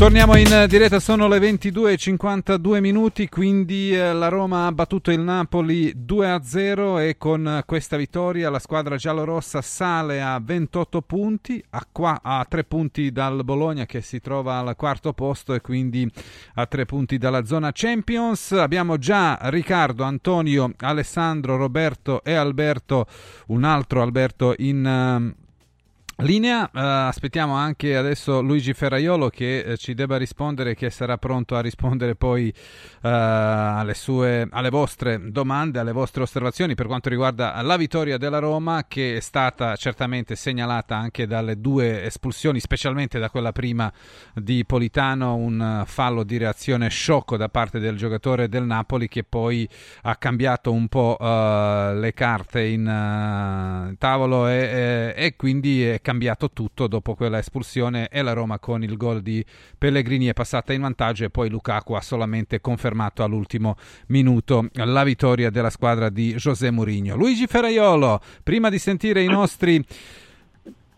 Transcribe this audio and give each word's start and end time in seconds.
Torniamo 0.00 0.34
in 0.38 0.64
diretta, 0.66 0.98
sono 0.98 1.28
le 1.28 1.38
22.52 1.38 2.80
minuti, 2.80 3.28
quindi 3.28 3.94
eh, 3.94 4.14
la 4.14 4.28
Roma 4.28 4.64
ha 4.64 4.72
battuto 4.72 5.10
il 5.10 5.20
Napoli 5.20 5.94
2-0 5.94 7.00
e 7.06 7.18
con 7.18 7.62
questa 7.66 7.98
vittoria 7.98 8.48
la 8.48 8.58
squadra 8.58 8.96
giallorossa 8.96 9.60
sale 9.60 10.22
a 10.22 10.40
28 10.42 11.02
punti, 11.02 11.62
a, 11.68 11.86
qua, 11.92 12.20
a 12.22 12.46
3 12.48 12.64
punti 12.64 13.12
dal 13.12 13.44
Bologna 13.44 13.84
che 13.84 14.00
si 14.00 14.20
trova 14.20 14.56
al 14.56 14.74
quarto 14.74 15.12
posto 15.12 15.52
e 15.52 15.60
quindi 15.60 16.10
a 16.54 16.64
3 16.64 16.86
punti 16.86 17.18
dalla 17.18 17.44
zona 17.44 17.70
Champions. 17.70 18.52
Abbiamo 18.52 18.96
già 18.96 19.38
Riccardo, 19.42 20.02
Antonio, 20.02 20.72
Alessandro, 20.78 21.58
Roberto 21.58 22.24
e 22.24 22.32
Alberto, 22.32 23.04
un 23.48 23.64
altro 23.64 24.00
Alberto 24.00 24.54
in... 24.56 25.36
Linea, 26.22 26.64
uh, 26.64 27.08
aspettiamo 27.08 27.54
anche 27.54 27.96
adesso 27.96 28.42
Luigi 28.42 28.74
Ferraiolo 28.74 29.30
che 29.30 29.64
uh, 29.66 29.76
ci 29.76 29.94
debba 29.94 30.18
rispondere, 30.18 30.74
che 30.74 30.90
sarà 30.90 31.16
pronto 31.16 31.56
a 31.56 31.60
rispondere 31.60 32.14
poi 32.14 32.52
uh, 32.54 32.98
alle, 33.00 33.94
sue, 33.94 34.46
alle 34.50 34.68
vostre 34.68 35.30
domande, 35.30 35.78
alle 35.78 35.92
vostre 35.92 36.22
osservazioni 36.22 36.74
per 36.74 36.86
quanto 36.86 37.08
riguarda 37.08 37.58
la 37.62 37.76
vittoria 37.78 38.18
della 38.18 38.38
Roma 38.38 38.84
che 38.86 39.16
è 39.16 39.20
stata 39.20 39.74
certamente 39.76 40.36
segnalata 40.36 40.94
anche 40.94 41.26
dalle 41.26 41.58
due 41.58 42.04
espulsioni, 42.04 42.60
specialmente 42.60 43.18
da 43.18 43.30
quella 43.30 43.52
prima 43.52 43.90
di 44.34 44.64
Politano, 44.66 45.36
un 45.36 45.84
fallo 45.86 46.22
di 46.22 46.36
reazione 46.36 46.90
sciocco 46.90 47.38
da 47.38 47.48
parte 47.48 47.78
del 47.78 47.96
giocatore 47.96 48.48
del 48.50 48.64
Napoli 48.64 49.08
che 49.08 49.24
poi 49.24 49.66
ha 50.02 50.16
cambiato 50.16 50.70
un 50.70 50.86
po' 50.88 51.16
le 51.18 52.12
carte 52.12 52.64
in 52.64 53.94
tavolo 53.98 54.48
e, 54.48 54.54
e, 54.54 55.14
e 55.16 55.36
quindi 55.36 55.82
è 55.84 55.92
cambiato 55.92 56.09
tutto 56.52 56.86
dopo 56.86 57.14
quella 57.14 57.38
espulsione 57.38 58.08
e 58.08 58.22
la 58.22 58.32
Roma 58.32 58.58
con 58.58 58.82
il 58.82 58.96
gol 58.96 59.20
di 59.22 59.44
Pellegrini 59.78 60.26
è 60.26 60.32
passata 60.32 60.72
in 60.72 60.80
vantaggio 60.80 61.24
e 61.24 61.30
poi 61.30 61.48
Lukaku 61.48 61.94
ha 61.94 62.00
solamente 62.00 62.60
confermato 62.60 63.22
all'ultimo 63.22 63.76
minuto 64.08 64.68
la 64.72 65.04
vittoria 65.04 65.50
della 65.50 65.70
squadra 65.70 66.08
di 66.08 66.34
José 66.34 66.70
Mourinho. 66.70 67.16
Luigi 67.16 67.46
Ferraiolo, 67.46 68.20
prima 68.42 68.68
di 68.68 68.78
sentire 68.78 69.22
i 69.22 69.28
nostri 69.28 69.84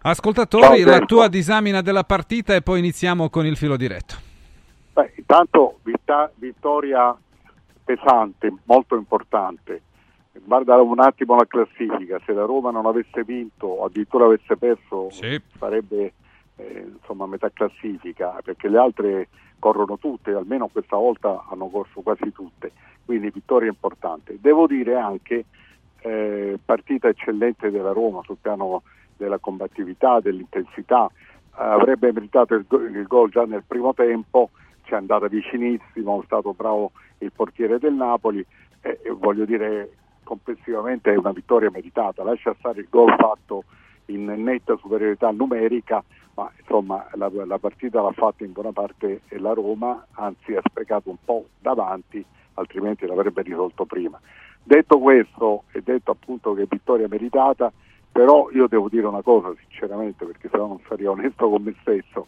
ascoltatori, 0.02 0.82
la 0.82 1.00
tua 1.00 1.28
disamina 1.28 1.80
della 1.80 2.04
partita 2.04 2.54
e 2.54 2.62
poi 2.62 2.78
iniziamo 2.78 3.28
con 3.30 3.46
il 3.46 3.56
filo 3.56 3.76
diretto. 3.76 4.14
Beh, 4.92 5.12
intanto 5.16 5.78
vittoria 6.36 7.16
pesante, 7.84 8.52
molto 8.64 8.96
importante 8.96 9.82
guarda 10.44 10.80
un 10.80 10.98
attimo 11.00 11.36
la 11.36 11.46
classifica, 11.46 12.20
se 12.24 12.32
la 12.32 12.44
Roma 12.44 12.70
non 12.70 12.86
avesse 12.86 13.24
vinto 13.24 13.66
o 13.66 13.84
addirittura 13.84 14.24
avesse 14.24 14.56
perso 14.56 15.10
sì. 15.10 15.40
sarebbe 15.58 16.12
eh, 16.56 16.86
insomma 16.98 17.26
metà 17.26 17.50
classifica 17.50 18.38
perché 18.42 18.68
le 18.68 18.78
altre 18.78 19.28
corrono 19.58 19.98
tutte, 19.98 20.32
almeno 20.32 20.68
questa 20.68 20.96
volta 20.96 21.44
hanno 21.48 21.68
corso 21.68 22.00
quasi 22.00 22.32
tutte, 22.32 22.72
quindi 23.04 23.30
vittoria 23.30 23.68
importante. 23.68 24.38
Devo 24.40 24.66
dire 24.66 24.96
anche 24.96 25.44
eh, 26.00 26.58
partita 26.64 27.08
eccellente 27.08 27.70
della 27.70 27.92
Roma 27.92 28.22
sul 28.24 28.38
piano 28.40 28.82
della 29.16 29.38
combattività, 29.38 30.18
dell'intensità, 30.18 31.06
eh, 31.06 31.62
avrebbe 31.62 32.12
meritato 32.12 32.54
il, 32.54 32.66
il 32.92 33.06
gol 33.06 33.30
già 33.30 33.44
nel 33.44 33.62
primo 33.64 33.94
tempo, 33.94 34.50
ci 34.82 34.94
è 34.94 34.96
andata 34.96 35.28
vicinissimo, 35.28 36.20
è 36.20 36.24
stato 36.24 36.54
bravo 36.54 36.90
il 37.18 37.30
portiere 37.30 37.78
del 37.78 37.94
Napoli 37.94 38.44
e 38.80 38.98
voglio 39.16 39.44
dire 39.44 39.90
complessivamente 40.22 41.12
è 41.12 41.16
una 41.16 41.32
vittoria 41.32 41.70
meritata, 41.70 42.24
lascia 42.24 42.54
stare 42.58 42.80
il 42.80 42.88
gol 42.90 43.14
fatto 43.16 43.64
in 44.06 44.24
netta 44.24 44.76
superiorità 44.76 45.30
numerica, 45.30 46.02
ma 46.34 46.50
insomma 46.58 47.06
la, 47.14 47.30
la 47.44 47.58
partita 47.58 48.00
l'ha 48.00 48.12
fatta 48.12 48.44
in 48.44 48.52
buona 48.52 48.72
parte 48.72 49.22
la 49.28 49.52
Roma, 49.52 50.06
anzi 50.12 50.54
ha 50.54 50.62
sprecato 50.64 51.10
un 51.10 51.16
po' 51.24 51.46
davanti, 51.60 52.24
altrimenti 52.54 53.06
l'avrebbe 53.06 53.42
risolto 53.42 53.84
prima. 53.84 54.20
Detto 54.62 54.98
questo 54.98 55.64
e 55.72 55.82
detto 55.82 56.12
appunto 56.12 56.54
che 56.54 56.66
vittoria 56.68 57.08
meritata, 57.08 57.72
però 58.10 58.50
io 58.52 58.68
devo 58.68 58.88
dire 58.88 59.06
una 59.06 59.22
cosa 59.22 59.52
sinceramente 59.58 60.24
perché 60.24 60.48
se 60.50 60.56
no 60.56 60.66
non 60.66 60.80
sarei 60.86 61.06
onesto 61.06 61.48
con 61.48 61.62
me 61.62 61.74
stesso, 61.80 62.26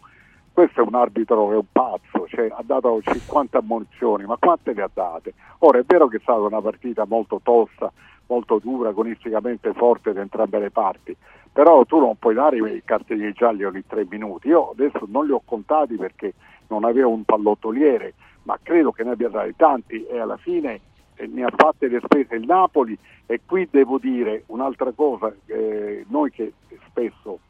questo 0.54 0.82
è 0.82 0.84
un 0.86 0.94
arbitro 0.94 1.48
che 1.48 1.54
è 1.54 1.56
un 1.56 1.72
pazzo, 1.72 2.28
cioè, 2.28 2.46
ha 2.48 2.62
dato 2.64 3.02
50 3.02 3.58
ammonizioni, 3.58 4.24
ma 4.24 4.36
quante 4.36 4.72
ne 4.72 4.82
ha 4.82 4.90
date? 4.92 5.34
Ora 5.58 5.80
è 5.80 5.82
vero 5.84 6.06
che 6.06 6.18
è 6.18 6.20
stata 6.22 6.38
una 6.38 6.62
partita 6.62 7.04
molto 7.06 7.40
tosta, 7.42 7.92
molto 8.26 8.60
dura, 8.62 8.90
agonisticamente 8.90 9.72
forte 9.72 10.12
da 10.12 10.20
entrambe 10.20 10.60
le 10.60 10.70
parti, 10.70 11.16
però 11.52 11.84
tu 11.84 11.98
non 11.98 12.16
puoi 12.16 12.34
dare 12.34 12.56
i 12.58 12.82
cartelli 12.84 13.32
gialli 13.32 13.64
ogni 13.64 13.84
tre 13.84 14.06
minuti. 14.08 14.46
Io 14.46 14.70
adesso 14.70 15.00
non 15.08 15.26
li 15.26 15.32
ho 15.32 15.42
contati 15.44 15.96
perché 15.96 16.34
non 16.68 16.84
avevo 16.84 17.10
un 17.10 17.24
pallottoliere, 17.24 18.14
ma 18.44 18.56
credo 18.62 18.92
che 18.92 19.02
ne 19.02 19.10
abbia 19.10 19.30
dati 19.30 19.56
tanti 19.56 20.06
e 20.06 20.20
alla 20.20 20.36
fine 20.36 20.80
eh, 21.16 21.26
ne 21.26 21.42
ha 21.42 21.52
fatte 21.54 21.88
le 21.88 22.00
spese 22.04 22.36
il 22.36 22.46
Napoli 22.46 22.96
e 23.26 23.40
qui 23.44 23.66
devo 23.68 23.98
dire 23.98 24.44
un'altra 24.46 24.92
cosa, 24.92 25.34
eh, 25.46 26.04
noi 26.08 26.30
che 26.30 26.52
spesso, 26.86 27.40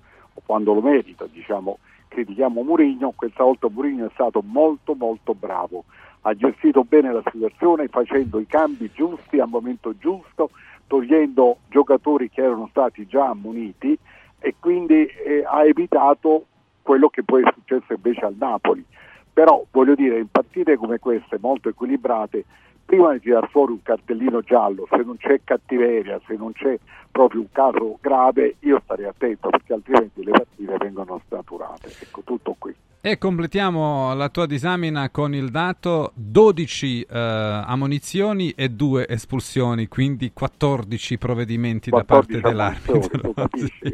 quando 0.46 0.72
lo 0.72 0.80
merita, 0.80 1.26
diciamo, 1.30 1.78
critichiamo 2.08 2.62
Murigno, 2.62 3.12
questa 3.14 3.44
volta 3.44 3.68
Murigno 3.68 4.06
è 4.06 4.10
stato 4.14 4.42
molto 4.44 4.94
molto 4.94 5.34
bravo, 5.34 5.84
ha 6.22 6.34
gestito 6.34 6.84
bene 6.84 7.12
la 7.12 7.22
situazione 7.30 7.88
facendo 7.88 8.38
i 8.38 8.46
cambi 8.46 8.90
giusti 8.92 9.40
al 9.40 9.48
momento 9.48 9.96
giusto, 9.98 10.50
togliendo 10.86 11.58
giocatori 11.68 12.30
che 12.30 12.42
erano 12.42 12.68
stati 12.70 13.06
già 13.06 13.28
ammoniti 13.28 13.96
e 14.38 14.54
quindi 14.58 15.06
eh, 15.06 15.44
ha 15.46 15.64
evitato 15.64 16.46
quello 16.82 17.08
che 17.08 17.24
poi 17.24 17.42
è 17.42 17.52
successo 17.52 17.94
invece 17.94 18.24
al 18.24 18.36
Napoli. 18.38 18.84
Però 19.32 19.64
voglio 19.70 19.94
dire, 19.94 20.18
in 20.18 20.28
partite 20.30 20.76
come 20.76 20.98
queste, 20.98 21.38
molto 21.40 21.68
equilibrate, 21.68 22.44
prima 22.84 23.12
di 23.12 23.20
tirare 23.20 23.48
fuori 23.48 23.72
un 23.72 23.82
cartellino 23.82 24.40
giallo, 24.40 24.86
se 24.90 25.02
non 25.04 25.16
c'è 25.16 25.40
cattiveria, 25.44 26.20
se 26.26 26.34
non 26.36 26.52
c'è 26.52 26.78
proprio 27.10 27.40
un 27.40 27.50
caso 27.52 27.98
grave, 28.00 28.56
io 28.60 28.80
starei 28.84 29.06
attento 29.06 29.48
perché 29.48 29.72
altrimenti 29.72 30.24
le 30.24 30.32
partite 30.32 30.76
vengono 30.78 31.20
snaturate. 31.26 31.90
Ecco, 32.00 32.22
tutto 32.22 32.56
qui. 32.58 32.74
E 33.06 33.18
completiamo 33.18 34.14
la 34.14 34.30
tua 34.30 34.46
disamina 34.46 35.10
con 35.10 35.34
il 35.34 35.50
dato 35.50 36.12
12 36.14 37.02
eh, 37.02 37.18
ammonizioni 37.18 38.52
e 38.56 38.70
2 38.70 39.06
espulsioni, 39.06 39.88
quindi 39.88 40.32
14 40.32 41.18
provvedimenti 41.18 41.90
14 41.90 41.92
da 41.92 42.04
parte 42.04 42.40
dell'arbitro. 42.40 43.34
Sì. 43.54 43.88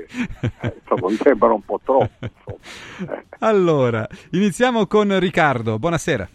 Eh, 0.61 0.77
insomma, 0.81 1.11
mi 1.11 1.17
sembrano 1.17 1.55
un 1.55 1.65
po' 1.65 1.81
troppo. 1.83 2.09
Eh. 3.01 3.25
Allora, 3.41 4.07
iniziamo 4.33 4.87
con 4.87 5.19
Riccardo. 5.19 5.79
Buonasera. 5.79 6.29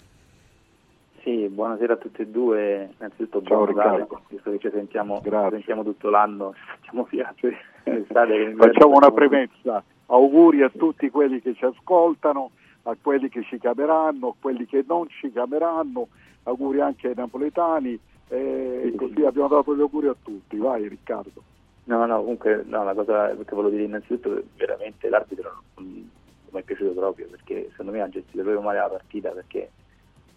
Sì, 1.25 1.49
buonasera 1.49 1.93
a 1.93 1.97
tutti 1.97 2.21
e 2.21 2.27
due. 2.27 2.87
Innanzitutto 2.99 3.41
buon 3.41 3.73
Natale, 3.73 4.05
visto 4.29 4.51
che 4.51 4.59
ci 4.59 4.69
sentiamo, 4.71 5.23
sentiamo 5.23 5.83
tutto 5.83 6.11
l'anno, 6.11 6.53
facciamo 6.53 7.03
viaggi 7.09 7.49
Facciamo 8.55 8.95
una 8.95 9.09
premessa. 9.09 9.83
Auguri 10.05 10.61
a 10.61 10.69
tutti 10.69 11.09
quelli 11.09 11.41
che 11.41 11.55
ci 11.55 11.65
ascoltano, 11.65 12.51
a 12.83 12.95
quelli 13.01 13.29
che 13.29 13.41
ci 13.41 13.57
chiameranno, 13.57 14.27
a 14.27 14.33
quelli 14.39 14.67
che 14.67 14.85
non 14.87 15.07
ci 15.09 15.31
chiameranno, 15.31 16.09
auguri 16.43 16.81
anche 16.81 17.07
ai 17.07 17.15
napoletani 17.15 17.99
e 18.27 18.89
sì, 18.91 18.95
così 18.95 19.15
sì. 19.15 19.25
abbiamo 19.25 19.47
dato 19.47 19.75
gli 19.75 19.81
auguri 19.81 20.09
a 20.09 20.15
tutti. 20.21 20.57
Vai 20.57 20.87
Riccardo. 20.87 21.41
No, 21.85 22.05
no, 22.05 22.19
comunque 22.19 22.63
no, 22.67 22.83
la 22.83 22.93
cosa 22.93 23.29
che 23.29 23.55
volevo 23.55 23.69
dire 23.69 23.83
innanzitutto 23.83 24.43
veramente 24.57 25.09
l'arbitro 25.09 25.63
non 25.77 26.07
mi 26.51 26.59
è 26.59 26.61
piaciuto 26.61 26.91
proprio 26.91 27.25
perché 27.31 27.69
secondo 27.71 27.93
me 27.93 28.01
ha 28.01 28.09
gestito 28.09 28.43
proprio 28.43 28.61
male 28.61 28.77
la 28.77 28.89
partita 28.89 29.31
perché 29.31 29.71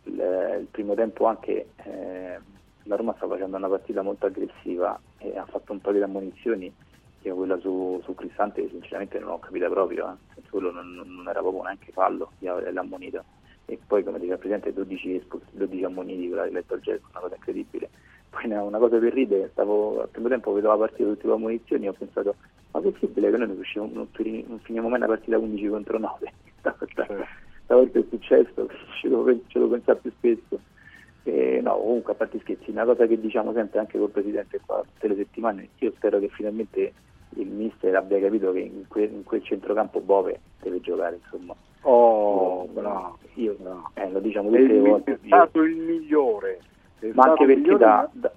il, 0.09 0.59
il 0.61 0.67
primo 0.71 0.95
tempo 0.95 1.27
anche 1.27 1.69
eh, 1.85 2.39
la 2.85 2.97
Roma 2.97 3.15
sta 3.17 3.27
facendo 3.27 3.57
una 3.57 3.69
partita 3.69 4.03
molto 4.03 4.27
aggressiva 4.27 4.99
e 5.19 5.37
ha 5.37 5.45
fatto 5.47 5.73
un 5.73 5.81
po' 5.81 5.93
di 5.93 6.03
ammonizioni 6.03 6.73
io 7.23 7.35
quella 7.35 7.59
su, 7.59 8.01
su 8.05 8.15
Cristante 8.15 8.69
sinceramente 8.69 9.19
non 9.19 9.31
ho 9.31 9.39
capito 9.39 9.69
proprio 9.69 10.17
eh. 10.37 10.43
quello 10.51 10.71
non, 10.71 10.95
non, 10.95 11.27
era 11.29 11.41
proprio 11.41 11.63
neanche 11.63 11.93
fallo 11.93 12.33
l'ammonito 12.39 13.25
e 13.71 13.79
poi 13.87 14.03
come 14.03 14.19
diceva 14.19 14.35
il 14.35 14.41
Presidente 14.41 14.73
12, 14.73 15.27
12 15.53 15.85
ammoniti 15.85 16.29
quella 16.29 16.47
di 16.47 16.53
letto 16.53 16.73
al 16.73 16.81
gel 16.81 17.01
una 17.11 17.21
cosa 17.21 17.35
incredibile. 17.35 17.91
Poi 18.31 18.51
una 18.51 18.79
cosa 18.79 18.97
per 18.97 19.13
ridere 19.13 19.51
stavo 19.53 20.01
al 20.01 20.09
primo 20.09 20.29
tempo 20.29 20.53
vedevo 20.53 20.73
la 20.73 20.79
partita 20.79 21.09
tutte 21.11 21.27
le 21.27 21.33
ammonizioni 21.35 21.85
e 21.85 21.89
ho 21.91 21.93
pensato 21.93 22.35
ma 22.71 22.81
possibile 22.81 23.31
che 23.31 23.37
noi 23.37 23.47
non, 23.47 23.57
riusciamo, 23.57 23.91
non 23.93 24.59
finiamo 24.63 24.89
mai 24.89 24.99
una 24.99 25.07
partita 25.07 25.37
11 25.37 25.69
contro 25.69 25.99
9 25.99 26.33
stavolta 27.69 27.99
è 27.99 28.05
successo 28.09 28.67
ce 29.01 29.09
lo, 29.09 29.25
ce 29.47 29.59
lo 29.59 29.69
pensavo 29.69 29.99
più 30.01 30.11
spesso 30.17 30.61
Eh, 31.25 31.61
no, 31.63 31.77
comunque 31.77 32.13
a 32.13 32.17
parte 32.17 32.39
scherzi, 32.41 32.71
una 32.71 32.87
cosa 32.87 33.07
che 33.07 33.21
diciamo 33.21 33.53
sempre 33.53 33.81
anche 33.81 33.99
col 33.99 34.09
Presidente 34.09 34.61
qua 34.65 34.83
tutte 34.83 35.09
le 35.09 35.17
settimane, 35.17 35.69
io 35.79 35.93
spero 35.97 36.19
che 36.19 36.29
finalmente 36.29 36.95
il 37.37 37.49
mister 37.49 37.95
abbia 37.95 38.19
capito 38.19 38.51
che 38.53 38.61
in, 38.61 38.89
que- 38.89 39.05
in 39.05 39.25
quel 39.25 39.43
centrocampo 39.43 40.01
Bove 40.01 40.41
deve 40.63 40.81
giocare, 40.81 41.17
insomma. 41.23 41.55
Oh, 41.83 42.65
bravo. 42.73 43.19
Io, 43.35 43.55
bravo. 43.59 43.91
eh, 43.93 44.11
lo 44.11 44.21
diciamo 44.21 44.49
tutte 44.49 44.63
le 44.63 44.81
volte. 44.81 45.13
è 45.13 45.19
stato 45.27 45.63
il 45.63 45.77
migliore. 45.77 46.61
È 46.99 47.11
ma, 47.13 47.25
anche 47.25 47.45
perché 47.45 47.77
dà, 47.77 48.09
da- 48.11 48.33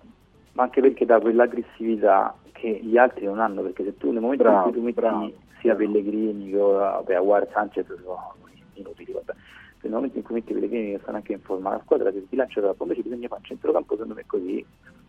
ma 0.52 0.64
anche 0.64 0.82
perché 0.82 1.06
dà 1.06 1.22
quell'aggressività 1.22 2.36
che 2.52 2.80
gli 2.84 2.98
altri 2.98 3.24
non 3.24 3.40
hanno, 3.40 3.62
perché 3.62 3.86
se 3.86 3.98
tu 3.98 4.12
nel 4.12 4.20
momento 4.22 4.44
Bravo, 4.44 4.58
in 4.58 4.64
cui 4.64 4.74
tu 4.74 4.86
metti 4.86 5.00
bravo, 5.00 5.32
sia. 5.62 5.76
Pellegrini 5.76 6.50
che 6.50 7.16
Aguar 7.16 7.48
Sanchez 7.54 7.86
sono 7.86 8.34
inutili, 8.82 9.14
vabbè. 9.14 9.34
nel 9.82 9.92
momento 9.92 10.18
in 10.18 10.24
cui 10.24 10.36
metti 10.36 10.54
Pellegrini 10.54 10.92
che 10.92 11.00
stanno 11.02 11.18
anche 11.18 11.34
in 11.34 11.40
forma, 11.40 11.72
la 11.72 11.82
squadra 11.84 12.12
si 12.12 12.20
sbilancia 12.20 12.62
troppo, 12.62 12.84
invece 12.84 13.02
bisogna 13.02 13.28
fare 13.28 13.42
un 13.42 13.48
centrocampo 13.48 13.94
secondo 13.94 14.14
me 14.14 14.24
così, 14.28 14.66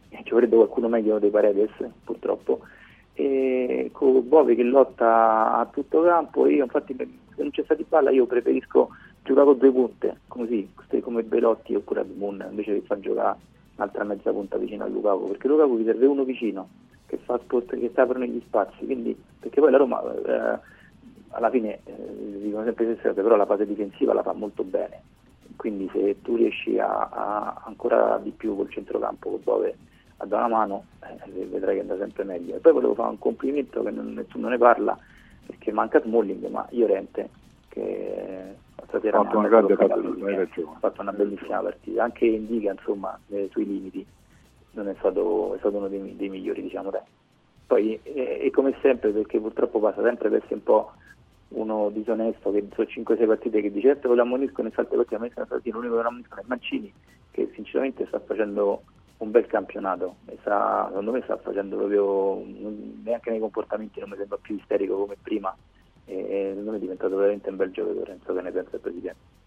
e 0.08 0.20
ci 0.24 0.32
vorrebbe 0.32 0.56
qualcuno 0.56 0.88
meglio 0.88 1.18
dei 1.18 1.30
Paredes 1.30 1.70
purtroppo, 2.04 2.60
e 3.14 3.90
con 3.92 4.26
Bove 4.26 4.54
che 4.54 4.62
lotta 4.62 5.54
a 5.54 5.66
tutto 5.66 6.02
campo, 6.02 6.46
io 6.46 6.64
infatti 6.64 6.94
se 6.96 7.42
non 7.42 7.50
c'è 7.50 7.62
stata 7.62 7.80
di 7.80 7.86
palla 7.88 8.10
io 8.10 8.26
preferisco 8.26 8.90
giocare 9.22 9.46
con 9.46 9.58
due 9.58 9.70
punte, 9.70 10.16
così, 10.28 10.70
come 11.00 11.22
Belotti 11.22 11.74
oppure 11.74 12.00
Admun, 12.00 12.46
invece 12.50 12.74
di 12.74 12.80
far 12.80 13.00
giocare 13.00 13.38
un'altra 13.76 14.04
mezza 14.04 14.32
punta 14.32 14.56
vicino 14.56 14.84
a 14.84 14.88
Lukaku, 14.88 15.28
perché 15.28 15.48
Lukaku 15.48 15.76
vi 15.76 15.84
serve 15.84 16.06
uno 16.06 16.24
vicino 16.24 16.68
che 17.06 17.18
fa 17.18 17.38
sport, 17.38 17.78
che 17.78 17.90
si 17.92 18.00
aprono 18.00 18.24
gli 18.24 18.40
spazi, 18.46 18.84
quindi 18.84 19.14
perché 19.38 19.60
poi 19.60 19.70
la 19.70 19.76
Roma 19.76 20.02
eh, 20.02 20.58
alla 21.32 21.50
fine 21.50 21.80
eh, 21.84 22.38
dicono 22.40 22.64
sempre 22.64 22.86
se 22.86 23.00
serve, 23.02 23.22
però 23.22 23.36
la 23.36 23.46
fase 23.46 23.66
difensiva 23.66 24.14
la 24.14 24.22
fa 24.22 24.32
molto 24.32 24.64
bene. 24.64 25.02
Quindi 25.56 25.88
se 25.92 26.22
tu 26.22 26.36
riesci 26.36 26.78
a, 26.78 27.08
a 27.10 27.62
ancora 27.64 28.18
di 28.22 28.30
più 28.30 28.56
col 28.56 28.70
centrocampo, 28.70 29.30
con 29.30 29.40
Bove 29.42 29.76
a 30.18 30.26
dare 30.26 30.44
una 30.44 30.56
mano, 30.56 30.84
eh, 31.00 31.44
vedrai 31.46 31.74
che 31.76 31.80
andrà 31.80 31.96
sempre 31.98 32.24
meglio. 32.24 32.56
E 32.56 32.58
poi 32.58 32.72
volevo 32.72 32.94
fare 32.94 33.10
un 33.10 33.18
complimento 33.18 33.82
che 33.82 33.90
non, 33.90 34.12
nessuno 34.12 34.48
ne 34.48 34.58
parla, 34.58 34.96
perché 35.46 35.72
manca 35.72 36.00
Smalling, 36.00 36.46
ma 36.48 36.66
Llorente, 36.70 37.28
che 37.68 38.54
stasera 38.86 39.18
Ha 39.18 39.24
fatto 39.24 39.38
una 39.38 39.48
grande 39.48 39.74
partita, 39.74 40.28
eh. 40.28 40.42
ha 40.42 40.78
fatto 40.78 41.00
una 41.00 41.12
bellissima 41.12 41.60
partita, 41.60 42.04
anche 42.04 42.26
Indica 42.26 42.72
insomma 42.72 43.18
nei 43.28 43.48
suoi 43.50 43.66
limiti 43.66 44.06
non 44.72 44.88
è 44.88 44.94
stato, 44.98 45.54
è 45.54 45.58
stato 45.58 45.76
uno 45.76 45.88
dei, 45.88 46.16
dei 46.16 46.28
migliori 46.28 46.62
diciamo 46.62 46.90
dai. 46.90 47.02
Poi 47.66 47.98
eh, 48.02 48.38
è 48.40 48.50
come 48.50 48.74
sempre 48.82 49.10
perché 49.10 49.40
purtroppo 49.40 49.80
passa 49.80 50.02
sempre 50.02 50.28
per 50.28 50.38
essere 50.38 50.54
un 50.54 50.62
po' 50.62 50.92
uno 51.54 51.90
disonesto 51.90 52.50
che 52.50 52.66
sono 52.74 52.86
5-6 52.88 53.26
partite 53.26 53.60
che 53.60 53.70
dice 53.70 53.88
certo 53.88 54.14
lo 54.14 54.22
ammoniscono 54.22 54.68
e 54.68 54.72
altre 54.74 54.96
partite 54.96 55.16
ammoniscono 55.16 55.46
e 55.46 55.70
l'unico 55.70 55.96
che 55.96 56.02
non 56.02 56.06
ammoniscono 56.06 56.40
è 56.40 56.44
Mancini 56.46 56.92
che 57.30 57.50
sinceramente 57.54 58.06
sta 58.06 58.20
facendo 58.20 58.82
un 59.18 59.30
bel 59.30 59.46
campionato 59.46 60.16
e 60.26 60.36
sta, 60.40 60.86
secondo 60.88 61.12
me 61.12 61.22
sta 61.22 61.36
facendo 61.36 61.76
proprio 61.76 62.42
neanche 63.02 63.30
nei 63.30 63.40
comportamenti 63.40 64.00
non 64.00 64.10
mi 64.10 64.16
sembra 64.16 64.38
più 64.40 64.56
isterico 64.56 64.96
come 64.96 65.16
prima 65.20 65.54
e, 66.04 66.14
e 66.14 66.46
secondo 66.50 66.70
me 66.70 66.76
è 66.76 66.80
diventato 66.80 67.16
veramente 67.16 67.50
un 67.50 67.56
bel 67.56 67.70
giocatore 67.70 68.10
non 68.12 68.20
so 68.24 68.34
che 68.34 68.42
ne 68.42 68.50
pensa 68.50 68.76
il 68.76 68.80
Presidente 68.80 69.40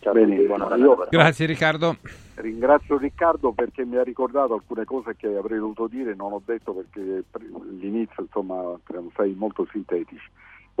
ciao 0.00 0.12
a 0.12 0.18
tutti, 0.18 0.46
buona 0.46 0.74
io-. 0.76 1.06
Grazie 1.10 1.46
Riccardo. 1.46 1.96
Ringrazio 2.36 2.96
Riccardo 2.96 3.52
perché 3.52 3.84
mi 3.84 3.96
ha 3.96 4.02
ricordato 4.02 4.54
alcune 4.54 4.84
cose 4.84 5.14
che 5.16 5.26
avrei 5.36 5.58
dovuto 5.58 5.86
dire, 5.86 6.14
non 6.14 6.32
ho 6.32 6.42
detto 6.44 6.72
perché 6.72 7.24
l'inizio 7.78 8.22
insomma 8.22 8.78
stati 9.12 9.34
molto 9.36 9.66
sintetici. 9.70 10.28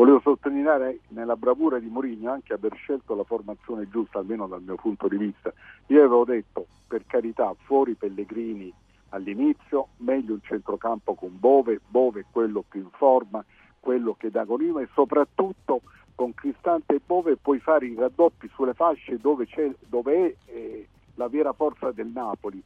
Volevo 0.00 0.20
sottolineare 0.20 1.00
nella 1.08 1.36
bravura 1.36 1.78
di 1.78 1.90
Mourinho 1.90 2.30
anche 2.30 2.54
aver 2.54 2.74
scelto 2.74 3.14
la 3.14 3.22
formazione 3.22 3.86
giusta, 3.90 4.18
almeno 4.18 4.46
dal 4.46 4.62
mio 4.62 4.76
punto 4.76 5.08
di 5.08 5.18
vista. 5.18 5.52
Io 5.88 5.98
avevo 5.98 6.24
detto, 6.24 6.68
per 6.88 7.04
carità, 7.04 7.54
fuori 7.64 7.92
Pellegrini 7.92 8.72
all'inizio, 9.10 9.88
meglio 9.98 10.32
un 10.32 10.40
centrocampo 10.40 11.12
con 11.12 11.38
Bove, 11.38 11.82
Bove 11.86 12.20
è 12.20 12.24
quello 12.30 12.64
più 12.66 12.80
in 12.80 12.88
forma, 12.92 13.44
quello 13.78 14.14
che 14.14 14.30
dà 14.30 14.46
colima 14.46 14.80
e 14.80 14.88
soprattutto 14.94 15.82
con 16.14 16.32
Cristante 16.32 16.94
e 16.94 17.00
Bove 17.04 17.36
puoi 17.36 17.58
fare 17.58 17.84
i 17.84 17.94
raddoppi 17.94 18.48
sulle 18.54 18.72
fasce 18.72 19.18
dove, 19.18 19.46
dove 19.86 20.14
è 20.14 20.34
eh, 20.46 20.88
la 21.16 21.28
vera 21.28 21.52
forza 21.52 21.92
del 21.92 22.08
Napoli, 22.08 22.62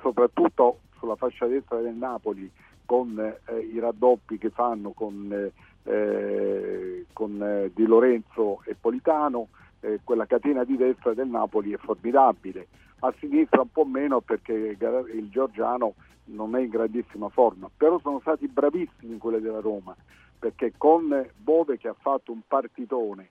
soprattutto 0.00 0.78
sulla 0.96 1.16
fascia 1.16 1.44
destra 1.44 1.80
del 1.80 1.96
Napoli 1.96 2.50
con 2.86 3.18
eh, 3.18 3.58
i 3.58 3.78
raddoppi 3.78 4.38
che 4.38 4.48
fanno 4.48 4.92
con, 4.92 5.28
eh, 5.30 5.52
eh, 5.88 7.06
con 7.12 7.42
eh, 7.42 7.70
Di 7.74 7.86
Lorenzo 7.86 8.62
e 8.64 8.74
Politano, 8.78 9.48
eh, 9.80 10.00
quella 10.04 10.26
catena 10.26 10.64
di 10.64 10.76
destra 10.76 11.14
del 11.14 11.28
Napoli 11.28 11.72
è 11.72 11.78
formidabile. 11.78 12.68
A 13.00 13.14
sinistra 13.18 13.62
un 13.62 13.70
po' 13.70 13.84
meno 13.84 14.20
perché 14.20 14.52
il 14.52 15.28
Giorgiano 15.30 15.94
non 16.26 16.56
è 16.56 16.60
in 16.60 16.68
grandissima 16.68 17.28
forma, 17.28 17.70
però 17.74 17.98
sono 18.00 18.20
stati 18.20 18.48
bravissimi 18.48 19.18
quelli 19.18 19.40
della 19.40 19.60
Roma, 19.60 19.96
perché 20.38 20.72
con 20.76 21.26
Bove 21.36 21.78
che 21.78 21.88
ha 21.88 21.96
fatto 21.96 22.32
un 22.32 22.40
partitone, 22.46 23.28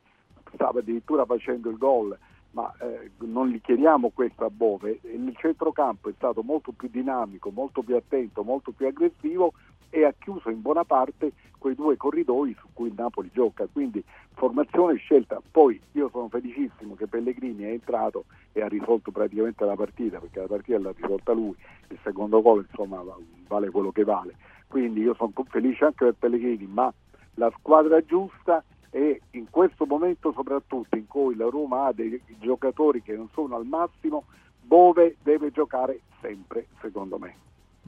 stava 0.53 0.79
addirittura 0.79 1.25
facendo 1.25 1.69
il 1.69 1.77
gol, 1.77 2.17
ma 2.51 2.73
eh, 2.79 3.11
non 3.19 3.49
gli 3.49 3.59
chiediamo 3.61 4.09
questo 4.09 4.45
a 4.45 4.49
Bove, 4.49 4.99
il 5.03 5.35
centrocampo 5.37 6.09
è 6.09 6.13
stato 6.15 6.41
molto 6.41 6.71
più 6.71 6.87
dinamico, 6.89 7.51
molto 7.51 7.83
più 7.83 7.95
attento, 7.95 8.43
molto 8.43 8.71
più 8.71 8.87
aggressivo 8.87 9.53
e 9.89 10.03
ha 10.03 10.13
chiuso 10.17 10.49
in 10.49 10.61
buona 10.61 10.83
parte 10.83 11.33
quei 11.57 11.75
due 11.75 11.97
corridoi 11.97 12.55
su 12.59 12.67
cui 12.73 12.89
il 12.89 12.93
Napoli 12.95 13.29
gioca, 13.33 13.67
quindi 13.71 14.03
formazione 14.33 14.95
scelta. 14.97 15.41
Poi 15.49 15.79
io 15.93 16.09
sono 16.09 16.29
felicissimo 16.29 16.95
che 16.95 17.07
Pellegrini 17.07 17.63
è 17.63 17.71
entrato 17.71 18.25
e 18.51 18.61
ha 18.61 18.67
risolto 18.67 19.11
praticamente 19.11 19.65
la 19.65 19.75
partita, 19.75 20.19
perché 20.19 20.39
la 20.41 20.47
partita 20.47 20.79
l'ha 20.79 20.93
risolta 20.95 21.33
lui, 21.33 21.55
il 21.89 21.97
secondo 22.03 22.41
gol 22.41 22.65
insomma 22.69 23.03
vale 23.47 23.69
quello 23.69 23.91
che 23.91 24.03
vale. 24.03 24.35
Quindi 24.67 25.01
io 25.01 25.15
sono 25.15 25.31
felice 25.49 25.85
anche 25.85 26.05
per 26.05 26.15
Pellegrini, 26.17 26.67
ma 26.67 26.93
la 27.35 27.51
squadra 27.57 28.03
giusta 28.03 28.63
e 28.89 29.21
in 29.31 29.49
questo 29.49 29.85
momento 29.85 30.31
soprattutto 30.31 30.95
in 30.95 31.07
cui 31.07 31.35
la 31.35 31.49
Roma 31.49 31.85
ha 31.85 31.93
dei 31.93 32.21
giocatori 32.39 33.01
che 33.01 33.15
non 33.15 33.29
sono 33.33 33.55
al 33.55 33.65
massimo, 33.65 34.25
Bove 34.61 35.15
deve 35.23 35.51
giocare 35.51 36.01
sempre, 36.21 36.67
secondo 36.81 37.17
me. 37.17 37.35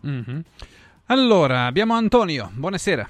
Mhm. 0.01 0.43
Allora, 1.11 1.65
abbiamo 1.65 1.95
Antonio, 1.95 2.49
buonasera. 2.53 3.07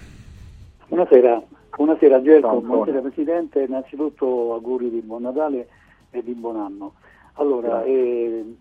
Buonasera, 0.87 1.41
buonasera 1.75 2.23
Ciao, 2.23 2.33
Antonio. 2.35 2.61
buonasera 2.61 3.01
Presidente, 3.01 3.61
innanzitutto 3.63 4.53
auguri 4.53 4.89
di 4.89 5.01
buon 5.01 5.23
Natale 5.23 5.67
e 6.11 6.23
di 6.23 6.31
buon 6.33 6.55
anno. 6.55 6.93
Allora, 7.33 7.83
eh, 7.83 8.55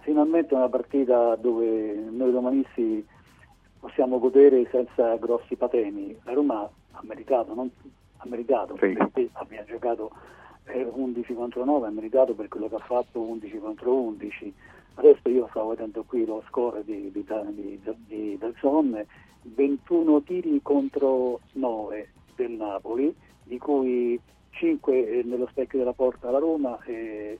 finalmente 0.00 0.54
una 0.54 0.70
partita 0.70 1.36
dove 1.36 1.92
noi 2.10 2.30
romanisti 2.32 3.06
possiamo 3.78 4.18
godere 4.18 4.66
senza 4.70 5.16
grossi 5.16 5.54
patemi. 5.56 6.16
La 6.24 6.32
Roma 6.32 6.62
ha 6.62 7.00
meritato, 7.02 7.52
non, 7.52 7.70
ha 8.16 8.24
meritato 8.26 8.74
Sì. 8.80 8.94
perché 8.94 9.28
abbia 9.34 9.64
giocato 9.64 10.12
eh, 10.64 10.88
11 10.90 11.34
contro 11.34 11.62
9, 11.62 11.86
ha 11.88 11.90
meritato 11.90 12.32
per 12.32 12.48
quello 12.48 12.68
che 12.70 12.76
ha 12.76 12.84
fatto 12.86 13.20
11 13.20 13.58
contro 13.58 13.94
11. 13.94 14.54
Adesso 14.98 15.28
io 15.28 15.46
stavo 15.50 15.68
vedendo 15.68 16.02
qui 16.02 16.26
lo 16.26 16.42
score 16.48 16.82
di, 16.84 17.12
di, 17.12 17.24
di, 17.52 17.80
di 18.06 18.36
Dalzon, 18.36 19.06
21 19.42 20.22
tiri 20.22 20.58
contro 20.60 21.38
9 21.52 22.08
del 22.34 22.50
Napoli, 22.50 23.14
di 23.44 23.58
cui 23.58 24.20
5 24.50 25.22
nello 25.24 25.46
specchio 25.52 25.78
della 25.78 25.92
porta 25.92 26.28
alla 26.28 26.40
Roma 26.40 26.82
e, 26.82 27.38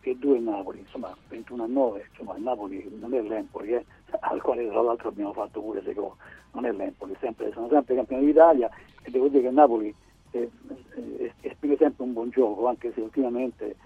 e 0.00 0.16
2 0.16 0.36
il 0.36 0.42
Napoli, 0.42 0.80
insomma 0.80 1.16
21 1.28 1.62
a 1.62 1.66
9, 1.68 2.06
insomma 2.10 2.36
il 2.36 2.42
Napoli 2.42 2.96
non 2.98 3.14
è 3.14 3.22
l'Empoli, 3.22 3.74
eh, 3.74 3.84
al 4.18 4.42
quale 4.42 4.66
tra 4.66 4.82
l'altro 4.82 5.08
abbiamo 5.08 5.32
fatto 5.32 5.60
pure 5.60 5.82
6 5.84 5.94
gol, 5.94 6.12
non 6.54 6.64
è 6.64 6.72
l'Empoli, 6.72 7.14
sempre, 7.20 7.52
sono 7.52 7.68
sempre 7.68 7.94
campioni 7.94 8.26
d'Italia 8.26 8.68
e 9.04 9.10
devo 9.12 9.28
dire 9.28 9.42
che 9.42 9.48
il 9.48 9.54
Napoli 9.54 9.94
eh, 10.32 10.50
eh, 10.96 11.32
esprime 11.42 11.76
sempre 11.76 12.02
un 12.02 12.12
buon 12.12 12.30
gioco, 12.30 12.66
anche 12.66 12.92
se 12.94 13.00
ultimamente 13.00 13.76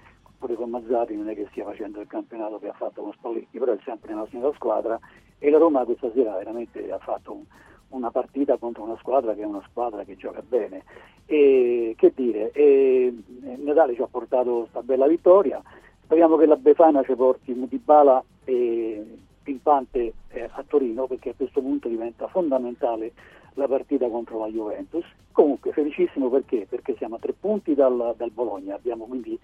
pure 0.40 0.54
con 0.54 0.70
Mazzari 0.70 1.14
non 1.16 1.28
è 1.28 1.35
che 1.35 1.47
stia 1.50 1.64
facendo 1.64 2.00
il 2.00 2.06
campionato 2.06 2.59
che 2.59 2.68
ha 2.68 2.73
fatto 2.73 3.02
con 3.02 3.12
Spalletti, 3.12 3.59
però 3.59 3.73
è 3.73 3.78
sempre 3.85 4.14
nella 4.14 4.26
stessa 4.26 4.50
squadra 4.54 4.99
e 5.38 5.50
la 5.50 5.59
Roma 5.59 5.85
questa 5.85 6.11
sera 6.14 6.35
veramente 6.38 6.90
ha 6.90 6.99
fatto 6.99 7.32
un- 7.32 7.44
una 7.90 8.11
partita 8.11 8.56
contro 8.56 8.85
una 8.85 8.97
squadra 8.99 9.35
che 9.35 9.42
è 9.42 9.44
una 9.44 9.62
squadra 9.68 10.02
che 10.04 10.16
gioca 10.16 10.42
bene. 10.42 10.85
E, 11.26 11.94
che 11.97 12.12
dire, 12.14 12.50
e, 12.52 13.14
Natale 13.59 13.94
ci 13.94 14.02
ha 14.02 14.09
portato 14.11 14.61
questa 14.61 14.82
bella 14.82 15.06
vittoria, 15.06 15.62
speriamo 16.02 16.37
che 16.37 16.47
la 16.47 16.56
Befana 16.56 17.02
ci 17.04 17.14
porti 17.14 17.52
Mutibala 17.52 18.23
e 18.44 19.18
Pimpante 19.42 20.14
eh, 20.30 20.49
a 20.50 20.64
Torino 20.66 21.06
perché 21.06 21.30
a 21.30 21.35
questo 21.37 21.61
punto 21.61 21.88
diventa 21.88 22.26
fondamentale 22.28 23.12
la 23.54 23.68
partita 23.68 24.09
contro 24.09 24.38
la 24.38 24.49
Juventus. 24.49 25.04
Comunque 25.32 25.73
felicissimo 25.73 26.28
perché? 26.28 26.66
Perché 26.68 26.97
siamo 26.97 27.16
a 27.16 27.18
tre 27.18 27.35
punti 27.38 27.75
dal, 27.75 28.14
dal 28.16 28.30
Bologna, 28.30 28.75
abbiamo 28.75 29.04
quindi 29.04 29.38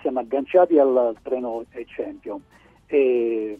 siamo 0.00 0.20
agganciati 0.20 0.78
al, 0.78 1.16
treno 1.22 1.64
eh, 1.70 1.84
Champion 1.86 2.40
e 2.86 3.58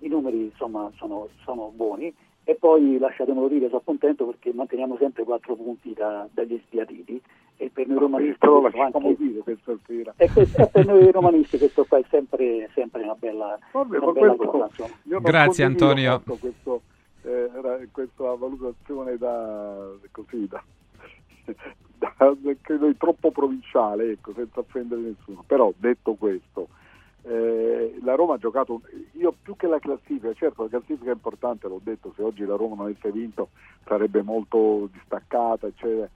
i 0.00 0.08
numeri 0.08 0.44
insomma 0.44 0.90
sono, 0.96 1.28
sono 1.44 1.72
buoni 1.74 2.12
e 2.44 2.56
poi 2.56 2.98
lasciatemelo 2.98 3.46
dire, 3.48 3.68
sono 3.68 3.82
contento 3.84 4.26
perché 4.26 4.52
manteniamo 4.52 4.96
sempre 4.98 5.22
quattro 5.24 5.54
punti 5.54 5.92
da, 5.92 6.26
dagli 6.32 6.60
sbiaditi 6.66 7.20
e 7.56 7.70
per 7.70 7.86
noi 7.86 7.98
romanisti 7.98 8.38
questo 8.46 8.80
anche- 8.82 9.16
dire 9.16 9.40
questa 9.42 9.76
sera. 9.86 10.12
e 10.16 10.28
questo- 10.32 10.62
e 10.62 10.66
per 10.66 10.86
noi 10.86 11.10
romanisti 11.12 11.58
questo 11.58 11.84
qua 11.84 11.98
è 11.98 12.04
sempre, 12.10 12.68
sempre 12.74 13.02
una 13.04 13.14
bella, 13.14 13.56
Vabbè, 13.70 13.98
una 13.98 14.12
bella 14.12 14.34
questo- 14.34 14.58
cosa. 14.58 14.88
Grazie, 15.04 15.64
Antonio. 15.64 16.20
Questo, 16.40 16.82
eh, 17.22 17.88
questa 17.92 18.34
valutazione 18.34 19.16
da 19.16 19.90
così 20.10 20.48
da- 20.48 20.64
credo 22.60 22.86
di 22.86 22.96
troppo 22.96 23.30
provinciale, 23.30 24.12
ecco, 24.12 24.32
senza 24.34 24.60
offendere 24.60 25.00
nessuno. 25.00 25.44
Però 25.46 25.72
detto 25.76 26.14
questo, 26.14 26.68
eh, 27.22 27.98
la 28.02 28.14
Roma 28.14 28.34
ha 28.34 28.38
giocato, 28.38 28.82
io 29.12 29.34
più 29.40 29.56
che 29.56 29.66
la 29.66 29.78
classifica, 29.78 30.32
certo 30.34 30.64
la 30.64 30.68
classifica 30.68 31.10
è 31.10 31.14
importante, 31.14 31.68
l'ho 31.68 31.80
detto, 31.82 32.12
se 32.16 32.22
oggi 32.22 32.44
la 32.44 32.56
Roma 32.56 32.76
non 32.76 32.86
avesse 32.86 33.12
vinto 33.12 33.50
sarebbe 33.84 34.22
molto 34.22 34.88
distaccata, 34.92 35.66
eccetera. 35.66 36.08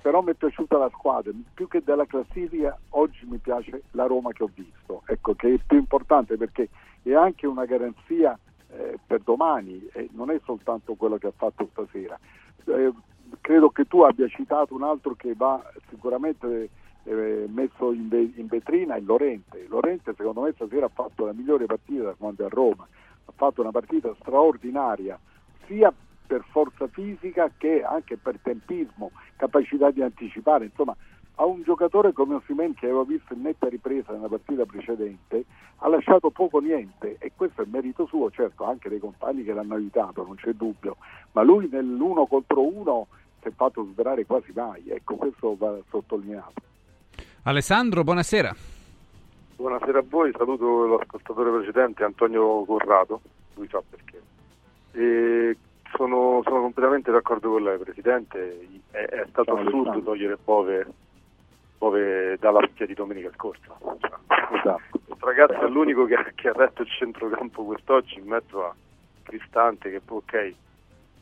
Però 0.00 0.22
mi 0.22 0.30
è 0.30 0.34
piaciuta 0.34 0.78
la 0.78 0.90
squadra, 0.90 1.32
più 1.52 1.66
che 1.68 1.82
della 1.82 2.06
classifica 2.06 2.78
oggi 2.90 3.26
mi 3.26 3.38
piace 3.38 3.82
la 3.92 4.06
Roma 4.06 4.30
che 4.32 4.44
ho 4.44 4.50
visto, 4.54 5.02
ecco 5.06 5.34
che 5.34 5.54
è 5.54 5.58
più 5.66 5.76
importante 5.76 6.36
perché 6.36 6.68
è 7.02 7.14
anche 7.14 7.46
una 7.46 7.64
garanzia 7.64 8.38
eh, 8.70 8.98
per 9.04 9.20
domani 9.20 9.86
e 9.92 10.08
non 10.12 10.30
è 10.30 10.40
soltanto 10.44 10.94
quello 10.94 11.18
che 11.18 11.26
ha 11.26 11.32
fatto 11.34 11.68
stasera. 11.72 12.18
Credo 13.40 13.70
che 13.70 13.84
tu 13.84 14.02
abbia 14.02 14.28
citato 14.28 14.74
un 14.74 14.82
altro 14.82 15.14
che 15.14 15.34
va 15.34 15.62
sicuramente 15.88 16.70
eh, 17.04 17.46
messo 17.48 17.92
in, 17.92 18.08
ve- 18.08 18.32
in 18.36 18.46
vetrina, 18.46 18.94
è 18.94 19.00
Lorente. 19.00 19.66
Lorente 19.68 20.14
secondo 20.16 20.42
me 20.42 20.52
stasera 20.52 20.86
ha 20.86 20.90
fatto 20.92 21.24
la 21.24 21.32
migliore 21.32 21.66
partita 21.66 22.04
da 22.04 22.14
quando 22.14 22.42
è 22.42 22.46
a 22.46 22.50
Roma, 22.50 22.86
ha 23.24 23.32
fatto 23.34 23.60
una 23.60 23.70
partita 23.70 24.14
straordinaria 24.20 25.18
sia 25.66 25.92
per 26.26 26.44
forza 26.50 26.86
fisica 26.88 27.50
che 27.56 27.82
anche 27.82 28.18
per 28.18 28.38
tempismo, 28.42 29.12
capacità 29.36 29.90
di 29.90 30.02
anticipare, 30.02 30.66
insomma 30.66 30.94
a 31.40 31.44
un 31.44 31.62
giocatore 31.62 32.12
come 32.12 32.34
Osimhen 32.34 32.74
che 32.74 32.86
avevo 32.86 33.04
visto 33.04 33.32
in 33.32 33.42
netta 33.42 33.68
ripresa 33.68 34.12
nella 34.12 34.28
partita 34.28 34.64
precedente 34.64 35.44
ha 35.76 35.88
lasciato 35.88 36.30
poco 36.30 36.58
niente 36.58 37.16
e 37.20 37.32
questo 37.36 37.62
è 37.62 37.64
merito 37.68 38.06
suo, 38.06 38.30
certo 38.30 38.64
anche 38.64 38.88
dei 38.88 38.98
compagni 38.98 39.44
che 39.44 39.52
l'hanno 39.52 39.74
aiutato, 39.74 40.24
non 40.24 40.34
c'è 40.34 40.52
dubbio, 40.52 40.96
ma 41.32 41.42
lui 41.42 41.68
nell'uno 41.70 42.26
contro 42.26 42.62
uno 42.62 43.06
si 43.40 43.48
è 43.48 43.52
fatto 43.52 43.86
svelare 43.92 44.26
quasi 44.26 44.50
mai, 44.52 44.82
ecco 44.88 45.14
questo 45.14 45.54
va 45.56 45.76
sottolineato. 45.88 46.60
Alessandro, 47.44 48.02
buonasera. 48.02 48.54
Buonasera 49.56 49.98
a 50.00 50.04
voi, 50.08 50.32
saluto 50.36 50.86
l'ascoltatore 50.86 51.50
precedente 51.52 52.02
Antonio 52.02 52.64
Corrado, 52.64 53.20
lui 53.54 53.68
sa 53.68 53.80
perché. 53.88 54.20
E 54.92 55.56
sono, 55.94 56.42
sono 56.42 56.62
completamente 56.62 57.12
d'accordo 57.12 57.50
con 57.50 57.62
lei 57.62 57.78
Presidente, 57.78 58.66
è, 58.90 58.98
è 58.98 59.24
stato 59.28 59.54
Ciao, 59.54 59.58
assurdo 59.58 59.76
Alessandro. 59.90 60.00
togliere 60.12 60.38
Bove, 60.42 60.86
Bove 61.78 62.36
dalla 62.38 62.58
partita 62.58 62.84
di 62.84 62.94
domenica 62.94 63.30
scorsa. 63.34 63.76
Cioè, 63.78 64.18
Esatto. 64.50 64.98
questo 65.06 65.26
ragazzo 65.26 65.60
è 65.60 65.68
l'unico 65.68 66.04
che, 66.04 66.16
che 66.34 66.48
ha 66.48 66.52
retto 66.52 66.82
il 66.82 66.88
centrocampo 66.88 67.64
quest'oggi 67.64 68.18
in 68.18 68.26
mezzo 68.26 68.64
a 68.64 68.74
Cristante 69.22 69.90
che 69.90 70.00
ok, 70.06 70.54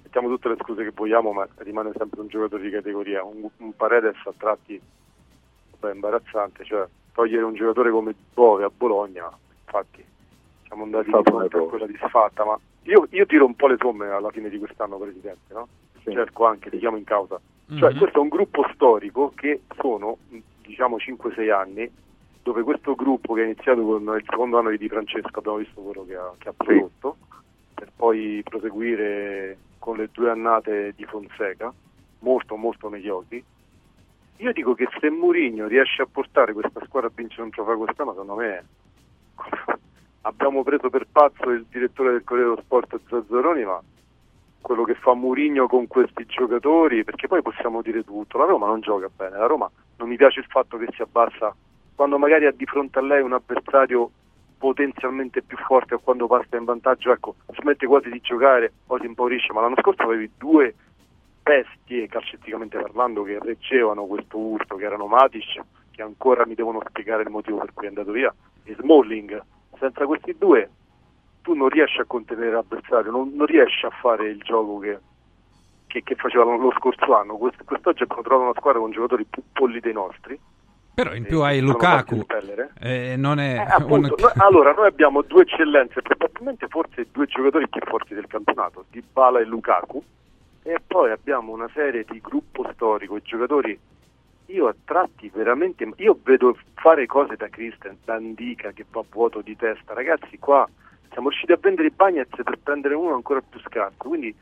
mettiamo 0.05 0.29
tutte 0.29 0.49
le 0.49 0.57
scuse 0.61 0.85
che 0.85 0.93
vogliamo 0.95 1.33
ma 1.33 1.47
rimane 1.57 1.93
sempre 1.97 2.21
un 2.21 2.29
giocatore 2.29 2.63
di 2.63 2.71
categoria, 2.71 3.25
un, 3.25 3.49
un 3.57 3.77
Paredes 3.77 4.17
a 4.25 4.33
tratti 4.37 4.81
vabbè, 5.79 5.93
imbarazzante, 5.93 6.65
cioè 6.65 6.87
togliere 7.13 7.45
un 7.45 7.55
giocatore 7.55 7.91
come 7.91 8.15
Bove 8.33 8.65
a 8.65 8.71
Bologna, 8.75 9.29
infatti 9.65 10.05
siamo 10.67 10.85
andati 10.85 11.11
a 11.11 11.23
quella 11.23 11.87
disfatta, 11.87 12.45
ma 12.45 12.59
io, 12.83 13.07
io 13.11 13.27
tiro 13.27 13.45
un 13.45 13.57
po' 13.57 13.67
le 13.67 13.77
somme 13.79 14.09
alla 14.09 14.31
fine 14.31 14.49
di 14.49 14.59
quest'anno 14.59 14.99
Presidente, 14.99 15.53
no? 15.53 15.67
Sì. 16.03 16.13
cerco 16.13 16.47
anche, 16.47 16.71
li 16.71 16.79
chiamo 16.79 16.97
in 16.97 17.05
causa. 17.05 17.41
Cioè, 17.75 17.93
Mhm. 17.93 17.99
questo 17.99 18.19
è 18.19 18.23
un 18.23 18.29
gruppo 18.29 18.65
storico 18.75 19.33
che 19.35 19.63
sono, 19.81 20.19
diciamo, 20.63 20.99
5-6 20.99 21.51
anni, 21.51 21.91
dove 22.43 22.63
questo 22.63 22.95
gruppo 22.95 23.35
che 23.35 23.43
è 23.43 23.45
iniziato 23.45 23.83
con 23.83 24.03
il 24.17 24.25
secondo 24.29 24.59
anno 24.59 24.71
di 24.71 24.79
Di 24.79 24.89
Francesco, 24.89 25.39
abbiamo 25.41 25.59
visto 25.59 25.81
quello 25.81 26.05
che 26.07 26.15
ha, 26.15 26.31
che 26.39 26.49
ha 26.49 26.55
prodotto, 26.57 27.17
per 27.75 27.91
poi 27.95 28.41
proseguire 28.45 29.59
con 29.81 29.97
le 29.97 30.09
due 30.13 30.31
annate 30.31 30.93
di 30.97 31.05
Fonseca, 31.05 31.73
molto 32.21 32.55
molto 32.57 32.89
mediocri. 32.89 33.43
Io 34.39 34.53
dico 34.53 34.75
che 34.75 34.87
se 35.01 35.11
Mourinho 35.11 35.67
riesce 35.67 36.03
a 36.03 36.07
portare 36.11 36.53
questa 36.53 36.81
squadra 36.85 37.09
a 37.09 37.13
vincere 37.15 37.43
un 37.43 37.51
trofeo 37.51 37.79
quest'anno, 37.79 38.13
secondo 38.13 38.35
me 38.37 38.65
abbiamo 40.23 40.63
preso 40.63 40.89
per 40.89 41.07
pazzo 41.11 41.51
il 41.51 41.67
direttore 41.69 42.13
del 42.13 42.25
Corriere 42.25 42.51
dello 42.51 42.63
Sport 42.63 43.01
Zazzaroni, 43.09 43.65
ma 43.65 43.81
quello 44.67 44.83
che 44.83 44.95
fa 44.95 45.15
Mourinho 45.15 45.69
con 45.69 45.87
questi 45.87 46.27
giocatori, 46.27 47.05
perché 47.05 47.29
poi 47.29 47.41
possiamo 47.41 47.83
dire 47.83 48.03
tutto, 48.03 48.37
la 48.37 48.47
Roma 48.47 48.67
non 48.67 48.81
gioca 48.81 49.09
bene, 49.15 49.37
la 49.37 49.47
Roma 49.47 49.71
non 49.99 50.09
mi 50.09 50.17
piace 50.17 50.41
il 50.41 50.47
fatto 50.47 50.77
che 50.77 50.89
si 50.93 51.03
abbassa 51.03 51.55
quando 51.95 52.19
magari 52.19 52.47
ha 52.47 52.51
di 52.51 52.67
fronte 52.67 52.99
a 52.99 53.03
lei 53.03 53.23
un 53.23 53.33
avversario 53.33 54.11
potenzialmente 54.59 55.43
più 55.43 55.57
forte 55.57 55.95
o 55.95 56.01
quando 56.01 56.27
passa 56.27 56.57
in 56.57 56.65
vantaggio, 56.65 57.13
ecco, 57.13 57.37
smette 57.57 57.87
quasi 57.87 58.11
di 58.11 58.21
giocare 58.21 58.73
o 58.89 58.99
si 58.99 59.07
impaurisce, 59.07 59.53
ma 59.53 59.61
l'anno 59.61 59.77
scorso 59.79 60.03
avevi 60.03 60.33
due 60.37 60.75
bestie 61.45 62.09
calcisticamente 62.09 62.77
parlando 62.77 63.23
che 63.23 63.39
reggevano 63.39 64.05
questo 64.07 64.37
urto, 64.37 64.75
che 64.75 64.85
erano 64.85 65.07
Matic, 65.07 65.63
che 65.93 66.03
ancora 66.03 66.45
mi 66.45 66.55
devono 66.55 66.83
spiegare 66.89 67.23
il 67.23 67.31
motivo 67.31 67.59
per 67.59 67.73
cui 67.73 67.85
è 67.85 67.89
andato 67.89 68.11
via, 68.11 68.35
e 68.65 68.75
Smalling. 68.81 69.41
Senza 69.79 70.07
questi 70.07 70.35
due 70.37 70.69
tu 71.47 71.55
non 71.55 71.69
riesci 71.69 72.01
a 72.01 72.05
contenere 72.05 72.51
l'avversario, 72.51 73.13
non, 73.13 73.31
non 73.33 73.47
riesci 73.47 73.87
a 73.87 73.91
fare 73.91 74.29
il 74.29 74.39
gioco 74.43 74.81
che, 74.81 74.99
che, 75.87 76.03
che 76.03 76.17
faceva 76.17 76.43
lo, 76.43 76.73
scorso 76.77 77.15
anno. 77.15 77.37
Quest- 77.37 77.63
quest'oggi 77.65 78.03
abbiamo 78.03 78.23
trovato 78.23 78.49
una 78.51 78.59
squadra 78.59 78.81
con 78.81 78.91
giocatori 78.91 79.25
più 79.31 79.43
polli 79.53 79.79
dei 79.79 79.93
nostri. 79.93 80.37
Però 80.93 81.15
in 81.15 81.23
più 81.23 81.43
hai 81.43 81.61
Lukaku, 81.61 82.27
eh, 82.81 83.15
non 83.17 83.39
è 83.39 83.65
Eh, 83.65 83.85
un... 83.85 84.01
noi- 84.01 84.33
allora, 84.39 84.73
noi 84.73 84.89
abbiamo 84.89 85.23
due 85.23 85.43
eccellenze, 85.43 86.03
probabilmente 86.03 86.67
forse 86.67 87.07
due 87.13 87.27
giocatori 87.27 87.69
più 87.69 87.81
forti 87.85 88.15
del 88.15 88.27
campionato, 88.27 88.87
Dybala 88.91 89.39
e 89.39 89.45
Lukaku, 89.45 90.03
e 90.65 90.81
poi 90.85 91.13
abbiamo 91.13 91.53
una 91.53 91.71
serie 91.73 92.05
di 92.11 92.21
gruppo 92.21 92.69
storico, 92.73 93.21
giocatori, 93.23 93.79
io 94.47 94.67
a 94.67 94.75
tratti 94.85 95.31
veramente, 95.33 95.89
io 95.99 96.19
vedo 96.25 96.59
fare 96.75 97.07
cose 97.07 97.37
da 97.37 97.49
Christian, 97.49 97.99
da 98.05 98.15
Andica 98.15 98.73
che 98.73 98.85
va 98.91 99.05
vuoto 99.09 99.43
di 99.43 99.55
testa, 99.55 99.95
ragazzi 99.95 100.41
qua 100.41 100.69
siamo 101.17 101.31
riusciti 101.31 101.53
a 101.53 101.59
vendere 101.59 101.89
i 101.89 101.93
Bagnets 101.97 102.43
per 102.43 102.59
prendere 102.63 102.95
uno 102.95 103.15
ancora 103.15 103.41
più 103.41 103.59
scarso, 103.61 103.97
quindi 103.97 104.35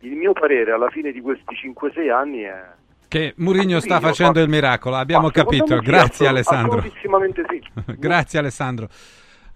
il 0.00 0.12
mio 0.14 0.32
parere 0.32 0.70
alla 0.70 0.88
fine 0.88 1.10
di 1.10 1.20
questi 1.20 1.56
5-6 1.74 2.08
anni 2.12 2.42
è... 2.42 2.62
Che 3.08 3.34
Mourinho 3.38 3.80
sta 3.80 3.98
facendo 3.98 4.34
fa- 4.38 4.44
il 4.44 4.48
miracolo, 4.48 4.94
abbiamo 4.96 5.30
capito. 5.30 5.76
Grazie 5.78 6.28
Alessandro. 6.28 6.80
Sì. 6.82 6.92
Grazie 7.98 8.38
Alessandro. 8.38 8.88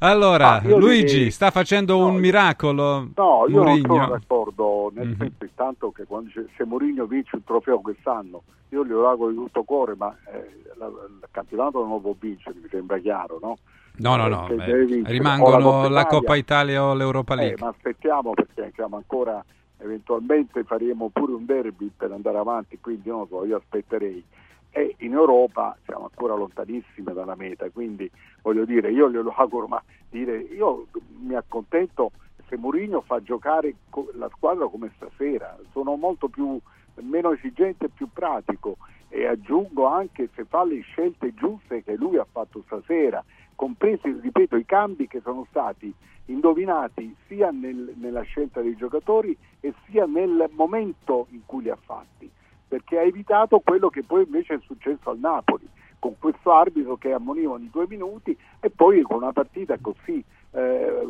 Allora, 0.00 0.54
Ah, 0.56 0.60
Luigi 0.64 1.30
sta 1.30 1.50
facendo 1.50 1.98
No, 1.98 2.06
un 2.08 2.16
miracolo. 2.16 3.08
No, 3.16 3.44
io 3.48 3.56
non 3.62 3.64
Mourinho. 3.66 3.94
sono 3.94 4.06
d'accordo, 4.08 4.90
nel 4.94 5.08
Mhm. 5.08 5.16
senso 5.16 5.44
intanto 5.44 5.90
che 5.92 6.04
quando 6.06 6.30
se 6.56 6.64
Mourinho 6.64 7.06
vince 7.06 7.36
il 7.36 7.42
trofeo 7.44 7.80
quest'anno, 7.80 8.42
io 8.70 8.84
glielo 8.84 9.08
auguro 9.08 9.30
di 9.30 9.36
tutto 9.36 9.62
cuore, 9.64 9.94
ma 9.96 10.16
eh, 10.32 10.62
la- 10.76 10.86
il 10.86 11.26
campionato 11.30 11.80
non 11.80 11.90
lo 11.90 11.98
può 11.98 12.14
vincere, 12.18 12.54
mi 12.60 12.68
sembra 12.68 12.98
chiaro, 12.98 13.38
no? 13.42 13.56
No, 13.98 14.16
no, 14.16 14.28
no, 14.28 14.46
Che 14.46 14.54
beh, 14.54 15.02
rimangono 15.04 15.82
la 15.82 15.88
la 15.88 16.02
Coppa 16.04 16.18
Coppa 16.18 16.36
Italia. 16.36 16.84
O 16.84 16.94
l'Europa 16.94 17.34
Eh, 17.34 17.36
League. 17.36 17.56
ma 17.60 17.68
aspettiamo 17.68 18.32
perché 18.32 18.70
siamo 18.74 18.96
ancora, 18.96 19.44
eventualmente 19.78 20.62
faremo 20.64 21.08
pure 21.10 21.32
un 21.32 21.44
derby 21.44 21.90
per 21.96 22.12
andare 22.12 22.38
avanti, 22.38 22.78
quindi 22.80 23.08
non 23.08 23.20
lo 23.20 23.26
so, 23.26 23.44
io 23.44 23.56
aspetterei. 23.56 24.22
E 24.70 24.94
in 24.98 25.12
Europa 25.12 25.76
siamo 25.84 26.04
ancora 26.04 26.34
lontanissimi 26.34 27.12
dalla 27.12 27.34
meta, 27.34 27.68
quindi 27.70 28.08
voglio 28.42 28.64
dire, 28.64 28.90
io 28.92 29.10
glielo 29.10 29.32
auguro, 29.36 29.66
ma 29.66 29.82
dire, 30.10 30.36
io 30.38 30.86
mi 31.20 31.34
accontento 31.34 32.12
se 32.48 32.56
Mourinho 32.56 33.00
fa 33.00 33.20
giocare 33.22 33.74
la 34.14 34.28
squadra 34.34 34.66
come 34.68 34.90
stasera, 34.96 35.56
sono 35.72 35.96
molto 35.96 36.28
più 36.28 36.58
meno 37.00 37.32
esigente 37.32 37.86
e 37.86 37.90
più 37.90 38.08
pratico 38.12 38.76
e 39.08 39.26
aggiungo 39.26 39.86
anche 39.86 40.28
se 40.34 40.44
fa 40.44 40.64
le 40.64 40.80
scelte 40.80 41.32
giuste 41.34 41.82
che 41.82 41.94
lui 41.96 42.16
ha 42.18 42.26
fatto 42.30 42.62
stasera, 42.66 43.22
compresi, 43.58 44.20
ripeto, 44.20 44.54
i 44.54 44.64
cambi 44.64 45.08
che 45.08 45.20
sono 45.20 45.44
stati 45.50 45.92
indovinati 46.26 47.12
sia 47.26 47.50
nel- 47.50 47.92
nella 47.96 48.22
scelta 48.22 48.60
dei 48.60 48.76
giocatori 48.76 49.36
e 49.58 49.74
sia 49.86 50.06
nel 50.06 50.48
momento 50.52 51.26
in 51.30 51.40
cui 51.44 51.62
li 51.62 51.70
ha 51.70 51.76
fatti, 51.76 52.30
perché 52.68 52.98
ha 52.98 53.02
evitato 53.02 53.58
quello 53.58 53.88
che 53.88 54.04
poi 54.04 54.22
invece 54.22 54.54
è 54.54 54.60
successo 54.60 55.10
al 55.10 55.18
Napoli, 55.18 55.68
con 55.98 56.14
questo 56.20 56.52
arbitro 56.52 56.96
che 56.96 57.12
ammoniva 57.12 57.54
ogni 57.54 57.68
due 57.72 57.86
minuti 57.88 58.36
e 58.60 58.70
poi 58.70 59.02
con 59.02 59.16
una 59.16 59.32
partita 59.32 59.76
così, 59.80 60.22
eh, 60.52 61.06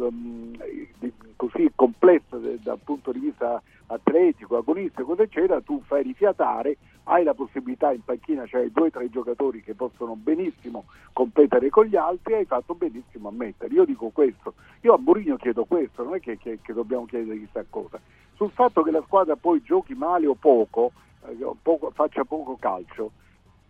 di- 0.99 1.13
così 1.37 1.71
complessa 1.75 2.37
dal 2.37 2.79
punto 2.83 3.13
di 3.13 3.21
vista 3.21 3.63
atletico, 3.87 4.57
agonistico, 4.57 5.17
eccetera, 5.17 5.61
tu 5.61 5.81
fai 5.87 6.03
rifiatare, 6.03 6.77
hai 7.05 7.25
la 7.25 7.33
possibilità 7.33 7.93
in 7.93 8.05
panchina, 8.05 8.45
c'hai 8.47 8.71
due 8.71 8.89
o 8.89 8.91
tre 8.91 9.09
giocatori 9.09 9.63
che 9.63 9.75
possono 9.75 10.15
benissimo 10.15 10.85
competere 11.13 11.71
con 11.71 11.87
gli 11.87 11.97
altri, 11.97 12.35
hai 12.35 12.45
fatto 12.45 12.75
benissimo 12.75 13.29
a 13.29 13.33
mettere. 13.33 13.73
Io 13.75 13.85
dico 13.85 14.11
questo, 14.11 14.55
io 14.83 14.95
a 14.95 14.99
Mourinho 14.99 15.37
chiedo 15.37 15.65
questo, 15.65 16.03
non 16.05 16.17
è 16.17 16.21
che, 16.21 16.37
che- 16.37 16.59
che 16.61 16.73
dobbiamo 16.73 17.07
chiedere 17.07 17.39
chissà 17.39 17.65
cosa. 17.69 18.01
sul 18.35 18.51
fatto 18.53 18.83
che 18.83 18.93
la 18.93 19.03
squadra 19.03 19.35
poi 19.35 19.61
giochi 19.63 19.95
male 19.95 20.27
o 20.29 20.35
poco, 20.35 20.93
eh, 21.27 21.37
poco 21.61 21.91
faccia 21.91 22.23
poco 22.25 22.57
calcio, 22.57 23.11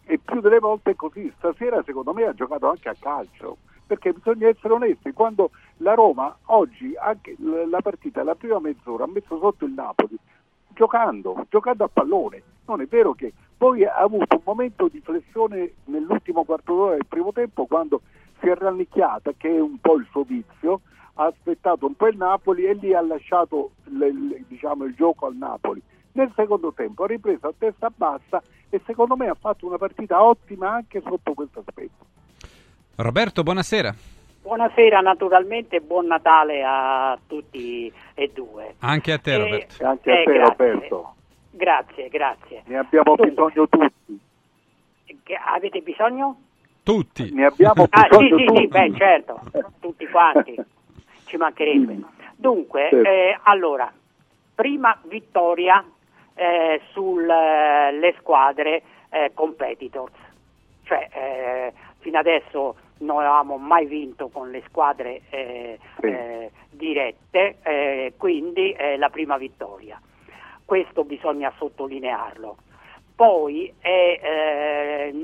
e 0.04 0.18
più 0.18 0.40
delle 0.40 0.58
volte 0.58 0.90
è 0.90 0.94
così. 0.94 1.32
Stasera 1.38 1.82
secondo 1.84 2.12
me 2.12 2.25
ha 2.25 2.34
giocato 2.34 2.68
anche 2.68 2.88
a 2.90 2.96
calcio, 2.98 3.58
perché 3.88 4.12
bisogna 4.12 4.49
essere 4.49 4.75
onesti, 4.75 5.12
quando 5.12 5.50
la 5.78 5.95
Roma 5.95 6.37
oggi, 6.47 6.95
anche 6.95 7.35
la 7.38 7.80
partita, 7.80 8.23
la 8.23 8.35
prima 8.35 8.61
mezz'ora, 8.61 9.04
ha 9.04 9.09
messo 9.09 9.38
sotto 9.38 9.64
il 9.64 9.73
Napoli, 9.73 10.16
giocando, 10.75 11.47
giocando 11.49 11.85
a 11.85 11.88
pallone. 11.88 12.42
Non 12.66 12.83
è 12.83 12.87
vero 12.87 13.14
che 13.14 13.33
poi 13.57 13.87
ha 13.87 13.97
avuto 13.97 14.37
un 14.37 14.42
momento 14.45 14.88
di 14.88 15.00
flessione 15.00 15.73
nell'ultimo 15.87 16.45
quarto 16.45 16.75
d'ora 16.75 16.95
del 16.97 17.07
primo 17.07 17.33
tempo 17.33 17.64
quando 17.64 18.02
si 18.40 18.49
è 18.49 18.54
rannicchiata, 18.54 19.33
che 19.38 19.49
è 19.49 19.59
un 19.59 19.78
po' 19.80 19.95
il 19.97 20.07
suo 20.11 20.23
vizio, 20.23 20.83
ha 21.14 21.25
aspettato 21.25 21.87
un 21.87 21.95
po' 21.95 22.09
il 22.09 22.18
Napoli 22.18 22.66
e 22.66 22.75
lì 22.75 22.92
ha 22.92 23.00
lasciato 23.00 23.71
le, 23.85 24.12
le, 24.12 24.45
diciamo, 24.47 24.85
il 24.85 24.95
gioco 24.95 25.25
al 25.25 25.35
Napoli. 25.35 25.83
Nel 26.12 26.30
secondo 26.37 26.75
tempo 26.75 27.04
ha 27.04 27.07
ripreso 27.07 27.49
a 27.49 27.54
testa 27.57 27.90
bassa 27.95 28.42
e 28.68 28.83
secondo 28.85 29.16
me 29.16 29.28
ha 29.28 29.35
fatto 29.35 29.66
una 29.66 29.78
partita 29.78 30.23
ottima 30.23 30.73
anche 30.73 31.00
sotto 31.00 31.33
questo 31.33 31.61
aspetto. 31.64 32.17
Roberto, 33.02 33.43
buonasera. 33.45 33.95
Buonasera 34.43 35.00
naturalmente 35.00 35.76
e 35.76 35.81
buon 35.81 36.07
Natale 36.07 36.64
a 36.67 37.17
tutti 37.26 37.93
e 38.14 38.31
due. 38.35 38.75
Anche 38.81 39.12
a 39.12 39.19
te 39.19 39.33
Eh, 39.35 39.37
Roberto. 39.38 39.83
E 39.83 39.87
anche 39.87 40.11
a 40.11 40.14
Eh, 40.21 40.25
te 40.25 40.33
grazie. 40.33 40.49
Roberto, 40.71 41.14
Grazie, 41.50 42.09
grazie. 42.09 42.62
ne 42.67 42.78
abbiamo 42.78 43.14
Dunque, 43.17 43.28
bisogno 43.31 43.69
tutti. 43.69 44.21
che- 45.23 45.35
Avete 45.45 45.81
bisogno? 45.81 46.37
Tutti. 46.83 47.31
Ne 47.33 47.45
abbiamo 47.47 47.87
Ah 47.90 48.02
sì, 48.02 48.09
bisogno 48.19 48.37
sì, 48.38 48.45
tutti. 48.45 48.61
sì, 48.61 48.67
beh 48.69 48.93
certo, 48.97 49.40
tutti 49.81 50.07
quanti, 50.09 50.55
ci 51.26 51.37
mancherebbe. 51.37 51.99
Dunque, 52.37 52.88
Certo. 52.90 53.09
eh, 53.09 53.38
allora, 53.45 53.93
prima 54.55 54.99
vittoria 55.05 55.85
eh, 56.35 56.81
sulle 56.93 58.14
squadre 58.19 58.83
eh, 59.11 59.31
competitors, 59.35 60.12
cioè 60.85 61.09
eh, 61.12 61.73
fino 61.99 62.19
adesso 62.19 62.76
non 62.99 63.19
avevamo 63.19 63.57
mai 63.59 63.87
vinto 63.87 64.28
con 64.28 64.50
le 64.50 64.62
squadre 64.69 65.23
eh, 65.31 65.78
Sì. 66.00 66.07
eh, 66.07 66.50
dirette, 66.71 67.57
eh, 67.62 68.12
quindi 68.17 68.73
è 68.73 68.97
la 68.97 69.09
prima 69.11 69.37
vittoria. 69.37 70.00
Questo 70.64 71.05
bisogna 71.05 71.52
sottolinearlo. 71.57 72.57
Poi 73.17 73.73
eh, 73.81 74.21
eh, 74.23 75.23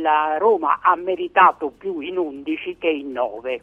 la 0.00 0.36
Roma 0.38 0.80
ha 0.82 0.94
meritato 0.96 1.70
più 1.70 2.00
in 2.00 2.18
11 2.18 2.76
che 2.78 2.88
in 2.88 3.12
9. 3.12 3.60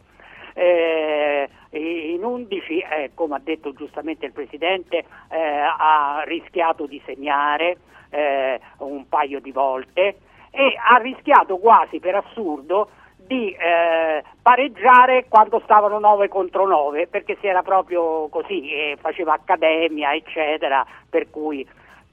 Eh, 0.54 1.48
in 1.70 2.24
11, 2.24 2.78
eh, 2.80 3.10
come 3.14 3.36
ha 3.36 3.40
detto 3.42 3.72
giustamente 3.72 4.26
il 4.26 4.32
Presidente, 4.32 5.04
eh, 5.28 5.38
ha 5.38 6.22
rischiato 6.24 6.86
di 6.86 7.00
segnare 7.04 7.76
eh, 8.10 8.60
un 8.78 9.08
paio 9.08 9.40
di 9.40 9.52
volte 9.52 10.16
e 10.50 10.74
ha 10.76 10.96
rischiato 10.96 11.58
quasi 11.58 12.00
per 12.00 12.16
assurdo 12.16 12.90
di 13.30 13.52
eh, 13.52 14.24
pareggiare 14.42 15.26
quando 15.28 15.60
stavano 15.62 16.00
9 16.00 16.26
contro 16.26 16.66
9 16.66 17.06
perché 17.06 17.36
si 17.40 17.46
era 17.46 17.62
proprio 17.62 18.26
così, 18.28 18.72
eh, 18.72 18.96
faceva 19.00 19.34
accademia 19.34 20.12
eccetera, 20.12 20.84
per 21.08 21.30
cui 21.30 21.64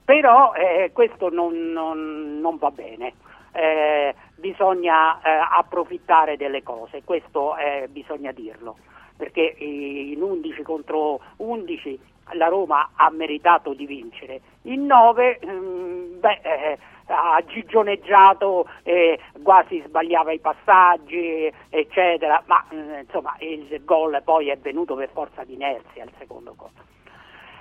però 0.05 0.53
eh, 0.53 0.91
questo 0.93 1.29
non, 1.29 1.71
non- 1.71 2.38
non 2.39 2.57
va 2.57 2.69
bene. 2.69 3.13
Eh, 3.51 4.13
bisogna 4.36 5.19
eh, 5.19 5.39
approfittare 5.57 6.38
delle 6.38 6.62
cose, 6.62 7.01
questo 7.03 7.57
eh, 7.57 7.88
bisogna 7.89 8.31
dirlo, 8.31 8.77
perché 9.17 9.55
in 9.57 10.21
11 10.21 10.62
contro 10.62 11.19
11 11.38 12.00
la 12.34 12.48
Roma 12.48 12.91
ha 12.96 13.10
meritato 13.10 13.74
di 13.74 13.86
vincere, 13.86 14.41
in 14.63 14.86
9 14.86 15.39
mm, 15.46 16.19
beh, 16.19 16.39
eh, 16.43 16.77
ha 17.07 17.41
gigioneggiato, 17.46 18.67
eh, 18.84 19.19
quasi 19.41 19.81
sbagliava 19.86 20.31
i 20.31 20.39
passaggi, 20.39 21.51
eccetera, 21.69 22.43
ma 22.46 22.65
mm, 22.74 23.00
insomma 23.00 23.36
il 23.39 23.81
gol 23.84 24.22
poi 24.24 24.50
è 24.50 24.57
venuto 24.57 24.96
per 24.96 25.10
forza 25.13 25.43
di 25.43 25.53
inerzia, 25.53 26.03
il 26.03 26.12
secondo 26.17 26.53
gol. 26.55 26.69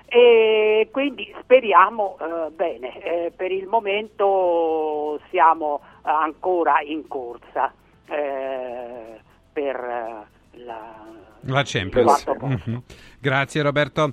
E 0.08 0.88
quindi 0.92 1.34
speriamo 1.40 2.16
eh, 2.20 2.50
bene, 2.50 3.02
eh, 3.02 3.32
per 3.34 3.50
il 3.50 3.66
momento 3.66 5.20
siamo 5.30 5.80
ancora 6.02 6.80
in 6.80 7.08
corsa 7.08 7.72
eh, 8.08 9.20
per 9.52 9.76
eh, 9.76 10.58
la, 10.64 10.94
La 11.40 11.60
il 11.60 11.66
Champions. 11.66 12.24
Mhm. 12.26 12.82
Grazie 13.18 13.62
Roberto. 13.62 14.12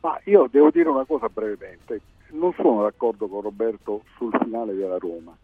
Ma 0.00 0.18
io 0.24 0.48
devo 0.50 0.70
dire 0.70 0.88
una 0.88 1.04
cosa 1.04 1.28
brevemente, 1.28 2.00
non 2.30 2.54
sono 2.54 2.82
d'accordo 2.82 3.28
con 3.28 3.42
Roberto 3.42 4.02
sul 4.16 4.34
finale 4.40 4.74
della 4.74 4.96
Roma. 4.96 5.36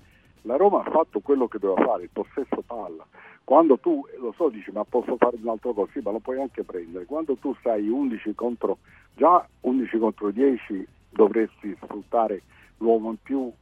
La 0.42 0.56
Roma 0.56 0.82
ha 0.82 0.90
fatto 0.90 1.20
quello 1.20 1.46
che 1.46 1.58
doveva 1.58 1.84
fare, 1.84 2.04
il 2.04 2.10
possesso 2.12 2.62
palla. 2.64 3.04
Quando 3.44 3.78
tu, 3.78 4.04
lo 4.18 4.32
so, 4.32 4.48
dici 4.48 4.70
ma 4.70 4.84
posso 4.84 5.16
fare 5.16 5.36
un 5.40 5.48
altro 5.48 5.72
gol, 5.72 5.88
sì, 5.92 6.00
ma 6.02 6.10
lo 6.10 6.20
puoi 6.20 6.40
anche 6.40 6.64
prendere. 6.64 7.04
Quando 7.04 7.36
tu 7.36 7.54
stai 7.60 7.88
11 7.88 8.34
contro, 8.34 8.78
già 9.14 9.46
11 9.60 9.98
contro 9.98 10.30
10 10.30 10.86
dovresti 11.10 11.76
sfruttare 11.82 12.42
l'uomo 12.78 13.10
in 13.10 13.16
più 13.22 13.52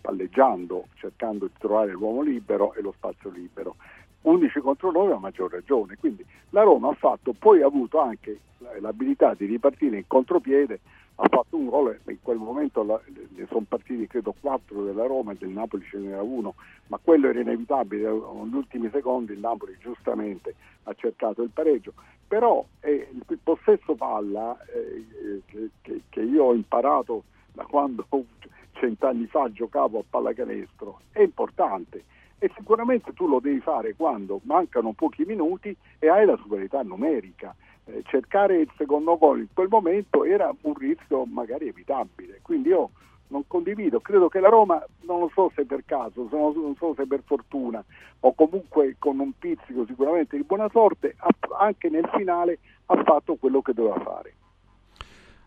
palleggiando, 0.00 0.86
cercando 0.96 1.46
di 1.46 1.52
trovare 1.58 1.92
l'uomo 1.92 2.22
libero 2.22 2.74
e 2.74 2.82
lo 2.82 2.92
spazio 2.96 3.30
libero. 3.30 3.76
11 4.22 4.60
contro 4.60 4.90
9 4.90 5.12
a 5.12 5.18
maggior 5.18 5.50
ragione. 5.50 5.96
Quindi 5.98 6.24
la 6.50 6.62
Roma 6.62 6.90
ha 6.90 6.94
fatto, 6.94 7.32
poi 7.32 7.62
ha 7.62 7.66
avuto 7.66 7.98
anche 8.00 8.40
l'abilità 8.80 9.34
di 9.34 9.46
ripartire 9.46 9.96
in 9.96 10.04
contropiede, 10.06 10.80
ha 11.16 11.28
fatto 11.28 11.56
un 11.56 11.66
gol, 11.68 11.98
in 12.06 12.18
quel 12.22 12.38
momento 12.38 12.82
la- 12.84 13.00
ne 13.36 13.46
sono 13.48 13.64
partiti 13.68 14.06
credo 14.06 14.34
4 14.40 14.84
della 14.84 15.06
Roma 15.06 15.32
e 15.32 15.36
del 15.38 15.50
Napoli 15.50 15.84
ce 15.84 15.98
n'era 15.98 16.22
uno, 16.22 16.54
ma 16.86 16.98
quello 17.02 17.28
era 17.28 17.40
inevitabile, 17.40 18.08
negli 18.10 18.54
ultimi 18.54 18.88
secondi 18.90 19.32
il 19.32 19.38
Napoli 19.40 19.76
giustamente 19.80 20.54
ha 20.84 20.94
cercato 20.94 21.42
il 21.42 21.50
pareggio, 21.50 21.92
però 22.26 22.64
eh, 22.80 23.08
il 23.10 23.38
possesso 23.42 23.94
palla 23.94 24.56
eh, 24.66 25.42
che, 25.82 26.00
che- 26.08 26.20
io 26.22 26.44
ho 26.44 26.54
imparato 26.54 27.24
da 27.52 27.64
quando 27.64 28.06
cent'anni 28.72 29.26
fa 29.26 29.50
giocavo 29.52 29.98
a 29.98 30.04
pallacanestro 30.08 31.00
è 31.12 31.20
importante 31.20 32.04
e 32.42 32.50
sicuramente 32.56 33.12
tu 33.12 33.28
lo 33.28 33.38
devi 33.38 33.60
fare 33.60 33.94
quando 33.94 34.40
mancano 34.42 34.90
pochi 34.94 35.24
minuti 35.24 35.76
e 36.00 36.08
hai 36.08 36.26
la 36.26 36.36
superiorità 36.36 36.82
numerica. 36.82 37.54
Eh, 37.84 38.02
cercare 38.06 38.56
il 38.58 38.70
secondo 38.76 39.16
gol 39.16 39.38
in 39.38 39.46
quel 39.54 39.68
momento 39.70 40.24
era 40.24 40.52
un 40.62 40.74
rischio 40.74 41.24
magari 41.24 41.68
evitabile, 41.68 42.40
quindi 42.42 42.70
io 42.70 42.90
non 43.28 43.44
condivido, 43.46 44.00
credo 44.00 44.28
che 44.28 44.40
la 44.40 44.48
Roma, 44.48 44.84
non 45.02 45.20
lo 45.20 45.30
so 45.32 45.52
se 45.54 45.64
per 45.64 45.84
caso, 45.86 46.26
se 46.28 46.36
non 46.36 46.52
non 46.56 46.74
so 46.74 46.94
se 46.96 47.06
per 47.06 47.22
fortuna 47.24 47.82
o 48.20 48.34
comunque 48.34 48.96
con 48.98 49.20
un 49.20 49.30
pizzico 49.38 49.86
sicuramente 49.86 50.36
di 50.36 50.42
buona 50.42 50.68
sorte, 50.72 51.14
ha- 51.18 51.64
anche 51.64 51.88
nel 51.90 52.08
finale 52.12 52.58
ha 52.86 53.00
fatto 53.04 53.36
quello 53.36 53.62
che 53.62 53.72
doveva 53.72 54.00
fare. 54.00 54.34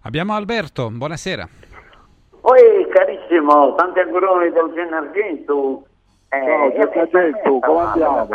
Abbiamo 0.03 0.33
Alberto, 0.33 0.89
buonasera. 0.89 1.47
Poi 2.39 2.87
carissimo, 2.89 3.75
tanti 3.75 3.99
auguroni 3.99 4.49
del 4.51 4.71
Gennargento. 4.73 5.87
Eh, 6.35 6.45
Ciao, 6.45 6.57
mi 6.57 6.65
Argento, 6.65 6.89
permetto, 7.09 7.59
come 7.59 7.79
andiamo? 7.79 8.27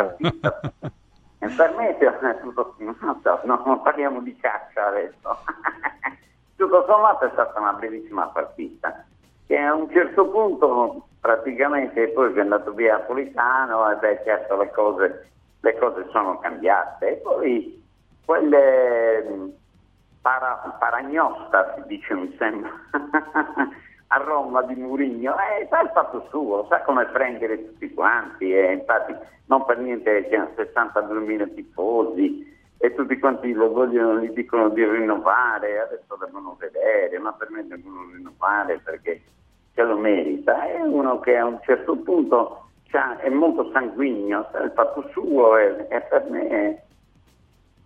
Mi 1.39 1.49
permette, 1.55 2.05
eh, 2.05 2.39
tutto- 2.41 2.75
non 2.79 3.19
so, 3.21 3.39
no, 3.43 3.61
non 3.65 3.81
parliamo 3.81 4.21
di 4.21 4.35
caccia 4.37 4.87
adesso. 4.87 5.37
Tutto 6.55 6.85
sommato 6.87 7.25
è 7.25 7.29
stata 7.31 7.59
una 7.59 7.73
bellissima 7.73 8.27
partita, 8.27 9.03
che 9.47 9.57
a 9.57 9.73
un 9.73 9.89
certo 9.91 10.27
punto 10.29 11.07
praticamente 11.19 12.09
poi 12.09 12.33
è 12.33 12.39
andato 12.39 12.71
via 12.73 12.99
Politano 12.99 13.89
e 13.91 13.95
beh 13.95 14.21
certo 14.23 14.57
le 14.57 14.69
cose, 14.71 15.31
le 15.59 15.77
cose 15.77 16.07
sono 16.11 16.37
cambiate. 16.39 17.09
E 17.09 17.15
poi 17.15 17.83
quelle 18.23 19.23
mh, 19.23 19.49
para, 20.21 20.75
paragnosta 20.79 21.73
si 21.75 21.81
dice 21.87 22.13
mi 22.13 22.35
sembra 22.37 22.69
a 24.13 24.17
Roma 24.17 24.61
di 24.63 24.75
Murigno 24.75 25.35
eh, 25.35 25.67
sa 25.69 25.81
il 25.81 25.89
fatto 25.93 26.25
suo 26.29 26.65
sa 26.69 26.81
come 26.81 27.05
prendere 27.05 27.65
tutti 27.65 27.93
quanti 27.93 28.53
e 28.53 28.73
infatti 28.73 29.15
non 29.45 29.65
per 29.65 29.77
niente 29.79 30.27
c'erano 30.27 30.51
62.000 30.55 31.53
tifosi 31.53 32.59
e 32.77 32.93
tutti 32.93 33.17
quanti 33.19 33.53
lo 33.53 33.71
vogliono 33.71 34.19
gli 34.19 34.29
dicono 34.31 34.69
di 34.69 34.85
rinnovare 34.85 35.79
adesso 35.79 36.17
devono 36.19 36.57
vedere 36.59 37.17
ma 37.19 37.31
per 37.33 37.49
me 37.51 37.65
devono 37.65 38.09
rinnovare 38.11 38.79
perché 38.83 39.21
se 39.73 39.83
lo 39.83 39.97
merita 39.97 40.63
è 40.65 40.81
uno 40.81 41.19
che 41.19 41.37
a 41.37 41.45
un 41.45 41.59
certo 41.63 41.95
punto 41.97 42.65
è 42.91 43.29
molto 43.29 43.71
sanguigno 43.71 44.49
sa 44.51 44.59
il 44.63 44.71
fatto 44.71 45.07
suo 45.13 45.55
e, 45.55 45.87
per 46.09 46.29
me 46.29 46.83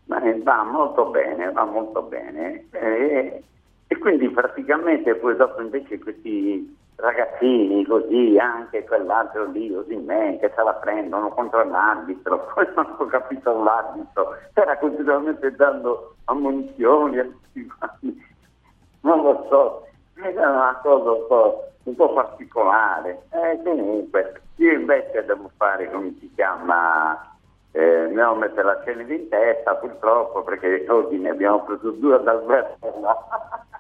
Beh, 0.07 0.41
va 0.43 0.63
molto 0.63 1.07
bene, 1.07 1.51
va 1.51 1.65
molto 1.65 2.03
bene. 2.03 2.67
E, 2.71 3.43
e 3.88 3.98
quindi 3.98 4.30
praticamente 4.30 5.15
poi 5.15 5.36
dopo 5.36 5.62
invece 5.62 6.00
questi 6.00 6.76
ragazzini 6.95 7.86
così, 7.86 8.38
anche 8.39 8.84
quell'altro 8.86 9.45
lì, 9.52 9.71
così 9.74 9.95
me, 9.95 10.38
che 10.39 10.52
se 10.56 10.63
la 10.63 10.74
prendono 10.74 11.30
contro 11.30 11.63
l'arbitro, 11.63 12.48
poi 12.54 12.67
non 12.76 12.95
ho 12.98 13.06
capito 13.06 13.63
l'arbitro, 13.63 14.38
era 14.54 14.78
continuamente 14.78 15.52
dando 15.56 16.15
ammonizioni 16.26 17.19
a 17.19 17.24
tutti 17.24 17.67
quanti. 17.67 18.26
non 19.02 19.21
lo 19.21 19.45
so, 19.50 19.88
sembra 20.15 20.50
una 20.50 20.80
cosa 20.82 21.12
un 21.12 21.28
po', 21.28 21.71
un 21.84 21.95
po 21.95 22.13
particolare. 22.13 23.24
Eh, 23.32 23.62
comunque, 23.63 24.41
io 24.56 24.71
invece 24.71 25.26
devo 25.26 25.52
fare, 25.58 25.91
come 25.91 26.15
si 26.19 26.32
chiama, 26.34 27.36
eh, 27.71 28.08
mi 28.08 28.15
devo 28.15 28.36
mettere 28.36 28.63
la 28.63 28.82
cena 28.86 29.02
in 29.02 29.28
testa 29.28 29.76
purtroppo 29.76 30.43
perché 30.43 30.86
oggi 30.88 31.17
ne 31.17 31.30
abbiamo 31.30 31.63
preso 31.65 31.91
due 31.91 32.15
ad 32.15 32.28
Alberto. 32.28 32.88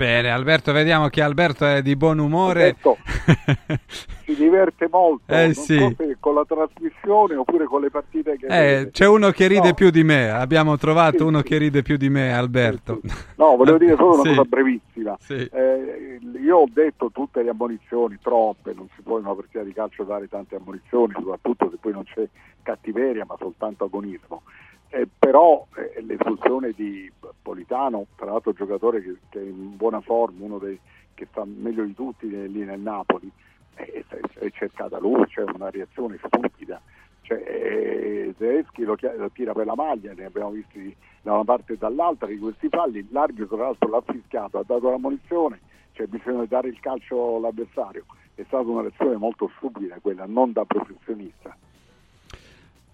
Bene, 0.00 0.30
Alberto, 0.30 0.72
vediamo 0.72 1.08
che 1.08 1.20
Alberto 1.20 1.66
è 1.66 1.82
di 1.82 1.94
buon 1.94 2.20
umore. 2.20 2.74
Alberto 2.82 2.96
si 4.24 4.34
diverte 4.34 4.88
molto, 4.90 5.30
Eh, 5.34 5.52
sì. 5.52 5.76
so 5.76 5.94
con 6.20 6.32
la 6.36 6.44
trasmissione 6.48 7.34
oppure 7.34 7.66
con 7.66 7.82
le 7.82 7.90
partite 7.90 8.38
che 8.38 8.46
Eh, 8.46 8.90
c'è 8.92 9.06
uno 9.06 9.28
che 9.30 9.46
ride 9.46 9.68
No. 9.68 9.74
più 9.74 9.90
di 9.90 10.02
me, 10.02 10.30
abbiamo 10.30 10.78
trovato 10.78 11.18
Sì, 11.18 11.22
uno 11.24 11.40
sì. 11.40 11.44
che 11.44 11.58
ride 11.58 11.82
più 11.82 11.98
di 11.98 12.08
me, 12.08 12.32
Alberto. 12.32 13.00
No, 13.36 13.56
volevo 13.56 13.76
dire 13.76 13.94
solo 13.96 14.22
una 14.22 14.30
cosa 14.30 14.44
brevissima. 14.44 15.18
Eh, 15.28 16.18
io 16.42 16.56
ho 16.56 16.68
detto 16.72 17.10
tutte 17.12 17.42
le 17.42 17.50
ammonizioni, 17.50 18.16
troppe, 18.22 18.72
non 18.74 18.88
si 18.96 19.02
può 19.02 19.18
in 19.18 19.26
una 19.26 19.34
partita 19.34 19.62
di 19.62 19.74
calcio 19.74 20.04
dare 20.04 20.28
tante 20.28 20.56
ammonizioni, 20.56 21.12
soprattutto 21.12 21.68
se 21.70 21.76
poi 21.78 21.92
non 21.92 22.04
c'è 22.04 22.26
cattiveria 22.62 23.26
ma 23.28 23.34
soltanto 23.38 23.84
agonismo. 23.84 24.44
Eh, 24.92 25.06
però 25.18 25.64
eh, 25.76 26.00
l'espulsione 26.02 26.72
di 26.72 27.10
Politano, 27.42 28.06
tra 28.16 28.26
l'altro 28.26 28.52
giocatore 28.52 29.00
che, 29.02 29.16
che 29.28 29.38
è 29.38 29.42
in 29.44 29.76
buona 29.76 30.00
forma, 30.00 30.44
uno 30.44 30.58
dei, 30.58 30.78
che 31.14 31.26
sta 31.30 31.44
meglio 31.44 31.84
di 31.84 31.94
tutti 31.94 32.26
eh, 32.32 32.46
lì 32.48 32.64
nel 32.64 32.80
Napoli, 32.80 33.30
è, 33.74 33.82
è- 33.82 34.38
è 34.40 34.50
cercata 34.50 34.98
lui, 34.98 35.24
c'è 35.26 35.42
una 35.42 35.70
reazione 35.70 36.18
stupida. 36.24 36.80
Cioè, 37.22 37.38
eh, 37.38 38.34
Zeschi 38.36 38.82
lo, 38.82 38.96
lo 39.16 39.30
tira 39.30 39.52
per 39.52 39.66
la 39.66 39.76
maglia, 39.76 40.12
ne 40.12 40.24
abbiamo 40.24 40.50
visti 40.50 40.94
da 41.22 41.34
una 41.34 41.44
parte 41.44 41.74
e 41.74 41.76
dall'altra 41.76 42.26
di 42.26 42.38
questi 42.38 42.68
falli, 42.68 43.06
l'arbitro 43.12 43.56
tra 43.56 43.66
l'altro 43.66 43.88
l'ha 43.90 44.02
fischiato, 44.04 44.58
ha 44.58 44.64
dato 44.66 44.90
la 44.90 44.98
munizione, 44.98 45.60
c'è 45.92 46.06
bisogno 46.06 46.40
di 46.40 46.48
dare 46.48 46.68
il 46.68 46.80
calcio 46.80 47.36
all'avversario. 47.36 48.06
È 48.34 48.42
stata 48.46 48.68
una 48.68 48.82
lezione 48.82 49.16
molto 49.16 49.50
stupida 49.56 49.98
quella, 50.00 50.24
non 50.26 50.50
da 50.52 50.64
professionista. 50.64 51.56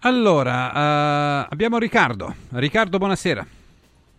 Allora, 0.01 0.71
eh, 0.71 1.47
abbiamo 1.49 1.79
Riccardo. 1.79 2.31
Riccardo, 2.53 2.99
buonasera. 2.99 3.45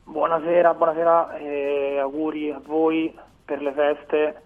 Buonasera, 0.05 0.75
buonasera, 0.75 1.37
eh, 1.37 1.99
auguri 2.01 2.51
a 2.51 2.61
voi 2.65 3.15
per 3.45 3.63
le 3.63 3.73
feste. 3.73 4.43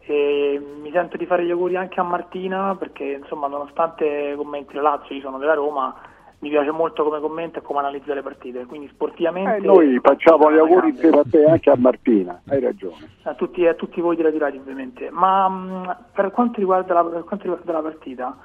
E 0.00 0.60
mi 0.80 0.90
sento 0.90 1.16
di 1.16 1.26
fare 1.26 1.44
gli 1.44 1.52
auguri 1.52 1.76
anche 1.76 2.00
a 2.00 2.02
Martina 2.02 2.74
perché 2.76 3.20
insomma 3.22 3.46
nonostante 3.46 4.34
commenti 4.36 4.74
la 4.74 4.82
Lazio, 4.82 5.14
io 5.14 5.20
sono 5.20 5.38
della 5.38 5.54
Roma, 5.54 5.94
mi 6.40 6.48
piace 6.48 6.72
molto 6.72 7.04
come 7.04 7.20
commenta 7.20 7.60
e 7.60 7.62
come 7.62 7.78
analizza 7.78 8.12
le 8.12 8.22
partite, 8.22 8.66
quindi 8.66 8.88
sportivamente... 8.88 9.58
Eh, 9.58 9.60
noi 9.60 10.00
facciamo 10.02 10.50
gli 10.50 10.58
auguri 10.58 10.88
insieme 10.88 11.20
a 11.20 11.24
te 11.30 11.42
e 11.42 11.50
anche 11.50 11.70
a 11.70 11.76
Martina, 11.76 12.40
hai 12.48 12.58
ragione. 12.58 13.08
a 13.22 13.34
tutti, 13.34 13.64
a 13.64 13.74
tutti 13.74 14.00
voi 14.00 14.16
tirati 14.16 14.56
ovviamente. 14.56 15.08
Ma 15.10 15.48
mh, 15.48 15.96
per, 16.12 16.32
quanto 16.32 16.58
riguarda 16.58 16.94
la, 16.94 17.04
per 17.04 17.22
quanto 17.22 17.44
riguarda 17.44 17.70
la 17.70 17.82
partita, 17.82 18.36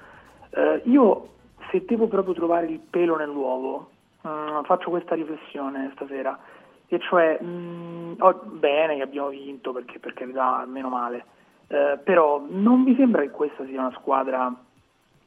eh, 0.52 0.82
io 0.86 1.30
se 1.72 1.84
devo 1.86 2.08
proprio 2.08 2.34
trovare 2.34 2.68
il 2.68 2.80
pelo 2.80 3.16
nell'uovo, 3.16 3.90
mh, 4.22 4.64
faccio 4.64 4.90
questa 4.90 5.16
riflessione 5.16 5.92
stasera, 5.96 6.38
e 6.88 7.00
cioè, 7.00 7.42
mh, 7.42 8.16
oh, 8.20 8.42
bene 8.46 8.96
che 8.96 9.02
abbiamo 9.02 9.30
vinto 9.30 9.72
perché 9.72 10.00
per 10.00 10.14
carità, 10.14 10.64
meno 10.66 10.90
male, 10.90 11.26
eh, 11.68 12.00
però 12.04 12.44
non 12.48 12.84
vi 12.84 12.96
sembra 12.96 13.22
che 13.22 13.32
questa 13.32 13.66
sia 13.66 13.80
una 13.80 13.92
squadra 14.00 14.54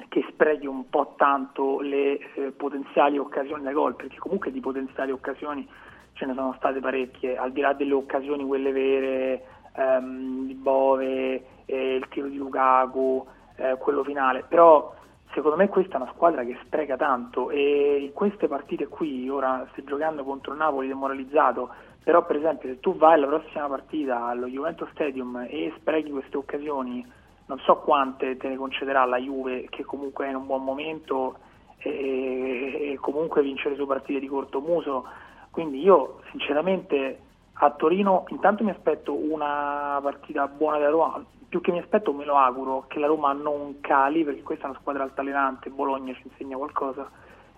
che 0.09 0.25
sprechi 0.31 0.67
un 0.67 0.89
po' 0.89 1.15
tanto 1.17 1.81
le 1.81 2.19
eh, 2.35 2.51
potenziali 2.57 3.19
occasioni 3.19 3.63
da 3.63 3.73
gol, 3.73 3.95
perché 3.95 4.17
comunque 4.19 4.51
di 4.51 4.61
potenziali 4.61 5.13
occasioni 5.13 5.69
ce 6.15 6.27
ne 6.27 6.35
sono 6.35 6.55
state 6.57 6.81
parecchie, 6.81 7.37
al 7.37 7.53
di 7.53 7.61
là 7.61 7.73
delle 7.73 7.95
occasioni 7.95 8.45
quelle 8.45 8.73
vere, 8.73 9.45
ehm, 9.77 10.47
di 10.47 10.55
Bove, 10.55 11.45
eh, 11.67 11.95
il 11.95 12.09
tiro 12.09 12.27
di 12.27 12.37
Lukaku, 12.37 13.27
eh, 13.57 13.77
quello 13.79 14.03
finale, 14.03 14.45
però 14.49 14.95
secondo 15.33 15.57
me 15.57 15.69
questa 15.69 15.95
è 15.95 16.01
una 16.01 16.13
squadra 16.13 16.45
che 16.45 16.59
spreca 16.65 16.97
tanto 16.97 17.51
e 17.51 17.99
in 18.01 18.13
queste 18.13 18.49
partite 18.49 18.89
qui, 18.89 19.29
ora 19.29 19.67
stai 19.73 19.85
giocando 19.85 20.25
contro 20.25 20.55
Napoli 20.55 20.89
demoralizzato, 20.89 21.71
però 22.03 22.25
per 22.25 22.37
esempio 22.37 22.69
se 22.69 22.81
tu 22.81 22.97
vai 22.97 23.15
alla 23.15 23.27
prossima 23.27 23.69
partita 23.69 24.25
allo 24.25 24.47
Juventus 24.47 24.89
Stadium 24.91 25.47
e 25.49 25.73
sprechi 25.79 26.11
queste 26.11 26.37
occasioni, 26.37 27.07
non 27.47 27.59
so 27.61 27.77
quante 27.79 28.37
te 28.37 28.49
ne 28.49 28.57
concederà 28.57 29.05
la 29.05 29.19
Juve 29.19 29.67
che 29.69 29.85
comunque 29.85 30.27
è 30.27 30.31
in 30.31 30.37
un 30.37 30.47
buon 30.47 30.65
momento 30.65 31.37
e, 31.79 32.93
e 32.93 32.99
comunque 33.01 33.43
vince 33.43 33.69
le 33.69 33.75
sue 33.75 33.87
partite 33.87 34.21
di 34.21 34.29
corto 34.29 34.61
muso. 34.61 35.07
Quindi 35.51 35.81
io 35.83 36.21
sinceramente 36.31 37.19
a 37.55 37.71
Torino 37.73 38.25
intanto 38.29 38.65
mi 38.65 38.71
aspetto 38.71 39.15
una 39.15 39.99
partita 40.01 40.47
buona 40.47 40.79
della 40.79 40.91
Roma, 40.91 41.25
più 41.51 41.61
che 41.61 41.73
mi 41.73 41.81
aspetto 41.81 42.13
me 42.13 42.25
lo 42.25 42.37
auguro 42.37 42.85
che 42.87 43.01
la 43.01 43.09
Roma 43.09 43.33
non 43.33 43.81
cali 43.81 44.23
perché 44.25 44.43
questa 44.43 44.67
è 44.67 44.71
una 44.71 44.79
squadra 44.79 45.03
altalenante, 45.03 45.69
Bologna 45.69 46.15
ci 46.15 46.23
insegna 46.25 46.57
qualcosa 46.57 47.11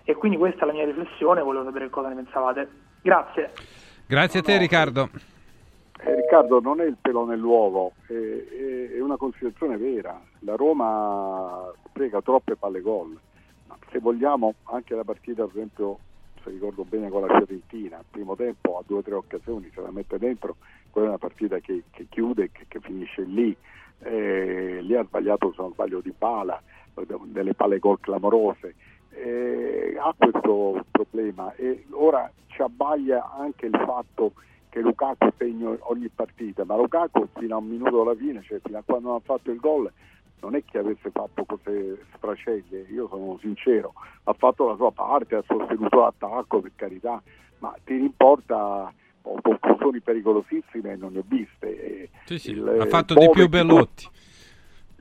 e 0.03 0.15
quindi 0.15 0.39
questa 0.39 0.63
è 0.65 0.67
la 0.67 0.73
mia 0.73 0.87
riflessione, 0.87 1.43
volevo 1.43 1.65
sapere 1.65 1.91
cosa 1.91 2.09
ne 2.09 2.15
pensavate. 2.17 2.69
Grazie. 3.03 3.53
Grazie 4.07 4.41
a 4.41 4.43
te, 4.43 4.57
Riccardo. 4.57 5.11
Eh, 6.01 6.15
Riccardo, 6.17 6.61
non 6.61 6.81
è 6.81 6.85
il 6.85 6.97
pelo 7.01 7.25
nell'uovo, 7.27 7.93
è, 8.07 8.13
è- 8.13 8.91
è 8.97 9.01
una 9.01 9.17
considerazione 9.17 9.77
vera. 9.77 10.19
La 10.41 10.57
Roma 10.57 11.71
spreca 11.87 12.21
troppe 12.23 12.57
palle 12.57 12.81
gol. 12.81 13.17
Ma 13.69 13.77
se 13.91 13.99
vogliamo, 13.99 14.55
anche 14.65 14.95
la 14.95 15.05
partita, 15.05 15.45
per 15.45 15.55
esempio, 15.57 15.99
se 16.43 16.51
ricordo 16.51 16.85
bene 16.85 17.11
con 17.11 17.21
la 17.27 17.37
Fiorentina, 17.37 17.99
al 17.99 18.05
primo 18.11 18.35
tempo 18.35 18.79
ha 18.79 18.83
due 18.87 18.99
o 18.99 19.03
tre 19.03 19.15
occasioni, 19.15 19.71
se 19.75 19.81
la 19.81 19.93
mette 19.93 20.19
dentro, 20.19 20.57
quella 20.91 21.09
è 21.09 21.11
una 21.11 21.19
partita 21.19 21.59
che, 21.59 21.85
che 21.91 22.07
chiude, 22.09 22.51
che, 22.51 22.65
che 22.67 22.81
finisce 22.81 23.23
lì. 23.23 23.55
Eh, 24.03 24.79
lì 24.81 24.95
ha 24.97 25.05
sbagliato, 25.05 25.53
se 25.53 25.62
non 25.62 25.73
sbaglio, 25.73 26.01
di 26.01 26.12
pala, 26.17 26.61
delle 27.25 27.55
palle 27.55 27.79
gol 27.79 28.01
clamorose. 28.01 28.75
Eh, 29.11 29.97
ha 29.99 30.15
questo 30.17 30.85
problema 30.91 31.55
e 31.55 31.85
ora 31.91 32.31
ci 32.47 32.62
abbaglia 32.62 33.31
anche 33.33 33.67
il 33.67 33.83
fatto 33.85 34.33
che 34.69 34.81
Lukaku 34.81 35.29
segna 35.37 35.77
ogni 35.81 36.09
partita, 36.09 36.65
ma 36.65 36.77
Lukaku 36.77 37.29
fino 37.35 37.55
a 37.55 37.59
un 37.59 37.67
minuto 37.67 38.01
alla 38.01 38.15
fine, 38.15 38.43
cioè 38.43 38.59
fino 38.65 38.79
a 38.79 38.83
quando 38.85 39.09
non 39.09 39.17
ha 39.19 39.21
fatto 39.21 39.51
il 39.51 39.61
gol, 39.61 39.93
non 40.41 40.55
è 40.55 40.65
che 40.65 40.79
avesse 40.79 41.11
fatto 41.11 41.45
cose 41.45 42.07
sfracelle, 42.15 42.87
io 42.91 43.07
sono 43.09 43.37
sincero, 43.41 43.93
ha 44.25 44.33
fatto 44.33 44.67
la 44.69 44.77
sua 44.77 44.91
parte, 44.91 45.37
ha 45.37 45.45
sostenuto 45.47 46.01
l'attacco 46.01 46.61
per 46.61 46.73
carità, 46.75 47.23
ma 47.59 47.75
tiri 47.85 48.05
in 48.05 48.17
conclusioni 49.23 50.01
pericolosissime 50.01 50.97
non 50.97 51.13
ne 51.13 51.19
ho 51.21 51.25
viste. 51.27 52.09
Sì, 52.25 52.39
sì, 52.39 52.51
il- 52.51 52.79
ha 52.81 52.87
fatto 52.87 53.15
Bove 53.15 53.27
di 53.27 53.33
più 53.33 53.49
Bellotti. 53.49 54.09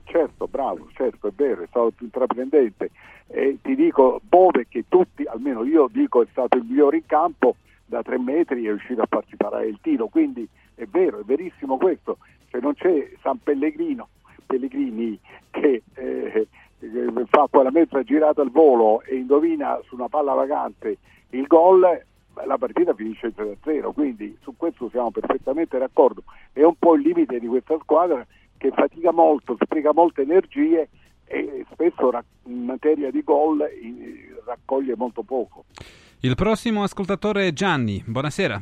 Certo, 0.04 0.46
bravo, 0.46 0.88
certo, 0.94 1.28
è 1.28 1.30
vero, 1.34 1.62
è 1.62 1.66
stato 1.68 1.90
più 1.90 2.06
intraprendente. 2.06 2.90
E 3.28 3.58
ti 3.62 3.74
dico, 3.74 4.20
Bove 4.22 4.66
che 4.68 4.84
tutti, 4.88 5.24
almeno 5.24 5.64
io 5.64 5.88
dico, 5.90 6.22
è 6.22 6.26
stato 6.30 6.58
il 6.58 6.64
migliore 6.64 6.98
in 6.98 7.06
campo, 7.06 7.56
da 7.86 8.02
tre 8.02 8.18
metri 8.18 8.64
è 8.64 8.68
riuscito 8.68 9.02
a 9.02 9.06
farci 9.08 9.36
parare 9.36 9.68
il 9.68 9.78
tiro, 9.80 10.08
quindi 10.08 10.46
è 10.74 10.84
vero, 10.84 11.20
è 11.20 11.24
verissimo 11.24 11.76
questo. 11.78 12.18
Se 12.50 12.58
non 12.58 12.74
c'è 12.74 13.10
San 13.22 13.38
Pellegrino, 13.42 14.08
Pellegrini 14.46 15.18
che 15.50 15.82
eh, 15.94 16.46
eh, 16.80 17.12
fa 17.28 17.46
quella 17.50 17.70
mezza 17.70 18.02
girata 18.02 18.42
al 18.42 18.50
volo 18.50 19.02
e 19.02 19.16
indovina 19.16 19.78
su 19.86 19.94
una 19.94 20.08
palla 20.08 20.34
vagante 20.34 20.98
il 21.30 21.46
gol, 21.46 21.86
la 22.44 22.58
partita 22.58 22.94
finisce 22.94 23.32
0-0, 23.34 23.92
quindi 23.92 24.36
su 24.42 24.54
questo 24.56 24.88
siamo 24.90 25.10
perfettamente 25.10 25.78
d'accordo. 25.78 26.22
È 26.52 26.62
un 26.62 26.74
po' 26.78 26.94
il 26.94 27.02
limite 27.02 27.38
di 27.38 27.46
questa 27.46 27.76
squadra 27.80 28.24
che 28.56 28.70
fatica 28.70 29.12
molto, 29.12 29.56
spreca 29.60 29.92
molte 29.92 30.22
energie 30.22 30.88
e 31.26 31.64
spesso 31.70 32.10
in 32.44 32.64
materia 32.64 33.10
di 33.10 33.22
gol 33.22 33.66
raccoglie 34.46 34.94
molto 34.96 35.22
poco. 35.22 35.64
Il 36.20 36.34
prossimo 36.34 36.82
ascoltatore 36.82 37.48
è 37.48 37.52
Gianni. 37.52 38.02
Buonasera. 38.06 38.60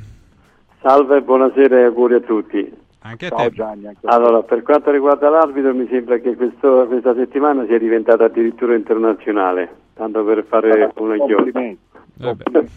Salve, 0.80 1.20
buonasera 1.20 1.78
e 1.78 1.82
auguri 1.84 2.14
a 2.14 2.20
tutti. 2.20 2.72
Anche 3.02 3.26
a 3.26 3.28
Ciao 3.28 3.48
te. 3.48 3.50
Gianni. 3.50 3.86
Anche 3.86 4.06
a 4.06 4.10
te. 4.10 4.16
Allora, 4.16 4.42
per 4.42 4.62
quanto 4.62 4.90
riguarda 4.90 5.28
l'arbitro, 5.28 5.74
mi 5.74 5.86
sembra 5.88 6.18
che 6.18 6.36
questo- 6.36 6.86
questa 6.86 7.14
settimana 7.14 7.66
sia 7.66 7.78
diventata 7.78 8.24
addirittura 8.24 8.74
internazionale, 8.74 9.74
tanto 9.94 10.24
per 10.24 10.44
fare 10.44 10.90
una 10.96 11.16
chiusa. 11.16 11.34
Complimenti. 11.34 11.88
Vabbè. 12.20 12.44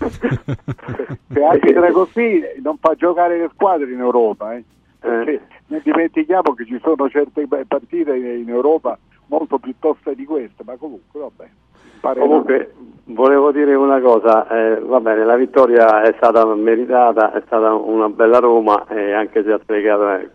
Se 1.34 1.44
anche 1.44 1.74
tra 1.74 1.92
così 1.92 2.42
non 2.62 2.78
fa 2.78 2.96
giocare 2.96 3.38
le 3.38 3.50
squadre 3.54 3.92
in 3.92 4.00
Europa. 4.00 4.56
Eh. 4.56 4.64
Perché 5.00 5.42
non 5.68 5.82
dimentichiamo 5.84 6.54
che 6.54 6.66
ci 6.66 6.80
sono 6.82 7.10
certe 7.10 7.46
partite 7.68 8.16
in 8.16 8.50
Europa 8.50 8.98
molto 9.28 9.60
più 9.60 9.74
toste 9.80 10.16
di 10.16 10.26
queste, 10.26 10.64
ma 10.64 10.76
comunque 10.78 11.20
vabbè. 11.20 11.50
Comunque, 12.20 12.74
volevo 13.06 13.52
dire 13.54 13.76
una 13.76 14.02
cosa, 14.02 14.46
eh, 14.50 14.80
va 14.82 15.00
bene, 15.00 15.24
la 15.24 15.38
vittoria 15.38 16.02
è 16.04 16.14
stata 16.18 16.46
meritata, 16.54 17.32
è 17.32 17.42
stata 17.46 17.74
una 17.74 18.10
bella 18.10 18.40
Roma, 18.40 18.86
eh, 18.88 19.14
anche 19.14 19.42
se 19.42 19.54
ha 19.54 19.60
sprecato. 19.62 20.10
eh. 20.16 20.30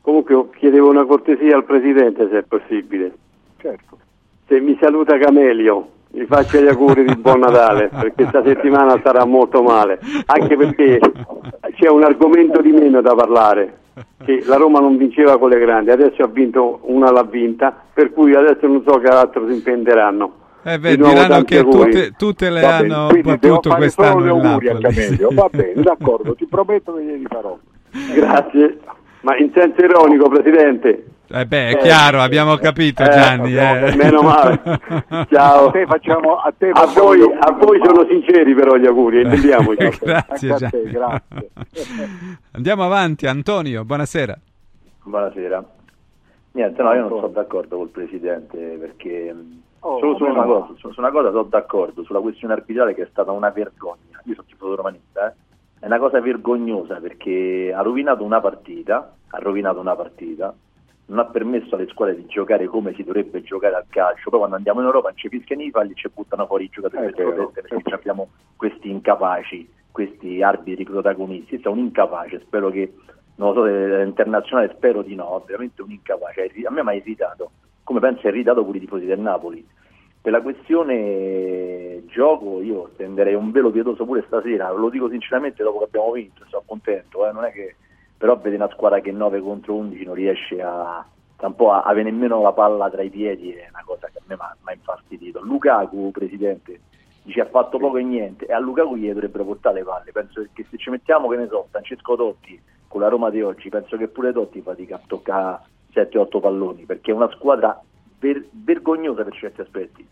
Comunque 0.00 0.48
chiedevo 0.56 0.90
una 0.90 1.04
cortesia 1.04 1.54
al 1.54 1.64
Presidente, 1.64 2.28
se 2.28 2.38
è 2.38 2.42
possibile. 2.42 3.12
Certo. 3.58 3.98
Se 4.46 4.60
mi 4.60 4.76
saluta 4.80 5.16
Camelio, 5.16 5.88
gli 6.14 6.26
faccio 6.28 6.60
gli 6.60 6.68
auguri 6.68 7.04
di 7.04 7.16
buon 7.16 7.40
Natale, 7.40 7.88
perché 7.88 8.12
questa 8.22 8.42
settimana 8.44 9.00
sarà 9.02 9.24
molto 9.24 9.62
male, 9.62 9.98
anche 10.26 10.56
perché 10.56 11.00
c'è 11.74 11.88
un 11.88 12.04
argomento 12.04 12.62
di 12.62 12.70
meno 12.70 13.00
da 13.00 13.14
parlare, 13.16 13.78
che 14.24 14.44
la 14.46 14.54
Roma 14.54 14.78
non 14.78 14.96
vinceva 14.96 15.36
con 15.38 15.50
le 15.50 15.58
grandi, 15.58 15.90
adesso 15.90 16.22
ha 16.22 16.28
vinto 16.28 16.78
una 16.82 17.10
l'ha 17.10 17.24
vinta, 17.24 17.76
per 17.92 18.12
cui 18.12 18.32
adesso 18.32 18.64
non 18.68 18.84
so 18.86 18.98
che 18.98 19.08
altro 19.08 19.48
si 19.48 19.54
impenderanno. 19.54 20.42
Eh 20.62 20.78
beh, 20.78 20.96
diranno 20.96 21.42
che 21.42 21.62
tutte, 21.62 22.12
tutte 22.16 22.48
le 22.48 22.60
Va 22.60 22.76
hanno 22.76 23.08
battuto 23.22 23.74
quest'anno 23.74 24.36
a 24.36 24.40
Napoli. 24.40 24.78
Va 25.34 25.48
bene, 25.50 25.82
d'accordo, 25.82 26.34
ti 26.36 26.46
prometto 26.46 26.94
che 26.94 27.02
glieli 27.02 27.26
farò. 27.28 27.58
Grazie, 28.14 28.78
ma 29.22 29.36
in 29.36 29.50
senso 29.52 29.82
ironico, 29.82 30.28
Presidente. 30.28 31.06
Eh 31.26 31.46
beh, 31.46 31.68
è 31.70 31.78
chiaro, 31.78 32.20
abbiamo 32.20 32.56
capito 32.56 33.02
Eh, 33.02 33.08
Gianni. 33.08 33.56
abbiamo- 33.56 33.86
eh. 33.86 33.96
meno 33.96 34.22
male. 34.22 34.60
Ciao. 35.30 35.68
A 35.68 35.70
te 35.70 35.86
facciamo 35.86 36.36
a 36.36 36.52
te 36.56 36.68
A 36.70 36.86
voi, 36.86 37.20
a 37.22 37.50
voi 37.52 37.80
sono 37.82 38.06
sinceri 38.08 38.54
però 38.54 38.76
gli 38.76 38.86
auguri, 38.86 39.22
intendiamoci. 39.22 39.88
grazie 40.04 40.52
Anche 40.52 40.64
a 40.66 40.70
te, 40.70 40.82
grazie. 40.90 41.50
Andiamo 42.52 42.84
avanti, 42.84 43.26
Antonio, 43.26 43.84
buonasera. 43.84 44.38
Buonasera. 45.04 45.64
Niente, 46.52 46.82
no, 46.82 46.92
io 46.92 47.00
non 47.00 47.08
sono 47.08 47.28
d'accordo 47.28 47.78
col 47.78 47.88
Presidente 47.88 48.58
perché 48.80 49.32
mh, 49.32 49.62
Oh, 49.86 49.98
solo 49.98 50.16
su 50.16 50.24
una, 50.24 50.44
cosa, 50.44 50.72
su 50.78 50.90
su 50.92 51.00
una 51.00 51.10
cosa 51.10 51.28
sono 51.30 51.42
d'accordo, 51.42 52.04
sulla 52.04 52.20
questione 52.20 52.54
arbitrale 52.54 52.94
che 52.94 53.02
è 53.02 53.08
stata 53.10 53.32
una 53.32 53.50
vergogna. 53.50 54.18
Io 54.24 54.32
sono 54.34 54.46
tifoso 54.46 54.76
romanista, 54.76 55.28
eh. 55.28 55.34
è 55.80 55.84
una 55.86 55.98
cosa 55.98 56.20
vergognosa 56.22 57.00
perché 57.00 57.70
ha 57.76 57.82
rovinato 57.82 58.24
una 58.24 58.40
partita, 58.40 59.14
ha 59.28 59.38
rovinato 59.38 59.80
una 59.80 59.94
partita, 59.94 60.54
non 61.06 61.18
ha 61.18 61.24
permesso 61.26 61.74
alle 61.74 61.88
squadre 61.88 62.16
di 62.16 62.26
giocare 62.26 62.66
come 62.66 62.94
si 62.94 63.04
dovrebbe 63.04 63.42
giocare 63.42 63.74
al 63.74 63.84
calcio. 63.88 64.30
Poi 64.30 64.38
quando 64.38 64.56
andiamo 64.56 64.80
in 64.80 64.86
Europa 64.86 65.08
non 65.08 65.16
ci 65.18 65.28
fischiano 65.28 65.62
i 65.62 65.70
falli 65.70 65.92
e 65.92 65.96
ci 65.96 66.08
buttano 66.12 66.46
fuori 66.46 66.64
i 66.64 66.70
giocatori 66.70 67.06
È 67.06 67.10
per 67.12 67.24
vero, 67.24 67.34
protette 67.34 67.60
è 67.60 67.62
perché 67.62 67.82
vero. 67.84 67.96
abbiamo 67.96 68.28
questi 68.56 68.90
incapaci, 68.90 69.70
questi 69.90 70.42
arbitri 70.42 70.84
protagonisti. 70.84 71.60
È 71.60 71.68
un 71.68 71.78
incapace, 71.78 72.40
spero 72.40 72.70
che, 72.70 72.94
non 73.36 73.52
lo 73.52 73.54
so, 73.54 73.66
eh, 73.66 74.02
internazionale 74.02 74.72
spero 74.76 75.02
di 75.02 75.14
no, 75.14 75.42
veramente 75.46 75.82
un 75.82 75.90
incapace. 75.90 76.50
A 76.64 76.70
me 76.70 76.82
mi 76.82 76.88
ha 76.90 76.94
irritato, 76.94 77.50
come 77.82 78.00
penso 78.00 78.26
ha 78.26 78.30
irritato 78.30 78.64
pure 78.64 78.78
i 78.78 78.80
tifosi 78.80 79.04
del 79.04 79.20
Napoli. 79.20 79.66
Per 80.22 80.32
la 80.32 80.40
questione 80.40 82.02
gioco 82.06 82.62
io 82.62 82.88
stenderei 82.94 83.34
un 83.34 83.50
velo 83.50 83.70
pietoso 83.70 84.06
pure 84.06 84.24
stasera, 84.26 84.70
lo 84.70 84.88
dico 84.88 85.10
sinceramente 85.10 85.62
dopo 85.62 85.80
che 85.80 85.84
abbiamo 85.84 86.12
vinto, 86.12 86.46
sono 86.48 86.62
contento, 86.64 87.28
eh, 87.28 87.32
non 87.32 87.44
è 87.44 87.52
che 87.52 87.74
però 88.24 88.38
vede 88.38 88.56
una 88.56 88.70
squadra 88.70 89.00
che 89.00 89.12
9 89.12 89.38
contro 89.42 89.74
11 89.74 90.02
non 90.06 90.14
riesce 90.14 90.62
a, 90.62 91.04
un 91.40 91.54
po' 91.54 91.72
a 91.72 91.82
avere 91.82 92.10
nemmeno 92.10 92.40
la 92.40 92.54
palla 92.54 92.88
tra 92.88 93.02
i 93.02 93.10
piedi 93.10 93.52
è 93.52 93.68
una 93.68 93.82
cosa 93.84 94.08
che 94.08 94.16
a 94.16 94.22
me 94.24 94.34
mi 94.36 94.70
ha 94.70 94.72
infastidito. 94.72 95.42
Lukaku, 95.42 96.10
presidente, 96.10 96.80
dice 97.22 97.42
ha 97.42 97.44
fatto 97.44 97.76
poco 97.76 97.98
e 97.98 98.02
niente 98.02 98.46
e 98.46 98.54
a 98.54 98.58
Lukaku 98.58 98.96
gli 98.96 99.08
dovrebbero 99.08 99.44
portare 99.44 99.80
le 99.80 99.84
palle, 99.84 100.10
penso 100.10 100.42
che 100.54 100.64
se 100.70 100.78
ci 100.78 100.88
mettiamo 100.88 101.28
che 101.28 101.36
ne 101.36 101.48
so, 101.48 101.66
Francesco 101.70 102.16
Totti 102.16 102.58
con 102.88 103.02
la 103.02 103.08
Roma 103.08 103.28
di 103.28 103.42
oggi, 103.42 103.68
penso 103.68 103.98
che 103.98 104.08
pure 104.08 104.32
Totti 104.32 104.62
fatica 104.62 104.94
a 104.94 105.00
toccare 105.06 105.60
7-8 105.92 106.40
palloni 106.40 106.84
perché 106.86 107.10
è 107.10 107.14
una 107.14 107.28
squadra 107.28 107.78
ver- 108.20 108.48
vergognosa 108.52 109.22
per 109.22 109.34
certi 109.34 109.60
aspetti. 109.60 110.08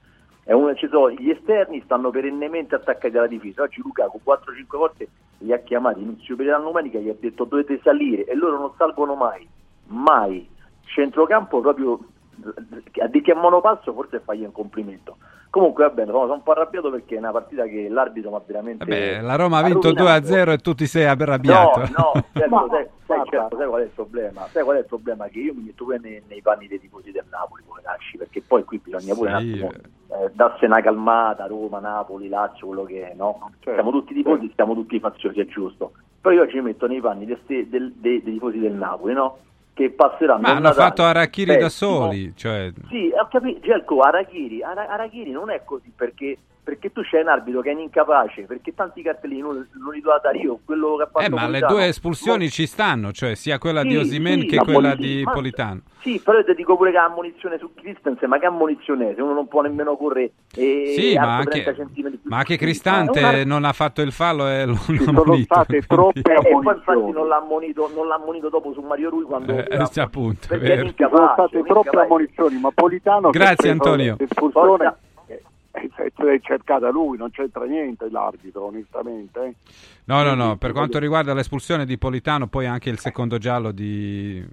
Ci 0.74 0.88
sono- 0.88 1.10
gli 1.12 1.30
esterni 1.30 1.80
stanno 1.82 2.10
perennemente 2.10 2.74
attaccati 2.74 3.16
alla 3.16 3.26
difesa. 3.26 3.62
Oggi 3.62 3.80
Lukaku 3.80 4.20
4-5 4.22 4.76
volte 4.76 5.08
li 5.42 5.52
ha 5.52 5.58
chiamati 5.58 6.00
inizio 6.00 6.36
per 6.36 6.46
la 6.46 6.58
domenica 6.58 6.98
gli 6.98 7.08
ha 7.08 7.14
detto 7.18 7.44
dovete 7.44 7.80
salire 7.82 8.24
e 8.24 8.34
loro 8.34 8.58
non 8.58 8.72
salgono 8.76 9.14
mai, 9.14 9.46
mai. 9.86 10.48
Centrocampo 10.84 11.60
proprio 11.60 11.98
a 12.48 13.06
di 13.06 13.20
che 13.20 13.32
a 13.32 13.36
monopasso 13.36 13.92
forse 13.92 14.20
fagli 14.20 14.44
un 14.44 14.52
complimento. 14.52 15.16
Comunque 15.50 15.84
va 15.84 15.90
bene, 15.90 16.10
sono 16.10 16.32
un 16.32 16.42
po' 16.42 16.52
arrabbiato 16.52 16.90
perché 16.90 17.16
è 17.16 17.18
una 17.18 17.30
partita 17.30 17.64
che 17.66 17.88
l'arbitro 17.90 18.30
mi 18.30 18.36
ha 18.36 18.42
veramente 18.46 18.84
Beh, 18.86 19.20
la 19.20 19.34
Roma 19.36 19.58
ha 19.58 19.62
vinto 19.62 19.88
rovinato. 19.88 20.26
2-0 20.28 20.52
e 20.52 20.56
tu 20.58 20.74
ti 20.74 20.86
sei 20.86 21.04
arrabbiato. 21.04 21.80
No, 21.80 21.86
no, 21.96 22.12
certo, 22.32 22.48
Ma- 22.54 22.66
sai, 22.70 22.86
sai, 23.06 23.22
certo, 23.28 23.56
sai 23.58 23.66
qual 23.68 23.80
è 23.80 23.84
il 23.84 23.90
problema? 23.90 24.48
Sai 24.50 24.64
qual 24.64 24.76
è 24.76 24.78
il 24.80 24.86
problema? 24.86 25.26
Che 25.28 25.38
io 25.38 25.54
mi 25.54 25.62
metto 25.64 25.84
pure 25.84 25.98
nei, 25.98 26.22
nei 26.26 26.40
panni 26.40 26.68
dei 26.68 26.80
tifosi 26.80 27.10
del 27.10 27.24
Napoli, 27.30 27.62
poveracci, 27.66 28.16
perché 28.16 28.42
poi 28.42 28.64
qui 28.64 28.78
bisogna 28.78 29.12
pure 29.14 29.28
un 29.28 29.36
Sì, 29.40 29.50
attimo 29.50 29.70
eh, 30.08 30.30
darsi 30.32 30.64
una 30.64 30.80
calmata, 30.80 31.46
Roma, 31.46 31.80
Napoli, 31.80 32.28
Lazio, 32.28 32.66
quello 32.68 32.84
che 32.84 33.10
è, 33.10 33.14
no? 33.14 33.50
Certo, 33.58 33.72
siamo 33.72 33.90
tutti 33.90 34.14
tifosi, 34.14 34.50
siamo 34.54 34.72
tutti 34.74 34.98
faziosi, 35.00 35.40
è 35.40 35.46
giusto. 35.46 35.92
Però 36.20 36.34
io 36.34 36.48
ci 36.48 36.60
metto 36.60 36.86
nei 36.86 37.00
panni 37.00 37.26
dei, 37.26 37.68
del- 37.68 37.92
dei- 37.96 38.22
dei 38.22 38.32
tifosi 38.32 38.58
del 38.58 38.72
Napoli, 38.72 39.12
no? 39.12 39.36
Che 39.74 39.90
passeranno 39.90 40.40
Ma 40.42 40.50
hanno 40.50 40.60
Natale 40.60 40.88
fatto 40.88 41.02
Arachiri 41.02 41.56
da 41.56 41.66
pessimo. 41.66 41.90
soli, 41.92 42.36
cioè... 42.36 42.70
Sì, 42.88 43.10
ho 43.18 43.26
capito, 43.30 43.60
Gelco, 43.60 44.00
Arachiri, 44.00 44.62
Ara- 44.62 44.88
Arachiri 44.88 45.30
non 45.30 45.48
è 45.50 45.62
così 45.64 45.90
perché, 45.96 46.36
perché 46.64 46.92
tu 46.92 47.00
c'hai 47.02 47.22
un 47.22 47.28
arbitro 47.28 47.60
che 47.60 47.70
è 47.70 47.74
incapace, 47.80 48.42
perché 48.42 48.72
tanti 48.74 49.02
cartellini 49.02 49.40
non, 49.40 49.68
non 49.82 49.92
li 49.92 50.00
do 50.00 50.12
a 50.12 50.20
dare 50.22 50.38
io, 50.38 50.60
quello 50.64 50.94
che 50.96 51.02
ha 51.02 51.06
fatto 51.06 51.24
Eh, 51.24 51.28
ma 51.28 51.42
le 51.42 51.58
Politano. 51.58 51.72
due 51.74 51.86
espulsioni 51.86 52.50
ci 52.50 52.66
stanno, 52.66 53.10
cioè 53.12 53.34
sia 53.34 53.58
quella 53.58 53.82
di 53.82 53.90
Sì, 53.90 53.96
Osimen 53.96 54.40
sì, 54.40 54.46
che 54.46 54.56
la 54.56 54.62
quella 54.62 54.94
di 54.94 55.22
ma- 55.24 55.32
Politano. 55.32 55.80
Sì, 56.02 56.20
però 56.24 56.38
io 56.38 56.44
ti 56.44 56.54
dico 56.54 56.76
pure 56.76 56.90
che 56.92 56.96
ha 56.98 57.04
ammonizione 57.04 57.58
su 57.58 57.72
Christensen, 57.74 58.28
ma 58.28 58.38
che 58.38 58.46
ammonizione 58.46 59.10
è? 59.10 59.14
Se 59.14 59.22
uno 59.22 59.34
non 59.34 59.46
può 59.48 59.60
nemmeno 59.62 59.96
correre 59.96 60.32
e 60.54 60.94
Sì, 60.96 61.14
ma 61.16 61.36
alzo 61.36 61.50
30 61.50 61.68
anche, 61.70 61.82
centimetri 61.82 62.18
più- 62.18 62.30
ma 62.30 62.36
anche 62.38 62.52
Sì, 62.54 62.58
Cristante 62.58 63.20
ma 63.20 63.28
una- 63.30 63.44
non 63.44 63.64
ha 63.64 63.72
fatto 63.72 64.02
il 64.02 64.10
fallo 64.12 64.48
e 64.48 64.64
lo 64.64 64.72
lo 64.72 65.02
sono 65.02 65.20
ammonito, 65.22 65.54
state 65.54 65.80
troppe 65.82 66.20
Eh, 66.20 66.32
e 66.32 66.40
poi 66.52 66.64
infatti 66.76 67.10
non 67.12 67.28
l'ha 67.28 67.36
ammonito, 67.36 67.90
non 67.94 68.06
l'ha 68.08 68.14
ammonito 68.16 68.48
dopo 68.48 68.72
su 68.72 68.80
Mario 68.82 69.10
Rui 69.10 69.24
quando 69.24 69.52
Eh, 69.64 69.86
sì, 69.90 70.00
appunto, 70.00 70.46
perché 70.48 70.64
vero. 70.76 70.86
è 70.86 70.86
Ci 70.90 70.94
sono 70.98 71.10
incapace, 71.10 71.48
state 71.48 71.62
troppe 71.64 71.88
incapace. 71.88 72.06
ammonizioni, 72.06 72.60
ma 72.60 72.70
Politano 72.72 73.30
Grazie, 73.30 73.70
Antonio. 73.70 74.16
l'espulsione 74.18 74.96
Eh, 75.72 75.90
eh, 75.96 76.12
l'è 76.24 76.40
cercata 76.40 76.90
lui, 76.90 77.16
non 77.16 77.30
c'entra 77.30 77.64
niente 77.64 78.10
l'arbitro, 78.10 78.66
onestamente. 78.66 79.44
eh. 79.44 79.54
No, 80.04 80.22
no, 80.22 80.34
no, 80.34 80.56
per 80.56 80.72
quanto 80.72 80.98
riguarda 80.98 81.32
l'espulsione 81.34 81.86
di 81.86 81.96
Politano, 81.98 82.46
poi 82.46 82.66
anche 82.66 82.90
il 82.90 82.98
secondo 82.98 83.38
giallo 83.38 83.72
di 83.72 84.44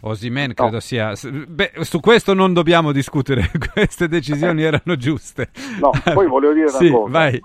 Osimen 0.00 0.54
credo 0.54 0.80
sia... 0.80 1.12
Beh, 1.48 1.72
su 1.80 2.00
questo 2.00 2.34
non 2.34 2.52
dobbiamo 2.52 2.92
discutere, 2.92 3.50
queste 3.72 4.06
decisioni 4.08 4.62
erano 4.62 4.96
giuste. 4.96 5.50
No, 5.80 5.90
poi 6.12 6.26
volevo 6.26 6.52
dire 6.52 6.66
una 6.68 6.78
Sì, 6.78 6.90
cosa. 6.90 7.28
Eh, 7.28 7.42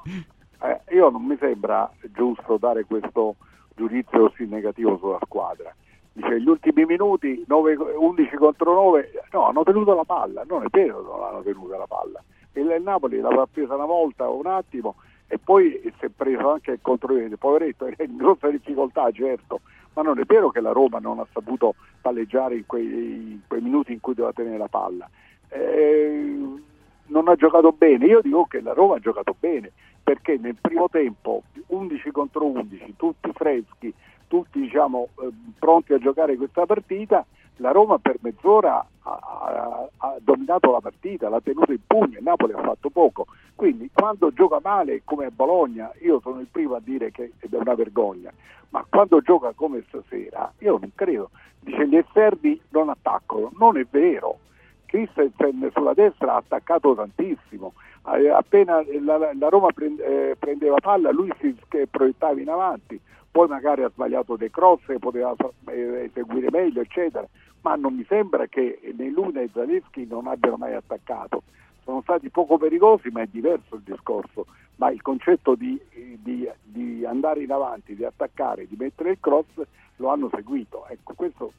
io 0.91 1.09
non 1.09 1.25
mi 1.25 1.35
sembra 1.39 1.89
giusto 2.13 2.57
dare 2.57 2.85
questo 2.85 3.35
giudizio 3.75 4.29
così 4.29 4.45
negativo 4.45 4.97
sulla 4.97 5.19
squadra. 5.23 5.73
Dice 6.15 6.39
gli 6.39 6.47
ultimi 6.47 6.85
minuti 6.85 7.43
9 7.47 7.75
11 7.97 8.35
contro 8.35 8.73
9, 8.73 9.11
no, 9.31 9.47
hanno 9.47 9.63
tenuto 9.63 9.95
la 9.95 10.03
palla, 10.03 10.43
non 10.47 10.61
è 10.63 10.67
vero 10.69 11.01
non 11.01 11.23
hanno 11.23 11.41
tenuta 11.41 11.77
la 11.77 11.87
palla. 11.87 12.23
Il, 12.53 12.81
Napoli 12.81 13.19
l'aveva 13.19 13.47
presa 13.47 13.75
una 13.75 13.85
volta 13.85 14.29
un 14.29 14.45
attimo 14.45 14.95
e 15.27 15.37
poi 15.39 15.79
si 15.97 16.05
è 16.05 16.09
preso 16.09 16.51
anche 16.51 16.71
il 16.71 16.79
contropiede, 16.81 17.37
poveretto, 17.37 17.85
è 17.95 18.03
in 18.03 18.17
grossa 18.17 18.49
difficoltà 18.49 19.09
certo, 19.11 19.61
ma 19.93 20.01
non 20.01 20.19
è 20.19 20.23
vero 20.25 20.49
che 20.49 20.61
la 20.61 20.71
Roma 20.71 20.99
non 20.99 21.19
ha 21.19 21.27
saputo 21.31 21.75
palleggiare 22.01 22.55
in 22.55 22.65
quei, 22.65 22.85
in 22.85 23.39
quei 23.47 23.61
minuti 23.61 23.93
in 23.93 23.99
cui 23.99 24.13
doveva 24.13 24.33
tenere 24.33 24.57
la 24.57 24.67
palla. 24.67 25.09
Eh, 25.49 26.39
non 27.05 27.27
ha 27.27 27.35
giocato 27.35 27.71
bene, 27.71 28.05
io 28.05 28.21
dico 28.21 28.45
che 28.45 28.61
la 28.61 28.73
Roma 28.73 28.95
ha 28.95 28.99
giocato 28.99 29.35
bene 29.39 29.71
perché 30.03 30.37
nel 30.37 30.55
primo 30.59 30.89
tempo 30.89 31.43
11 31.67 32.11
contro 32.11 32.45
11, 32.45 32.95
tutti 32.97 33.31
freschi, 33.33 33.93
tutti 34.27 34.59
diciamo, 34.59 35.09
eh, 35.21 35.29
pronti 35.57 35.93
a 35.93 35.97
giocare 35.97 36.35
questa 36.35 36.65
partita, 36.65 37.25
la 37.57 37.71
Roma 37.71 37.97
per 37.97 38.17
mezz'ora 38.21 38.85
ha, 39.03 39.19
ha- 39.19 39.89
ha 39.97 40.15
dominato 40.19 40.71
la 40.71 40.79
partita, 40.81 41.29
l'ha 41.29 41.41
tenuta 41.41 41.71
in 41.71 41.79
pugno, 41.85 42.17
il 42.17 42.23
Napoli 42.23 42.53
ha 42.53 42.61
fatto 42.61 42.89
poco. 42.89 43.27
Quindi 43.55 43.89
quando 43.93 44.31
gioca 44.33 44.59
male 44.61 45.01
come 45.03 45.25
a 45.25 45.31
Bologna, 45.31 45.91
io 46.01 46.19
sono 46.21 46.39
il 46.39 46.47
primo 46.51 46.75
a 46.75 46.81
dire 46.83 47.11
che 47.11 47.31
è 47.39 47.47
una 47.51 47.75
vergogna, 47.75 48.31
ma 48.69 48.85
quando 48.89 49.21
gioca 49.21 49.51
come 49.55 49.83
stasera, 49.87 50.51
io 50.59 50.77
non 50.79 50.91
credo. 50.95 51.29
Dice 51.59 51.87
gli 51.87 51.95
esterni 51.95 52.59
non 52.69 52.89
attaccano, 52.89 53.51
non 53.57 53.77
è 53.77 53.85
vero. 53.89 54.39
Christensen 54.93 55.71
sulla 55.73 55.95
destra 55.95 56.34
ha 56.34 56.38
attaccato 56.38 56.93
tantissimo, 56.93 57.73
Eh, 58.13 58.29
appena 58.29 58.84
la, 59.01 59.32
la 59.34 59.49
Roma 59.49 59.69
eh, 59.75 60.36
prendeva 60.38 60.75
palla 60.79 61.10
lui 61.10 61.32
si 61.39 61.56
proiettava 61.89 62.39
in 62.39 62.49
avanti, 62.49 62.99
poi 63.32 63.47
magari 63.47 63.82
ha 63.84 63.89
sbagliato 63.89 64.36
dei 64.36 64.51
cross 64.51 64.88
e 64.89 64.99
poteva 64.99 65.34
eh, 65.69 66.12
eseguire 66.12 66.49
meglio 66.51 66.82
eccetera, 66.82 67.25
ma 67.62 67.75
non 67.75 67.95
mi 67.95 68.06
sembra 68.08 68.45
che 68.45 68.77
né 68.95 69.10
lui 69.10 69.32
né 69.32 69.49
Zaleschi 69.51 70.06
non 70.06 70.27
abbiano 70.27 70.58
mai 70.58 70.75
attaccato. 70.75 71.41
Sono 71.84 72.01
stati 72.01 72.29
poco 72.29 72.58
pericolosi 72.60 73.10
ma 73.10 73.21
è 73.21 73.27
diverso 73.27 73.75
il 73.75 73.82
discorso, 73.84 74.45
ma 74.75 74.91
il 74.91 75.01
concetto 75.01 75.56
di, 75.56 75.79
di- 76.21 76.47
di 76.62 77.03
andare 77.06 77.41
in 77.41 77.51
avanti, 77.51 77.95
di 77.95 78.03
attaccare, 78.06 78.67
di 78.67 78.75
mettere 78.77 79.12
il 79.12 79.17
cross 79.19 79.47
lo 79.97 80.10
hanno 80.10 80.29
seguito. 80.29 80.86
Ecco, 80.88 81.13
questo 81.15 81.51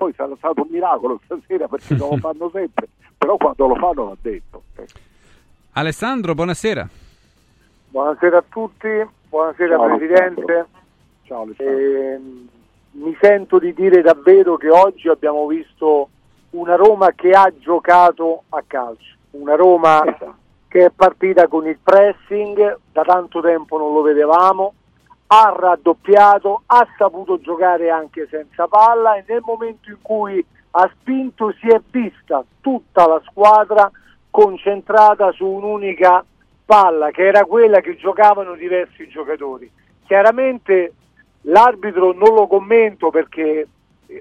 poi 0.00 0.14
sarà 0.16 0.34
stato 0.38 0.62
un 0.62 0.68
miracolo 0.70 1.20
stasera 1.26 1.68
perché 1.68 1.94
non 1.94 2.08
lo 2.08 2.16
fanno 2.24 2.48
sempre, 2.50 2.88
però 3.18 3.36
quando 3.36 3.66
lo 3.66 3.74
fanno 3.74 4.04
va 4.06 4.16
detto. 4.18 4.62
ecco. 4.74 4.98
Alessandro, 5.72 6.34
buonasera. 6.34 6.88
Buonasera 7.90 8.38
a 8.38 8.44
tutti, 8.48 8.88
buonasera 9.28 9.76
Ciao, 9.76 9.86
Presidente. 9.86 10.40
Alessandro. 10.40 10.68
Ciao 11.24 11.42
Alessandro. 11.42 11.78
Ehm, 11.78 12.48
mi 12.92 13.16
sento 13.20 13.58
di 13.58 13.74
dire 13.74 14.00
davvero 14.00 14.56
che 14.56 14.70
oggi 14.70 15.08
abbiamo 15.08 15.46
visto 15.46 16.08
una 16.50 16.76
Roma 16.76 17.12
che 17.12 17.30
ha 17.32 17.52
giocato 17.58 18.44
a 18.48 18.62
calcio, 18.66 19.14
una 19.32 19.54
Roma 19.54 20.02
Esatto. 20.04 20.34
che 20.68 20.86
è 20.86 20.90
partita 20.90 21.46
con 21.46 21.66
il 21.68 21.78
pressing, 21.82 22.78
da 22.90 23.02
tanto 23.02 23.40
tempo 23.42 23.76
non 23.78 23.92
lo 23.92 24.00
vedevamo, 24.02 24.72
ha 25.32 25.54
raddoppiato, 25.56 26.62
ha 26.66 26.86
saputo 26.98 27.38
giocare 27.40 27.88
anche 27.88 28.26
senza 28.28 28.66
palla 28.66 29.14
e 29.14 29.24
nel 29.28 29.42
momento 29.44 29.88
in 29.88 29.98
cui 30.02 30.44
ha 30.72 30.90
spinto 30.92 31.52
si 31.60 31.68
è 31.68 31.80
vista 31.88 32.44
tutta 32.60 33.06
la 33.06 33.22
squadra 33.28 33.88
concentrata 34.28 35.30
su 35.30 35.46
un'unica 35.46 36.24
palla 36.64 37.10
che 37.10 37.26
era 37.26 37.44
quella 37.44 37.80
che 37.80 37.96
giocavano 37.96 38.54
diversi 38.54 39.06
giocatori. 39.06 39.70
Chiaramente 40.04 40.94
l'arbitro 41.42 42.12
non 42.12 42.34
lo 42.34 42.48
commento 42.48 43.10
perché 43.10 43.68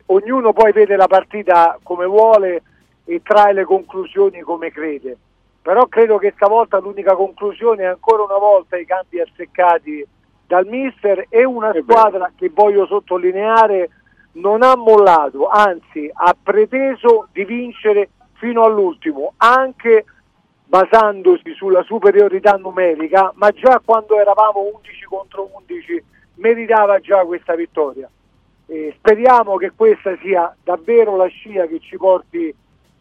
ognuno 0.07 0.53
poi 0.53 0.71
vede 0.73 0.95
la 0.95 1.07
partita 1.07 1.79
come 1.81 2.05
vuole 2.05 2.61
e 3.05 3.21
trae 3.23 3.53
le 3.53 3.63
conclusioni 3.63 4.41
come 4.41 4.69
crede. 4.69 5.17
Però 5.59 5.87
credo 5.87 6.19
che 6.19 6.33
stavolta 6.35 6.77
l'unica 6.77 7.15
conclusione 7.15 7.83
è 7.83 7.87
ancora 7.87 8.21
una 8.21 8.37
volta 8.37 8.77
i 8.77 8.85
cambi 8.85 9.19
azzeccati 9.19 10.07
dal 10.49 10.65
mister 10.65 11.27
e 11.29 11.45
una 11.45 11.71
squadra 11.79 12.31
che 12.35 12.49
voglio 12.51 12.87
sottolineare 12.87 13.91
non 14.31 14.63
ha 14.63 14.75
mollato, 14.75 15.47
anzi 15.47 16.09
ha 16.11 16.35
preteso 16.41 17.27
di 17.31 17.45
vincere 17.45 18.09
fino 18.33 18.63
all'ultimo, 18.63 19.33
anche 19.37 20.05
basandosi 20.65 21.53
sulla 21.53 21.83
superiorità 21.83 22.53
numerica, 22.53 23.31
ma 23.35 23.51
già 23.51 23.79
quando 23.85 24.19
eravamo 24.19 24.71
11 24.73 25.05
contro 25.05 25.51
11 25.53 26.03
meritava 26.37 26.99
già 26.99 27.23
questa 27.25 27.53
vittoria. 27.53 28.09
E 28.65 28.95
speriamo 28.97 29.55
che 29.57 29.73
questa 29.75 30.17
sia 30.19 30.55
davvero 30.63 31.15
la 31.15 31.27
scia 31.27 31.67
che 31.67 31.79
ci 31.79 31.95
porti 31.95 32.51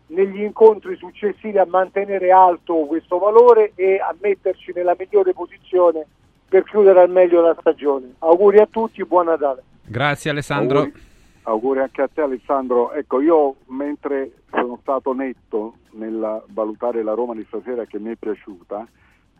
negli 0.08 0.42
incontri 0.42 0.96
successivi 0.96 1.56
a 1.56 1.66
mantenere 1.66 2.30
alto 2.30 2.74
questo 2.84 3.18
valore 3.18 3.72
e 3.74 3.98
a 3.98 4.14
metterci 4.20 4.72
nella 4.74 4.94
migliore 4.98 5.32
posizione 5.32 6.06
per 6.48 6.64
chiudere 6.64 7.00
al 7.00 7.11
meglio 7.11 7.40
la 7.40 7.56
stagione. 7.61 8.14
Auguri 8.20 8.58
a 8.58 8.66
tutti, 8.66 9.04
buon 9.04 9.26
Natale. 9.26 9.62
Grazie 9.84 10.30
Alessandro. 10.30 10.78
Auguri, 10.78 11.02
auguri 11.42 11.80
anche 11.80 12.02
a 12.02 12.08
te 12.12 12.20
Alessandro. 12.22 12.92
Ecco, 12.92 13.20
io 13.20 13.56
mentre 13.66 14.32
sono 14.50 14.78
stato 14.80 15.12
netto 15.12 15.74
nel 15.92 16.42
valutare 16.48 17.02
la 17.02 17.12
Roma 17.12 17.34
di 17.34 17.44
stasera 17.48 17.84
che 17.84 17.98
mi 17.98 18.12
è 18.12 18.16
piaciuta, 18.16 18.87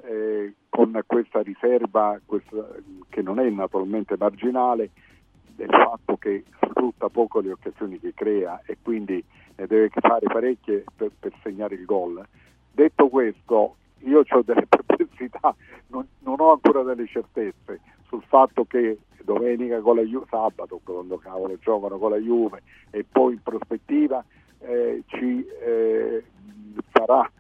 eh, 0.05 0.55
con 0.69 1.01
questa 1.07 1.41
riserva 1.41 2.19
questa, 2.25 2.69
che 3.09 3.23
non 3.23 3.39
è 3.41 3.49
naturalmente 3.49 4.17
marginale, 4.19 4.91
del 5.57 5.71
fatto 5.71 6.17
che 6.17 6.45
sfrutta 6.61 7.09
poco 7.09 7.41
le 7.41 7.53
occasioni 7.53 7.99
che 7.99 8.13
crea 8.15 8.61
e 8.65 8.77
quindi 8.81 9.23
ne 9.57 9.67
deve 9.67 9.91
fare 9.93 10.27
parecchie 10.27 10.85
per, 10.95 11.11
per 11.19 11.33
segnare 11.43 11.75
il 11.75 11.85
gol. 11.85 12.25
Detto 12.71 13.09
questo, 13.09 13.77
io 14.01 14.25
ho 14.29 14.43
delle 14.43 14.67
perplessità, 14.69 15.55
non, 15.89 16.07
non, 16.21 16.41
ho 16.41 16.53
ancora 16.53 16.83
delle 16.83 17.07
certezze 17.07 17.81
sul 18.07 18.23
fatto 18.27 18.65
che 18.65 18.99
domenica 19.23 19.81
con 19.81 19.97
la 19.97 20.03
Juve, 20.03 20.27
sabato 20.31 20.81
quando 20.83 21.19
cavolo 21.19 21.59
giocano 21.59 21.99
con 21.99 22.11
la 22.11 22.17
Juve 22.17 22.63
e 22.91 23.05
poi 23.05 23.35
in 23.35 23.43
prospettiva 23.43 24.25
eh, 24.61 25.03
ci 25.07 25.47
eh, 25.47 26.25
farà 26.91 27.31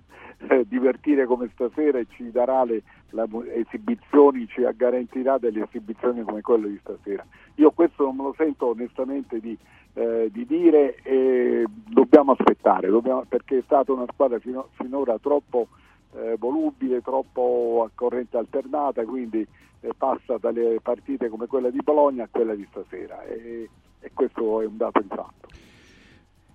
eh, 0.48 0.64
divertire 0.68 1.26
come 1.26 1.50
stasera 1.52 1.98
e 1.98 2.06
ci 2.10 2.30
darà 2.30 2.64
le, 2.64 2.82
le 3.10 3.26
esibizioni, 3.54 4.46
ci 4.46 4.66
garantirà 4.76 5.38
delle 5.38 5.64
esibizioni 5.64 6.22
come 6.22 6.42
quelle 6.42 6.68
di 6.68 6.78
stasera. 6.80 7.24
Io 7.56 7.70
questo 7.70 8.04
non 8.04 8.16
me 8.16 8.22
lo 8.24 8.34
sento 8.36 8.66
onestamente 8.66 9.40
di, 9.40 9.56
eh, 9.94 10.28
di 10.30 10.46
dire 10.46 10.96
e 11.02 11.64
dobbiamo 11.88 12.32
aspettare, 12.32 12.88
dobbiamo, 12.88 13.24
perché 13.28 13.58
è 13.58 13.62
stata 13.64 13.92
una 13.92 14.06
squadra 14.12 14.38
fino, 14.38 14.68
finora 14.74 15.18
troppo 15.18 15.68
eh, 16.14 16.36
volubile, 16.38 17.02
troppo 17.02 17.84
a 17.86 17.90
corrente 17.94 18.36
alternata, 18.36 19.04
quindi 19.04 19.46
eh, 19.80 19.90
passa 19.96 20.36
dalle 20.38 20.78
partite 20.82 21.28
come 21.28 21.46
quella 21.46 21.70
di 21.70 21.80
Bologna 21.82 22.24
a 22.24 22.28
quella 22.30 22.54
di 22.54 22.66
stasera 22.70 23.22
e, 23.24 23.68
e 24.00 24.10
questo 24.12 24.60
è 24.60 24.66
un 24.66 24.76
dato 24.76 25.00
di 25.00 25.08
fatto. 25.08 25.48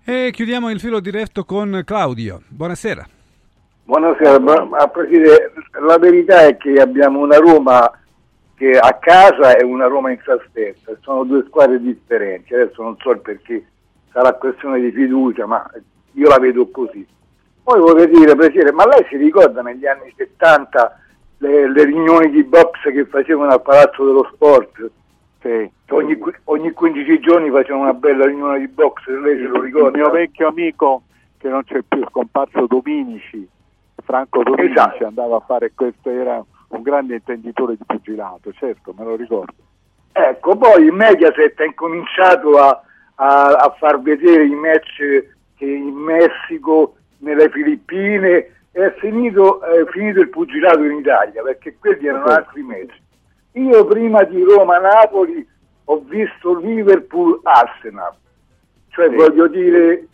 E 0.06 0.32
chiudiamo 0.32 0.70
il 0.70 0.80
filo 0.80 1.00
diretto 1.00 1.46
con 1.46 1.82
Claudio. 1.86 2.42
Buonasera. 2.50 3.08
Buonasera, 3.86 4.40
Presidente. 4.92 5.54
La 5.86 5.98
verità 5.98 6.46
è 6.46 6.58
che 6.58 6.74
abbiamo 6.80 7.20
una 7.20 7.38
Roma 7.38 7.92
che 8.56 8.78
a 8.78 8.94
casa 8.94 9.56
e 9.56 9.64
una 9.64 9.88
Roma 9.88 10.12
in 10.12 10.20
trasferta, 10.24 10.94
sono 11.02 11.24
due 11.24 11.44
squadre 11.48 11.82
differenti. 11.82 12.54
Adesso 12.54 12.82
non 12.82 12.96
so 13.00 13.18
perché 13.18 13.66
sarà 14.12 14.34
questione 14.34 14.80
di 14.80 14.92
fiducia, 14.92 15.46
ma 15.46 15.70
io 16.14 16.28
la 16.28 16.40
vedo 16.40 16.70
così. 16.70 17.06
Poi 17.64 17.80
vorrei 17.80 18.10
dire, 18.10 18.36
Presidente, 18.36 18.74
ma 18.74 18.86
lei 18.86 19.06
si 19.10 19.16
ricorda 19.16 19.62
negli 19.62 19.86
anni 19.86 20.14
70 20.16 21.00
le, 21.38 21.72
le 21.72 21.86
riunioni 21.86 22.30
di 22.30 22.44
box 22.44 22.92
che 22.92 23.06
facevano 23.06 23.52
al 23.52 23.62
Palazzo 23.62 24.06
dello 24.06 24.30
Sport? 24.34 24.92
Sì. 25.42 25.72
Ogni, 25.90 26.18
ogni 26.46 26.72
15 26.72 27.20
giorni 27.20 27.50
facevano 27.50 27.84
una 27.84 27.94
bella 27.94 28.26
riunione 28.26 28.60
di 28.60 28.68
box, 28.68 29.08
lei 29.08 29.38
se 29.38 29.44
lo 29.44 29.62
ricorda? 29.62 29.98
Il 29.98 30.04
mio 30.04 30.10
vecchio 30.10 30.48
amico, 30.48 31.04
che 31.38 31.50
non 31.50 31.64
c'è 31.64 31.82
più, 31.88 32.04
scomparso 32.10 32.66
Dominici, 32.68 33.48
Franco 34.04 34.44
Dominici, 34.44 34.72
esatto. 34.72 35.06
andava 35.06 35.38
a 35.38 35.44
fare 35.46 35.72
questo, 35.76 36.10
era 36.10 36.44
un 36.70 36.82
grande 36.82 37.16
intenditore 37.16 37.76
di 37.76 37.84
pugilato, 37.86 38.52
certo, 38.54 38.94
me 38.98 39.04
lo 39.04 39.16
ricordo. 39.16 39.54
Ecco, 40.12 40.56
poi 40.58 40.84
il 40.84 40.92
Mediaset 40.92 41.60
ha 41.60 41.66
incominciato 41.66 42.58
a, 42.58 42.82
a, 43.16 43.46
a 43.48 43.76
far 43.78 44.02
vedere 44.02 44.46
i 44.46 44.56
match 44.56 45.32
che 45.56 45.66
in 45.66 45.94
Messico 45.94 46.96
nelle 47.24 47.50
Filippine 47.50 48.52
è 48.72 48.94
finito, 48.98 49.62
è 49.62 49.86
finito 49.92 50.20
il 50.20 50.30
pugilato 50.30 50.84
in 50.84 50.98
Italia 50.98 51.42
perché 51.42 51.76
quelli 51.80 52.08
erano 52.08 52.26
altri 52.26 52.62
mezzi. 52.62 53.02
Io 53.54 53.86
prima 53.86 54.24
di 54.24 54.42
Roma-Napoli 54.44 55.48
ho 55.86 56.00
visto 56.08 56.58
Liverpool-Arsenal, 56.58 58.14
cioè 58.90 59.10
sì. 59.10 59.16
voglio 59.16 59.48
dire, 59.48 60.08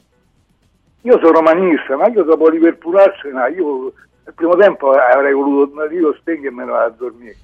io 1.02 1.20
sono 1.20 1.32
romanista, 1.32 1.96
ma 1.96 2.08
io 2.08 2.24
dopo 2.24 2.50
Liverpool-Arsenal, 2.50 3.54
io 3.54 3.94
nel 4.26 4.34
primo 4.34 4.56
tempo 4.56 4.92
avrei 4.92 5.34
voluto 5.34 5.84
io 5.86 6.14
spegnere 6.16 6.48
e 6.48 6.52
me 6.52 6.66
ne 6.66 6.72
vado 6.72 6.86
a 6.86 6.96
dormire. 6.98 7.36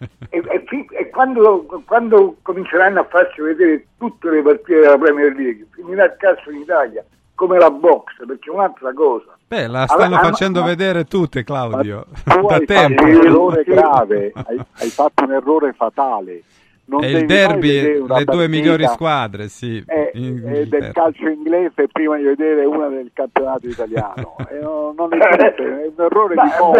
e, 0.30 0.38
e, 0.38 0.86
e 0.90 1.10
quando, 1.10 1.66
quando, 1.84 2.36
cominceranno 2.42 3.00
a 3.00 3.04
farci 3.04 3.42
vedere 3.42 3.86
tutte 3.98 4.30
le 4.30 4.40
partite 4.40 4.80
della 4.80 4.96
Premier 4.96 5.34
League, 5.34 5.66
finirà 5.72 6.04
il 6.04 6.16
calcio 6.16 6.50
in 6.50 6.60
Italia 6.60 7.04
come 7.40 7.58
la 7.58 7.70
box, 7.70 8.16
perché 8.26 8.50
è 8.50 8.52
un'altra 8.52 8.92
cosa. 8.92 9.34
Beh, 9.48 9.66
la 9.66 9.86
stanno 9.86 10.16
allora, 10.16 10.28
facendo 10.28 10.60
ma, 10.60 10.66
vedere 10.66 11.04
tutte, 11.04 11.42
Claudio. 11.42 12.04
Tu 12.22 12.46
da 12.46 12.54
hai 12.56 12.66
tempo. 12.66 13.02
fatto 13.02 13.16
un 13.16 13.24
errore 13.24 13.62
grave, 13.64 14.32
hai, 14.34 14.60
hai, 14.78 14.88
fatto 14.90 15.24
un 15.24 15.32
errore 15.32 15.72
fatale. 15.72 16.42
Non 16.84 17.02
è 17.02 17.06
il 17.06 17.24
derby, 17.24 18.06
le 18.06 18.24
due 18.24 18.46
migliori 18.46 18.84
squadre, 18.88 19.48
sì. 19.48 19.82
È, 19.86 20.10
è 20.12 20.66
del 20.66 20.90
calcio 20.92 21.28
inglese 21.28 21.88
prima 21.90 22.18
di 22.18 22.24
vedere 22.24 22.66
una 22.66 22.88
del 22.88 23.10
campionato 23.14 23.66
italiano. 23.66 24.36
non, 24.60 24.94
non 24.96 25.14
esiste, 25.14 25.54
è 25.62 25.90
un 25.96 26.04
errore 26.04 26.34
ma, 26.34 26.44
di 26.44 26.50
fondo. 26.50 26.78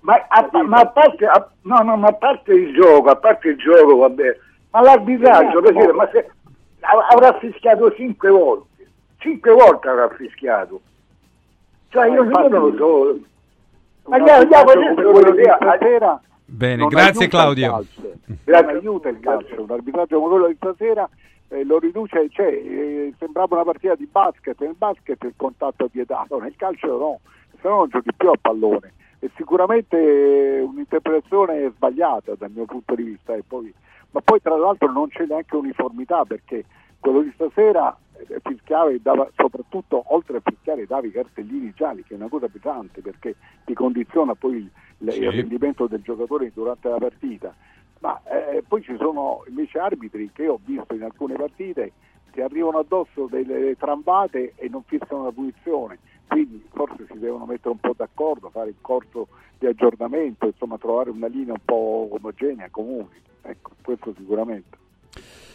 Ma 0.00 0.26
a, 0.28 0.48
ma, 0.62 0.76
a 0.80 0.86
parte, 0.88 1.24
a, 1.24 1.48
no, 1.62 1.78
no, 1.78 1.96
ma 1.96 2.08
a 2.08 2.12
parte 2.12 2.52
il 2.52 2.74
gioco, 2.74 3.08
a 3.08 3.16
parte 3.16 3.48
il 3.48 3.56
gioco, 3.56 3.96
vabbè, 3.96 4.38
ma 4.72 4.82
l'arbitraggio, 4.82 5.62
eh, 5.62 5.92
ma 5.92 6.08
se, 6.12 6.30
avrà 7.10 7.38
fischiato 7.38 7.94
cinque 7.94 8.28
volte 8.28 8.66
cinque 9.18 9.52
volte 9.52 9.88
avrà 9.88 10.08
fischiato. 10.10 10.80
Cioè 11.90 12.08
io, 12.08 12.24
io 12.24 12.48
non 12.48 12.70
lo 12.70 12.76
so. 12.76 13.18
Ma 14.08 14.16
andiamo, 14.16 14.40
andiamo 14.40 14.70
stasera. 15.56 16.20
Bene, 16.44 16.86
grazie 16.86 17.28
Claudio. 17.28 17.84
Grazie. 18.44 18.76
aiuta 18.76 19.08
il 19.10 19.20
calcio, 19.20 19.62
un 19.62 19.70
arbitraggio 19.70 20.18
come 20.18 20.30
quello 20.30 20.46
di 20.48 20.56
stasera 20.56 21.08
eh, 21.48 21.64
lo 21.64 21.78
riduce, 21.78 22.28
cioè, 22.30 22.46
eh, 22.46 23.14
sembrava 23.18 23.56
una 23.56 23.64
partita 23.64 23.94
di 23.94 24.06
basket, 24.10 24.58
nel 24.60 24.74
basket 24.76 25.22
il 25.24 25.34
contatto 25.36 25.86
è 25.86 25.88
vietato, 25.90 26.38
nel 26.38 26.54
calcio 26.56 26.98
no, 26.98 27.20
se 27.60 27.68
no 27.68 27.76
non 27.76 27.88
giochi 27.88 28.12
più 28.16 28.28
a 28.28 28.38
pallone. 28.40 28.92
È 29.18 29.26
sicuramente 29.36 29.96
un'interpretazione 30.64 31.72
sbagliata 31.74 32.34
dal 32.36 32.50
mio 32.50 32.66
punto 32.66 32.94
di 32.94 33.02
vista, 33.02 33.34
poi, 33.46 33.72
ma 34.10 34.20
poi 34.20 34.40
tra 34.40 34.56
l'altro 34.56 34.92
non 34.92 35.08
c'è 35.08 35.24
neanche 35.26 35.56
uniformità 35.56 36.24
perché 36.24 36.64
quello 37.00 37.22
di 37.22 37.32
stasera 37.34 37.96
eh, 38.26 38.40
fischiava 38.42 38.90
e 38.90 39.00
dava 39.00 39.30
soprattutto 39.36 40.02
oltre 40.06 40.38
a 40.38 40.40
fischiare 40.44 40.86
dava 40.86 41.06
i 41.06 41.10
cartellini 41.10 41.72
gialli 41.74 42.02
che 42.02 42.14
è 42.14 42.16
una 42.16 42.28
cosa 42.28 42.48
pesante 42.48 43.00
perché 43.00 43.36
ti 43.64 43.74
condiziona 43.74 44.34
poi 44.34 44.70
il, 44.98 45.12
sì. 45.12 45.20
il 45.20 45.30
rendimento 45.30 45.86
del 45.86 46.02
giocatore 46.02 46.50
durante 46.52 46.88
la 46.88 46.98
partita. 46.98 47.54
Ma 48.00 48.20
eh, 48.24 48.62
poi 48.66 48.82
ci 48.82 48.96
sono 48.96 49.44
invece 49.48 49.78
arbitri 49.78 50.30
che 50.32 50.48
ho 50.48 50.60
visto 50.64 50.94
in 50.94 51.02
alcune 51.02 51.34
partite 51.34 51.92
che 52.30 52.42
arrivano 52.42 52.78
addosso 52.78 53.26
delle 53.26 53.76
trambate 53.76 54.52
e 54.56 54.68
non 54.68 54.82
fissano 54.84 55.24
la 55.24 55.32
punizione. 55.32 55.98
Quindi 56.28 56.64
forse 56.72 57.06
si 57.10 57.18
devono 57.18 57.46
mettere 57.46 57.70
un 57.70 57.78
po' 57.78 57.94
d'accordo 57.96 58.50
fare 58.50 58.68
un 58.68 58.80
corso 58.80 59.28
di 59.58 59.66
aggiornamento 59.66 60.46
insomma 60.46 60.78
trovare 60.78 61.10
una 61.10 61.26
linea 61.26 61.54
un 61.54 61.64
po' 61.64 62.08
omogenea 62.12 62.68
comune. 62.70 63.22
Ecco 63.42 63.72
questo 63.82 64.14
sicuramente 64.16 64.86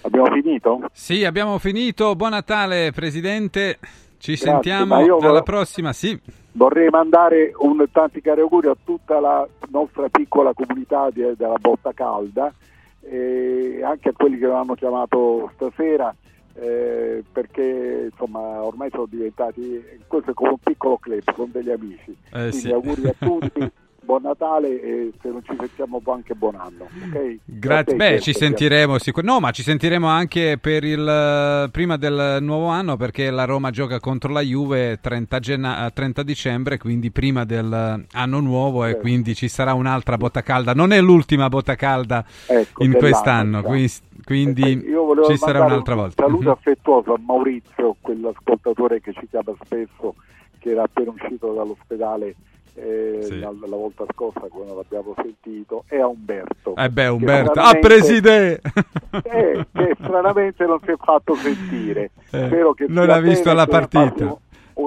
Abbiamo 0.04 0.28
finito? 0.32 0.82
Sì, 0.92 1.24
abbiamo 1.24 1.58
finito. 1.60 2.16
Buon 2.16 2.32
Natale, 2.32 2.92
Presidente. 2.92 3.78
Ci 4.18 4.34
Grazie, 4.36 4.52
sentiamo 4.52 4.96
alla 4.96 5.06
vor- 5.18 5.44
prossima, 5.44 5.94
sì. 5.94 6.20
Vorrei 6.54 6.90
mandare 6.90 7.52
un 7.58 7.84
tanti 7.92 8.22
cari 8.22 8.42
auguri 8.42 8.68
a 8.68 8.76
tutta 8.84 9.20
la 9.20 9.48
nostra 9.70 10.08
piccola 10.10 10.54
comunità 10.54 11.10
di, 11.12 11.22
della 11.36 11.58
Botta 11.60 11.92
Calda 11.94 12.54
e 13.02 13.82
anche 13.84 14.10
a 14.10 14.14
quelli 14.16 14.38
che 14.38 14.46
non 14.46 14.56
hanno 14.58 14.76
chiamato 14.76 15.50
stasera 15.56 16.16
eh, 16.54 17.22
perché 17.34 18.10
insomma 18.12 18.64
ormai 18.64 18.90
sono 18.92 19.08
diventati 19.10 19.84
questo 20.08 20.32
è 20.32 20.34
come 20.34 20.52
un 20.52 20.58
piccolo 20.64 20.98
club 20.98 21.22
con 21.36 21.50
degli 21.52 21.70
amici 21.72 22.16
Eh, 22.32 22.50
quindi 22.50 22.58
sì. 22.60 22.72
auguri 22.72 23.08
a 23.08 23.16
tutti 23.20 23.72
buon 24.04 24.22
Natale 24.24 24.82
e 24.82 25.12
se 25.22 25.30
non 25.30 25.42
ci 25.44 25.56
sentiamo 25.58 26.02
anche 26.06 26.34
buon 26.36 26.56
anno 26.56 26.84
ok? 27.08 27.38
Grazie, 27.46 27.96
beh, 27.96 28.20
ci 28.20 28.34
sentiremo 28.34 28.98
sicur- 29.00 29.24
No, 29.26 29.40
ma 29.40 29.52
ci 29.52 29.64
sentiremo 29.64 30.08
anche 30.08 30.58
per 30.60 30.84
il 30.84 31.08
eh, 31.08 31.70
prima 31.72 31.98
del 31.98 32.38
nuovo 32.42 32.68
anno 32.68 32.98
perché 32.98 33.32
la 33.32 33.46
Roma 33.46 33.70
gioca 33.72 34.00
contro 34.00 34.32
la 34.32 34.42
Juve 34.42 35.00
30, 35.02 35.40
genna- 35.40 35.86
eh, 35.88 35.92
30 35.92 36.24
dicembre, 36.24 36.78
quindi 36.78 37.12
prima 37.12 37.46
del 37.46 37.72
eh, 37.72 38.06
anno 38.18 38.40
nuovo 38.40 38.84
e 38.84 38.88
Certo. 38.90 39.02
quindi 39.02 39.36
ci 39.36 39.48
sarà 39.48 39.74
un'altra 39.74 40.18
botta 40.18 40.42
calda. 40.42 40.74
Non 40.74 40.92
è 40.92 41.02
l'ultima 41.02 41.48
botta 41.50 41.76
calda 41.76 42.24
Ecco, 42.48 42.84
in 42.84 42.92
dell'anno, 42.92 43.00
quest'anno, 43.10 43.62
qui- 43.64 43.92
quindi 44.26 44.76
volevo 44.92 45.28
ci 45.28 45.38
sarà 45.38 45.64
un'altra 45.64 45.94
un 45.96 46.00
volta. 46.02 46.24
saluto 46.24 46.44
Mhm. 46.44 46.50
affettuoso 46.50 47.14
a 47.14 47.20
Maurizio, 47.26 47.96
quell'ascoltatore 48.02 49.02
che 49.02 49.14
ci 49.14 49.28
chiama 49.30 49.54
spesso, 49.64 50.16
che 50.60 50.70
era 50.72 50.84
appena 50.84 51.12
uscito 51.12 51.54
dall'ospedale 51.54 52.36
eh, 52.76 53.20
Sì. 53.22 53.40
la, 53.40 53.52
la 53.60 53.76
volta 53.76 54.06
scorsa 54.14 54.42
quando 54.50 54.76
l'abbiamo 54.76 55.14
sentito, 55.16 55.84
e 55.88 56.00
a 56.00 56.08
Umberto. 56.08 56.76
Eh 56.76 56.90
beh, 56.90 57.08
Umberto, 57.08 57.60
ah 57.60 57.74
preside! 57.76 58.62
eh, 59.24 59.66
che 59.74 59.96
stranamente 60.02 60.66
non 60.66 60.80
si 60.84 60.92
è 60.92 60.96
fatto 60.98 61.36
sentire. 61.36 62.12
Eh, 62.32 62.50
non 62.88 63.10
ha 63.10 63.20
visto 63.20 63.54
la 63.54 63.68
partita. 63.68 64.38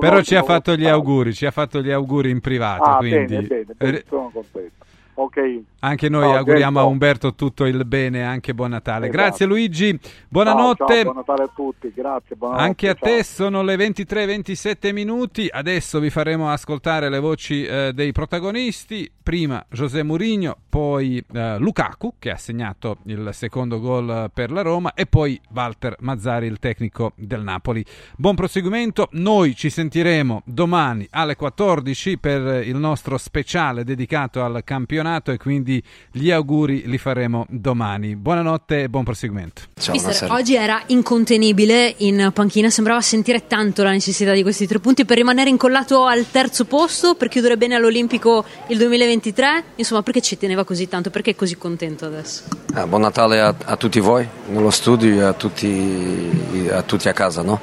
Però 0.01 0.20
ci 0.20 0.34
ha 0.34 0.43
fatto 0.43 0.74
gli 0.74 0.87
auguri, 0.89 1.32
ci 1.32 1.47
ha 1.47 1.53
fatto 1.53 1.80
gli 1.80 1.93
auguri 1.93 2.30
in 2.30 2.41
privato, 2.41 2.82
Ah, 2.82 2.97
quindi 2.97 3.37
bene, 3.37 3.64
bene, 3.76 4.03
sono 4.09 4.30
contento. 4.32 4.84
Ok. 5.19 5.61
Anche 5.81 6.09
noi 6.11 6.29
No, 6.29 6.37
auguriamo 6.37 6.79
a 6.79 6.83
Gergo. 6.83 6.91
Umberto 6.93 7.35
tutto 7.35 7.64
il 7.64 7.87
bene, 7.87 8.23
anche 8.23 8.53
buon 8.53 8.71
Natale. 8.71 9.07
Esatto. 9.09 9.23
Grazie 9.23 9.47
Luigi, 9.47 9.99
Ciao, 9.99 10.11
buonanotte. 10.29 10.95
ciao, 10.95 11.03
buon 11.05 11.17
Natale 11.17 11.43
a 11.45 11.51
tutti, 11.55 11.93
grazie. 11.95 12.37
Anche 12.41 12.89
a 12.91 12.95
ciao. 12.95 13.09
te 13.17 13.25
sono 13.25 13.62
le 13.62 13.77
23-27 13.77 14.93
minuti. 14.93 15.49
Adesso 15.51 16.01
vi 16.01 16.11
faremo 16.11 16.51
ascoltare 16.51 17.09
le 17.09 17.19
voci 17.19 17.64
eh, 17.64 17.93
dei 17.95 18.12
protagonisti. 18.12 19.11
Prima 19.23 19.64
José 19.71 20.03
Mourinho, 20.03 20.57
poi 20.69 21.25
eh, 21.33 21.59
Lukaku 21.59 22.14
che 22.19 22.31
ha 22.31 22.37
segnato 22.37 22.99
il 23.07 23.31
secondo 23.33 23.81
gol 23.81 24.31
per 24.35 24.51
la 24.51 24.62
Roma 24.62 24.93
e 24.93 25.07
poi 25.07 25.41
Walter 25.53 25.97
Mazzari, 26.01 26.47
il 26.47 26.59
tecnico 26.59 27.12
del 27.17 27.43
Napoli. 27.43 27.85
Buon 28.17 28.35
proseguimento. 28.35 29.09
Noi 29.12 29.55
ci 29.55 29.71
sentiremo 29.71 30.43
domani 30.45 31.07
alle 31.11 31.37
14 31.37 32.19
per 32.19 32.67
il 32.67 32.77
nostro 32.77 33.17
speciale 33.17 33.83
dedicato 33.83 34.45
al 34.45 34.62
campionato 34.62 35.05
e 35.15 35.37
quindi 35.37 35.83
gli 36.11 36.31
auguri 36.31 36.83
li 36.87 36.99
faremo 36.99 37.47
domani. 37.49 38.17
Buonanotte 38.17 38.83
e 38.83 38.89
buon 38.89 39.05
proseguimento. 39.05 39.63
Mister, 39.91 40.31
oggi 40.33 40.57
era 40.57 40.83
incontenibile 40.87 41.95
in 41.99 42.31
panchina, 42.35 42.71
sembrava 42.71 43.01
sentire 43.01 43.47
tanto 43.47 43.83
la 43.83 43.91
necessità 43.91 44.33
di 44.33 44.43
questi 44.43 44.67
tre 44.67 44.81
punti 44.81 45.05
per 45.05 45.17
rimanere 45.17 45.49
incollato 45.49 46.05
al 46.05 46.27
terzo 46.31 46.65
posto, 46.65 47.15
per 47.15 47.29
chiudere 47.29 47.57
bene 47.57 47.77
all'Olimpico 47.77 48.45
il 48.69 48.79
2023. 48.79 49.65
Insomma, 49.77 50.03
perché 50.03 50.21
ci 50.21 50.37
teneva 50.37 50.65
così 50.65 50.89
tanto? 50.89 51.11
Perché 51.11 51.31
è 51.31 51.35
così 51.37 51.57
contento 51.57 52.05
adesso? 52.05 52.43
Ah, 52.75 52.87
buon 52.87 53.03
Natale 53.03 53.41
a, 53.41 53.55
a 53.65 53.77
tutti 53.77 54.01
voi 54.01 54.27
nello 54.49 54.71
studio 54.71 55.21
e 55.21 55.23
a 55.23 55.33
tutti, 55.33 56.69
a 56.71 56.83
tutti 56.83 57.09
a 57.09 57.13
casa. 57.13 57.43
No? 57.43 57.61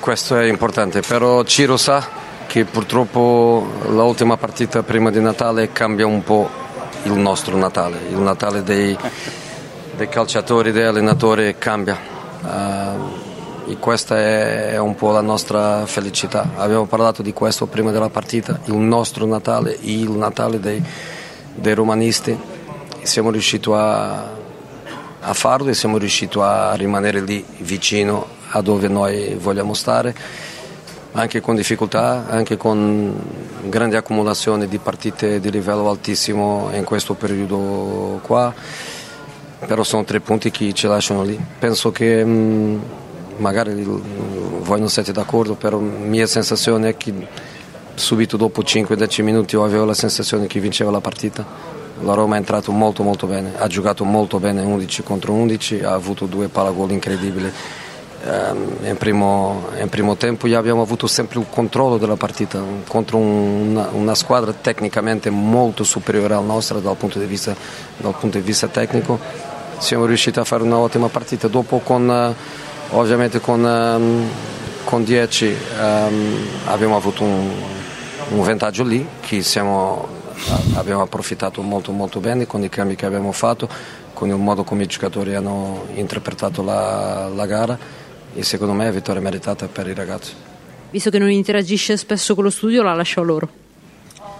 Questo 0.00 0.38
è 0.38 0.46
importante, 0.46 1.02
però 1.02 1.44
Ciro 1.44 1.76
sa 1.76 2.19
che 2.50 2.64
purtroppo 2.64 3.64
l'ultima 3.90 4.36
partita 4.36 4.82
prima 4.82 5.10
di 5.10 5.20
Natale 5.20 5.70
cambia 5.70 6.04
un 6.04 6.24
po' 6.24 6.50
il 7.04 7.12
nostro 7.12 7.56
Natale, 7.56 8.00
il 8.08 8.16
Natale 8.16 8.64
dei, 8.64 8.98
dei 9.94 10.08
calciatori, 10.08 10.72
dei 10.72 10.82
allenatori 10.82 11.54
cambia. 11.58 11.96
Ah, 12.42 12.96
e 13.68 13.76
questa 13.78 14.18
è 14.18 14.76
un 14.78 14.96
po' 14.96 15.12
la 15.12 15.20
nostra 15.20 15.86
felicità. 15.86 16.50
Abbiamo 16.56 16.86
parlato 16.86 17.22
di 17.22 17.32
questo 17.32 17.66
prima 17.66 17.92
della 17.92 18.10
partita, 18.10 18.58
il 18.64 18.74
nostro 18.74 19.26
Natale, 19.26 19.78
il 19.82 20.10
Natale 20.10 20.58
dei, 20.58 20.82
dei 21.54 21.74
romanisti. 21.74 22.36
Siamo 23.02 23.30
riusciti 23.30 23.70
a, 23.72 24.28
a 25.20 25.34
farlo 25.34 25.68
e 25.68 25.74
siamo 25.74 25.98
riusciti 25.98 26.36
a 26.40 26.74
rimanere 26.74 27.20
lì 27.20 27.44
vicino 27.58 28.38
a 28.48 28.60
dove 28.60 28.88
noi 28.88 29.36
vogliamo 29.38 29.72
stare, 29.72 30.14
anche 31.12 31.40
con 31.40 31.56
difficoltà, 31.56 32.26
anche 32.28 32.56
con 32.56 33.14
grandi 33.68 33.96
accumulazioni 33.96 34.68
di 34.68 34.78
partite 34.78 35.40
di 35.40 35.50
livello 35.50 35.88
altissimo 35.88 36.70
in 36.72 36.84
questo 36.84 37.14
periodo 37.14 38.20
qua, 38.22 38.52
però 39.66 39.82
sono 39.82 40.04
tre 40.04 40.20
punti 40.20 40.50
che 40.50 40.72
ci 40.72 40.86
lasciano 40.86 41.22
lì. 41.22 41.38
Penso 41.58 41.90
che 41.90 42.24
mh, 42.24 42.80
magari 43.38 43.82
voi 43.84 44.78
non 44.78 44.88
siete 44.88 45.12
d'accordo, 45.12 45.54
però 45.54 45.80
la 45.80 45.86
mia 45.86 46.26
sensazione 46.26 46.90
è 46.90 46.96
che 46.96 47.12
subito 47.94 48.36
dopo 48.36 48.62
5-10 48.62 49.22
minuti 49.22 49.56
io 49.56 49.64
avevo 49.64 49.84
la 49.84 49.94
sensazione 49.94 50.46
che 50.46 50.60
vinceva 50.60 50.90
la 50.90 51.00
partita. 51.00 51.44
La 52.02 52.14
Roma 52.14 52.36
è 52.36 52.38
entrato 52.38 52.72
molto 52.72 53.02
molto 53.02 53.26
bene, 53.26 53.52
ha 53.58 53.66
giocato 53.66 54.04
molto 54.04 54.38
bene 54.38 54.62
11 54.62 55.02
contro 55.02 55.34
11, 55.34 55.80
ha 55.80 55.92
avuto 55.92 56.24
due 56.24 56.48
palagol 56.48 56.92
incredibili. 56.92 57.52
Ehm, 58.22 58.76
in, 58.82 58.96
primo, 58.98 59.68
in 59.80 59.88
primo 59.88 60.14
tempo 60.14 60.46
abbiamo 60.54 60.82
avuto 60.82 61.06
sempre 61.06 61.40
il 61.40 61.46
controllo 61.48 61.96
della 61.96 62.16
partita 62.16 62.62
contro 62.86 63.16
una, 63.16 63.88
una 63.92 64.14
squadra 64.14 64.52
tecnicamente 64.52 65.30
molto 65.30 65.84
superiore 65.84 66.34
alla 66.34 66.44
nostra 66.44 66.80
dal 66.80 66.96
punto 66.96 67.18
di 67.18 67.24
vista, 67.24 67.56
punto 67.96 68.36
di 68.36 68.40
vista 68.40 68.68
tecnico. 68.68 69.18
Siamo 69.78 70.04
riusciti 70.04 70.38
a 70.38 70.44
fare 70.44 70.64
un'ottima 70.64 71.08
partita. 71.08 71.48
Dopo 71.48 71.78
con, 71.78 72.10
eh, 72.10 72.34
ovviamente 72.90 73.40
con, 73.40 73.66
ehm, 73.66 74.28
con 74.84 75.02
10 75.02 75.56
ehm, 75.80 76.36
abbiamo 76.66 76.96
avuto 76.96 77.22
un, 77.22 77.50
un 78.32 78.42
vantaggio 78.42 78.84
lì 78.84 79.06
che 79.20 79.40
siamo, 79.40 80.06
abbiamo 80.74 81.00
approfittato 81.00 81.62
molto 81.62 81.90
molto 81.92 82.20
bene 82.20 82.46
con 82.46 82.62
i 82.62 82.68
cambi 82.68 82.96
che 82.96 83.06
abbiamo 83.06 83.32
fatto, 83.32 83.66
con 84.12 84.28
il 84.28 84.36
modo 84.36 84.62
come 84.62 84.82
i 84.82 84.86
giocatori 84.86 85.34
hanno 85.34 85.86
interpretato 85.94 86.62
la, 86.62 87.30
la 87.34 87.46
gara 87.46 87.99
e 88.34 88.42
secondo 88.42 88.72
me 88.72 88.88
è 88.88 88.92
vittoria 88.92 89.20
meritata 89.20 89.66
per 89.66 89.86
i 89.86 89.94
ragazzi. 89.94 90.32
Visto 90.90 91.10
che 91.10 91.18
non 91.18 91.30
interagisce 91.30 91.96
spesso 91.96 92.34
con 92.34 92.44
lo 92.44 92.50
studio, 92.50 92.82
la 92.82 92.94
lascio 92.94 93.20
a 93.20 93.24
loro. 93.24 93.48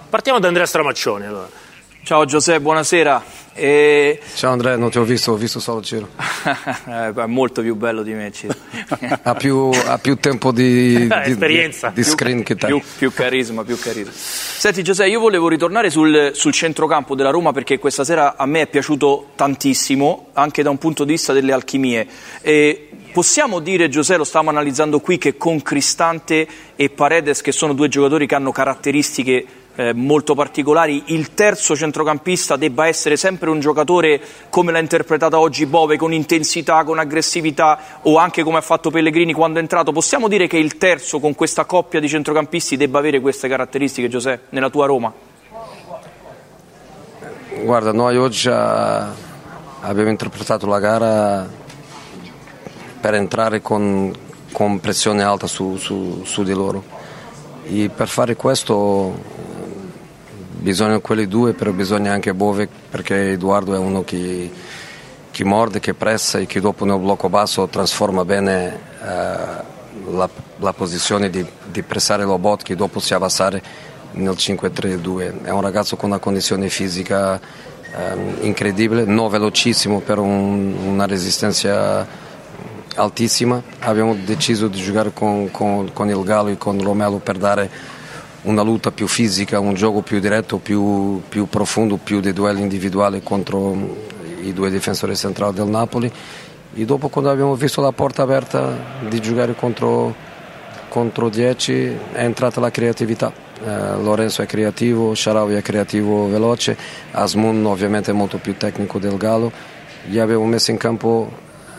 Partiamo 0.08 0.40
da 0.40 0.48
Andrea 0.48 0.66
Stramaccioni 0.66 1.26
allora. 1.26 1.48
Ciao 2.02 2.24
Giuseppe, 2.24 2.60
buonasera. 2.60 3.22
E... 3.52 4.18
Ciao 4.34 4.52
Andrea, 4.52 4.76
non 4.76 4.90
ti 4.90 4.98
ho 4.98 5.04
visto, 5.04 5.32
ho 5.32 5.36
visto 5.36 5.60
solo 5.60 5.82
Ciro. 5.82 6.08
È 6.86 7.26
molto 7.26 7.60
più 7.62 7.76
bello 7.76 8.02
di 8.02 8.12
me, 8.12 8.32
Ciro. 8.32 8.54
Ha 9.22 9.34
più, 9.34 9.70
ha 9.70 9.98
più 9.98 10.16
tempo 10.16 10.50
di, 10.52 11.06
di- 11.06 11.14
Esperienza. 11.24 11.92
di 11.94 12.02
screen 12.02 12.42
che 12.42 12.56
te. 12.56 12.66
Più, 12.66 12.80
più 12.96 13.12
carisma, 13.12 13.62
più 13.64 13.78
carisma. 13.78 14.12
Senti 14.12 14.82
Giuseppe, 14.82 15.10
io 15.10 15.20
volevo 15.20 15.48
ritornare 15.48 15.90
sul, 15.90 16.30
sul 16.34 16.52
centrocampo 16.52 17.14
della 17.14 17.30
Roma 17.30 17.52
perché 17.52 17.78
questa 17.78 18.02
sera 18.02 18.36
a 18.36 18.46
me 18.46 18.62
è 18.62 18.66
piaciuto 18.66 19.28
tantissimo, 19.36 20.28
anche 20.32 20.62
da 20.62 20.70
un 20.70 20.78
punto 20.78 21.04
di 21.04 21.12
vista 21.12 21.32
delle 21.32 21.52
alchimie. 21.52 22.06
E 22.40 22.88
possiamo 23.10 23.60
dire, 23.60 23.88
Giuseppe, 23.88 24.18
lo 24.18 24.24
stiamo 24.24 24.50
analizzando 24.50 25.00
qui, 25.00 25.18
che 25.18 25.36
con 25.36 25.62
Cristante 25.62 26.46
e 26.76 26.90
Paredes, 26.90 27.40
che 27.40 27.52
sono 27.52 27.72
due 27.74 27.88
giocatori 27.88 28.26
che 28.26 28.34
hanno 28.34 28.52
caratteristiche 28.52 29.46
eh, 29.76 29.92
molto 29.94 30.34
particolari, 30.34 31.04
il 31.06 31.32
terzo 31.34 31.76
centrocampista 31.76 32.56
debba 32.56 32.86
essere 32.86 33.16
sempre 33.16 33.50
un 33.50 33.60
giocatore 33.60 34.20
come 34.50 34.72
l'ha 34.72 34.78
interpretata 34.78 35.38
oggi 35.38 35.64
Bove, 35.66 35.96
con 35.96 36.12
intensità, 36.12 36.82
con 36.84 36.98
aggressività 36.98 38.00
o 38.02 38.18
anche 38.18 38.42
come 38.42 38.58
ha 38.58 38.62
fatto 38.62 38.90
Pellegrini 38.90 39.32
quando 39.32 39.58
è 39.58 39.62
entrato. 39.62 39.92
Possiamo 39.92 40.28
dire 40.28 40.46
che 40.46 40.58
il 40.58 40.76
terzo 40.76 41.20
con 41.20 41.34
questa 41.34 41.64
coppia 41.64 42.00
di 42.00 42.08
centrocampisti 42.08 42.76
debba 42.76 42.98
avere 42.98 43.20
queste 43.20 43.48
caratteristiche, 43.48 44.08
Giuseppe, 44.08 44.46
nella 44.50 44.70
tua 44.70 44.86
Roma? 44.86 45.12
Guarda, 47.62 47.92
noi 47.92 48.16
oggi 48.16 48.48
eh, 48.48 48.52
abbiamo 48.52 50.10
interpretato 50.10 50.66
la 50.66 50.78
gara 50.78 51.48
per 53.00 53.14
entrare 53.14 53.62
con, 53.62 54.12
con 54.52 54.78
pressione 54.80 55.22
alta 55.22 55.46
su, 55.46 55.76
su- 55.76 56.22
su 56.24 56.42
di 56.42 56.52
loro. 56.52 56.82
E 57.64 57.88
per 57.94 58.08
fare 58.08 58.36
questo 58.36 59.14
eh, 59.14 60.40
bisogna 60.58 60.98
quelli 60.98 61.26
due, 61.26 61.52
però 61.54 61.72
bisogna 61.72 62.12
anche 62.12 62.34
Bove 62.34 62.68
perché 62.90 63.32
Edoardo 63.32 63.74
è 63.74 63.78
uno 63.78 64.02
che, 64.04 64.50
che 65.30 65.44
morde, 65.44 65.80
che 65.80 65.94
pressa 65.94 66.38
e 66.38 66.46
che 66.46 66.60
dopo 66.60 66.84
nel 66.84 66.98
blocco 66.98 67.28
basso 67.28 67.66
trasforma 67.68 68.24
bene 68.24 68.78
eh, 69.02 69.78
la, 70.10 70.28
la 70.58 70.72
posizione 70.72 71.30
di, 71.30 71.44
di 71.70 71.82
pressare 71.82 72.24
lo 72.24 72.38
bot 72.38 72.62
che 72.62 72.74
dopo 72.76 73.00
si 73.00 73.14
abbassare 73.14 73.62
nel 74.12 74.34
5-3-2. 74.34 75.42
È 75.44 75.50
un 75.50 75.60
ragazzo 75.60 75.96
con 75.96 76.10
una 76.10 76.18
condizione 76.18 76.68
fisica 76.68 77.40
ehm, 77.94 78.38
incredibile, 78.40 79.04
non 79.04 79.30
velocissimo, 79.30 80.00
però 80.00 80.22
un- 80.22 80.74
una 80.84 81.06
resistenza 81.06 82.06
altissima. 82.96 83.62
Abbiamo 83.80 84.14
deciso 84.14 84.68
di 84.68 84.80
giocare 84.80 85.12
con, 85.12 85.50
con- 85.50 85.90
con 85.92 86.08
il 86.08 86.22
Gallo 86.22 86.48
e 86.48 86.56
con 86.56 86.82
Romelo 86.82 87.18
per 87.18 87.38
dare 87.38 87.70
una 88.42 88.62
lotta 88.62 88.90
più 88.90 89.06
fisica, 89.06 89.58
un 89.60 89.74
gioco 89.74 90.00
più 90.00 90.18
diretto, 90.18 90.58
più, 90.58 91.20
più 91.28 91.46
profondo, 91.48 91.96
più 91.96 92.20
di 92.20 92.32
duelli 92.32 92.62
individuali 92.62 93.22
contro 93.22 94.08
i 94.42 94.52
due 94.52 94.70
difensori 94.70 95.14
centrali 95.14 95.54
del 95.54 95.66
Napoli 95.66 96.10
e 96.72 96.84
dopo 96.84 97.08
quando 97.08 97.30
abbiamo 97.30 97.54
visto 97.56 97.80
la 97.80 97.92
porta 97.92 98.22
aperta 98.22 98.76
di 99.08 99.20
giocare 99.20 99.54
contro, 99.54 100.14
contro 100.88 101.28
10 101.28 101.98
è 102.12 102.22
entrata 102.22 102.60
la 102.60 102.70
creatività. 102.70 103.32
Eh, 103.62 103.96
Lorenzo 104.00 104.40
è 104.40 104.46
creativo, 104.46 105.14
Sharawi 105.14 105.54
è 105.54 105.62
creativo 105.62 106.28
veloce, 106.28 106.76
Asmun 107.10 107.66
ovviamente 107.66 108.12
è 108.12 108.14
molto 108.14 108.38
più 108.38 108.56
tecnico 108.56 108.98
del 108.98 109.16
Gallo. 109.16 109.52
Gli 110.06 110.18
abbiamo 110.18 110.46
messo 110.46 110.70
in 110.70 110.78
campo 110.78 111.30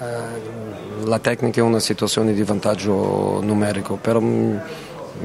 eh, 0.01 0.51
la 1.04 1.20
tecnica 1.20 1.60
in 1.60 1.68
una 1.68 1.80
situazione 1.80 2.34
di 2.34 2.43
vantaggio 2.43 3.39
numerico, 3.41 3.95
però 3.95 4.20
mm, 4.20 4.58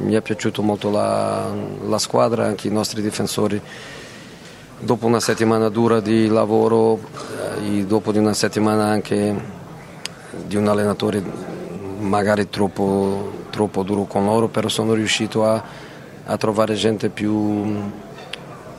mi 0.02 0.14
è 0.14 0.20
piaciuta 0.20 0.62
molto 0.62 0.90
la, 0.90 1.52
la 1.86 1.98
squadra, 1.98 2.46
anche 2.46 2.68
i 2.68 2.70
nostri 2.70 3.02
difensori. 3.02 3.60
Dopo 4.78 5.06
una 5.06 5.20
settimana 5.20 5.68
dura 5.68 6.00
di 6.00 6.28
lavoro 6.28 6.98
eh, 7.58 7.78
e 7.78 7.84
dopo 7.86 8.12
di 8.12 8.18
una 8.18 8.34
settimana 8.34 8.86
anche 8.86 9.54
di 10.44 10.56
un 10.56 10.68
allenatore 10.68 11.22
magari 11.98 12.48
troppo, 12.50 13.32
troppo 13.50 13.82
duro 13.82 14.04
con 14.04 14.24
loro, 14.26 14.48
però 14.48 14.68
sono 14.68 14.92
riuscito 14.92 15.44
a, 15.46 15.62
a 16.24 16.36
trovare 16.36 16.74
gente 16.74 17.08
più, 17.08 17.74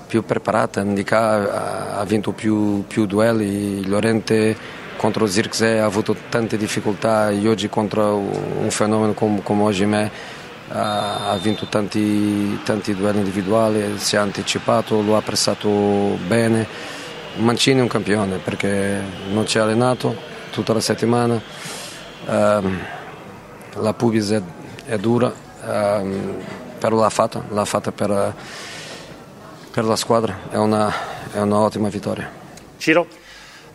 più 0.05 0.23
preparata, 0.23 0.83
Ndika 0.83 1.97
ha 1.97 2.03
vinto 2.05 2.31
più, 2.31 2.83
più 2.85 3.07
duelli, 3.07 3.83
Llorente 3.85 4.76
contro 4.97 5.25
Zirkzee 5.25 5.79
ha 5.79 5.85
avuto 5.85 6.15
tante 6.29 6.57
difficoltà 6.57 7.29
e 7.29 7.47
oggi 7.47 7.69
contro 7.69 8.17
un 8.17 8.69
fenomeno 8.69 9.13
come, 9.13 9.41
come 9.43 9.63
oggi 9.63 9.85
me 9.85 10.11
ha 10.69 11.37
vinto 11.41 11.67
tanti, 11.67 12.61
tanti 12.63 12.93
duelli 12.93 13.19
individuali, 13.19 13.97
si 13.97 14.15
è 14.15 14.19
anticipato, 14.19 15.01
lo 15.01 15.15
ha 15.15 15.21
pressato 15.21 15.69
bene. 16.27 16.67
Mancini 17.37 17.79
è 17.79 17.81
un 17.81 17.87
campione 17.87 18.37
perché 18.37 19.01
non 19.31 19.45
ci 19.47 19.59
ha 19.59 19.63
allenato 19.63 20.15
tutta 20.51 20.73
la 20.73 20.79
settimana, 20.79 21.39
um, 22.25 22.79
la 23.75 23.93
pubis 23.93 24.31
è, 24.31 24.41
è 24.85 24.97
dura, 24.97 25.31
um, 25.63 26.35
però 26.79 26.99
l'ha 26.99 27.09
fatta, 27.09 27.43
l'ha 27.49 27.65
fatta 27.65 27.91
per, 27.91 28.33
per 29.71 29.85
la 29.85 29.95
squadra, 29.95 30.35
è, 30.49 30.57
una, 30.57 30.91
è 31.31 31.39
un'ottima 31.39 31.89
vittoria. 31.89 32.29
Ciro? 32.77 33.07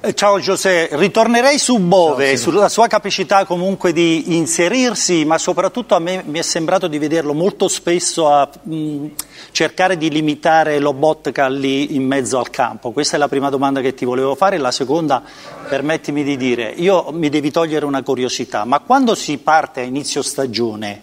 Eh, 0.05 0.15
ciao 0.15 0.41
Giuseppe, 0.41 0.97
ritornerei 0.97 1.61
su 1.61 1.79
Bove, 1.79 2.37
sulla 2.37 2.69
sua 2.69 2.89
capacità 2.89 3.45
comunque 3.45 3.93
di 3.93 4.35
inserirsi, 4.37 5.25
ma 5.25 5.39
soprattutto 5.39 5.95
a 5.95 6.01
me 6.01 6.25
mi 6.27 6.41
è 6.41 6.43
sembrato 6.43 6.89
di 6.89 6.99
vederlo 6.99 7.35
molto 7.35 7.69
spesso 7.69 8.29
a 8.29 8.51
mh, 8.63 9.07
cercare 9.53 9.97
di 9.97 10.11
limitare 10.11 10.81
Lobotka 10.81 11.47
lì 11.47 11.95
in 11.95 12.05
mezzo 12.05 12.41
al 12.41 12.51
campo. 12.51 12.91
Questa 12.91 13.15
è 13.15 13.19
la 13.21 13.29
prima 13.29 13.49
domanda 13.49 13.81
che 13.81 13.95
ti 13.95 14.05
volevo 14.05 14.35
fare. 14.35 14.59
La 14.59 14.73
seconda, 14.73 15.23
permettimi 15.69 16.25
di 16.25 16.37
dire, 16.37 16.73
io 16.75 17.13
mi 17.13 17.29
devi 17.29 17.53
togliere 17.53 17.85
una 17.85 18.03
curiosità, 18.03 18.65
ma 18.65 18.81
quando 18.81 19.15
si 19.15 19.39
parte 19.39 19.83
a 19.83 19.85
inizio 19.85 20.23
stagione 20.23 21.03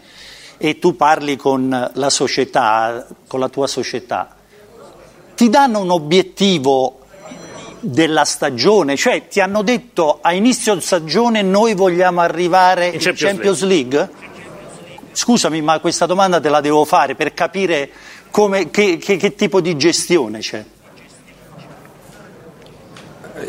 e 0.58 0.78
tu 0.78 0.98
parli 0.98 1.38
con 1.38 1.90
la 1.94 2.10
società, 2.10 3.08
con 3.28 3.40
la 3.40 3.48
tua 3.48 3.68
società, 3.68 4.36
ti 5.36 5.50
danno 5.50 5.80
un 5.80 5.90
obiettivo 5.90 6.99
della 7.80 8.26
stagione, 8.26 8.96
cioè 8.96 9.28
ti 9.28 9.40
hanno 9.40 9.62
detto 9.62 10.20
a 10.22 10.34
inizio 10.34 10.80
stagione 10.80 11.42
noi 11.42 11.74
vogliamo 11.74 12.22
arrivare 12.22 12.88
in 12.88 13.00
Champions, 13.00 13.20
Champions 13.20 13.64
League. 13.64 13.98
League? 13.98 14.28
Scusami, 15.12 15.62
ma 15.62 15.80
questa 15.80 16.06
domanda 16.06 16.40
te 16.40 16.50
la 16.50 16.62
devo 16.62 16.86
fare 16.86 17.16
per 17.16 17.34
capire 17.34 17.90
come, 18.32 18.70
che, 18.70 18.98
che, 18.98 19.18
che 19.18 19.36
tipo 19.36 19.62
di 19.62 19.76
gestione 19.76 20.40
c'è. 20.40 20.64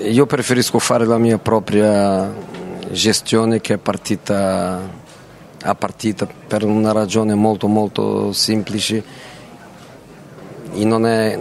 Io 0.02 0.26
preferisco 0.26 0.78
fare 0.78 1.04
la 1.04 1.18
mia 1.18 1.38
propria 1.38 2.32
gestione 2.90 3.60
che 3.60 3.74
è 3.74 3.78
partita 3.78 4.98
a 5.62 5.74
partita 5.74 6.26
per 6.26 6.64
una 6.64 6.92
ragione 6.92 7.34
molto 7.34 7.66
molto 7.66 8.32
semplice 8.32 9.04
e 10.72 10.84
non 10.84 11.06
è 11.06 11.38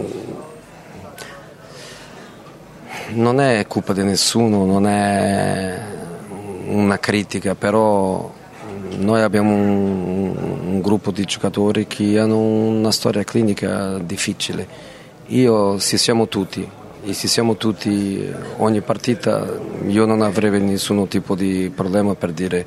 non 3.12 3.40
è 3.40 3.66
colpa 3.66 3.92
di 3.92 4.02
nessuno, 4.02 4.64
non 4.64 4.86
è 4.86 5.78
una 6.66 6.98
critica, 6.98 7.54
però 7.54 8.32
noi 8.98 9.22
abbiamo 9.22 9.54
un, 9.54 10.36
un, 10.66 10.80
gruppo 10.80 11.10
di 11.10 11.24
giocatori 11.24 11.86
che 11.86 12.18
hanno 12.18 12.38
una 12.38 12.92
storia 12.92 13.24
clinica 13.24 13.98
difficile. 13.98 14.66
Io, 15.26 15.78
se 15.78 15.96
siamo 15.96 16.28
tutti, 16.28 16.68
e 17.02 17.12
se 17.12 17.28
siamo 17.28 17.56
tutti 17.56 18.28
ogni 18.58 18.80
partita, 18.80 19.46
io 19.86 20.04
non 20.04 20.22
avrei 20.22 20.60
nessun 20.60 21.06
tipo 21.08 21.34
di 21.34 21.70
problema 21.74 22.14
per 22.14 22.32
dire 22.32 22.66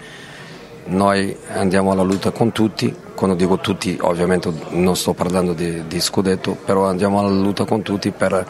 noi 0.85 1.35
andiamo 1.53 1.91
alla 1.91 2.03
lotta 2.03 2.31
con 2.31 2.51
tutti, 2.51 2.93
quando 3.15 3.35
dico 3.35 3.59
tutti 3.59 3.97
ovviamente 4.01 4.51
non 4.71 4.95
sto 4.95 5.13
parlando 5.13 5.53
di, 5.53 5.87
di 5.87 5.99
scudetto, 5.99 6.57
però 6.65 6.87
andiamo 6.87 7.19
alla 7.19 7.29
lotta 7.29 7.63
con 7.65 7.81
tutti 7.81 8.11
per 8.11 8.45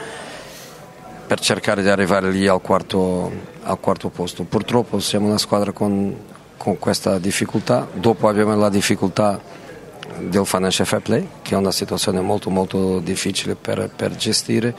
per 1.25 1.39
cercare 1.39 1.81
di 1.81 1.89
arrivare 1.89 2.31
lì 2.31 2.47
al 2.47 2.61
quarto, 2.61 3.31
al 3.63 3.79
quarto 3.79 4.09
posto. 4.09 4.43
Purtroppo 4.43 4.99
siamo 4.99 5.27
una 5.27 5.37
squadra 5.37 5.71
con, 5.71 6.15
con, 6.57 6.77
questa 6.77 7.17
difficoltà, 7.19 7.87
dopo 7.93 8.27
abbiamo 8.27 8.55
la 8.55 8.69
difficoltà 8.69 9.39
del 10.19 10.45
financial 10.45 10.85
fair 10.85 11.01
play, 11.01 11.27
che 11.41 11.55
è 11.55 11.57
una 11.57 11.71
situazione 11.71 12.21
molto 12.21 12.49
molto 12.49 12.99
difficile 12.99 13.55
per, 13.55 13.89
per 13.95 14.15
gestire 14.15 14.75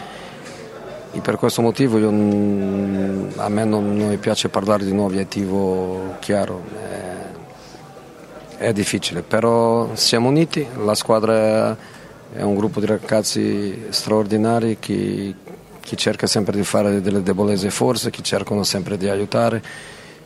e 1.12 1.20
per 1.20 1.36
questo 1.36 1.62
motivo 1.62 1.97
io, 1.99 2.09
a 2.09 3.49
me 3.49 3.64
non, 3.64 3.97
non, 3.97 4.09
mi 4.09 4.16
piace 4.16 4.49
parlare 4.49 4.84
di 4.84 4.90
un 4.90 4.99
obiettivo 4.99 6.16
chiaro. 6.18 6.62
È, 6.76 7.22
è 8.57 8.72
difficile, 8.72 9.22
però 9.22 9.95
siamo 9.95 10.28
uniti, 10.28 10.66
la 10.82 10.95
squadra 10.95 11.76
è 12.32 12.42
un 12.42 12.57
gruppo 12.57 12.80
di 12.80 12.86
ragazzi 12.86 13.84
straordinari 13.90 14.78
che, 14.80 15.34
chi 15.85 15.99
cerca 15.99 16.26
sempre 16.26 16.57
di 16.57 16.64
fare 16.64 17.03
delle 17.03 17.22
debolezze 17.22 17.68
forze, 17.68 18.11
chi 18.11 18.22
cercano 18.22 18.62
sempre 18.62 18.97
di 18.97 19.07
aiutare, 19.07 19.62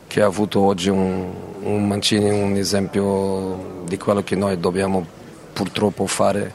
che 0.07 0.21
ha 0.21 0.25
avuto 0.25 0.61
oggi 0.61 0.87
un, 0.87 1.27
un 1.63 1.85
Mancini 1.85 2.29
un 2.29 2.55
esempio 2.55 3.83
di 3.85 3.97
quello 3.97 4.23
che 4.23 4.37
noi 4.37 4.57
dobbiamo 4.57 5.05
purtroppo 5.51 6.07
fare 6.07 6.49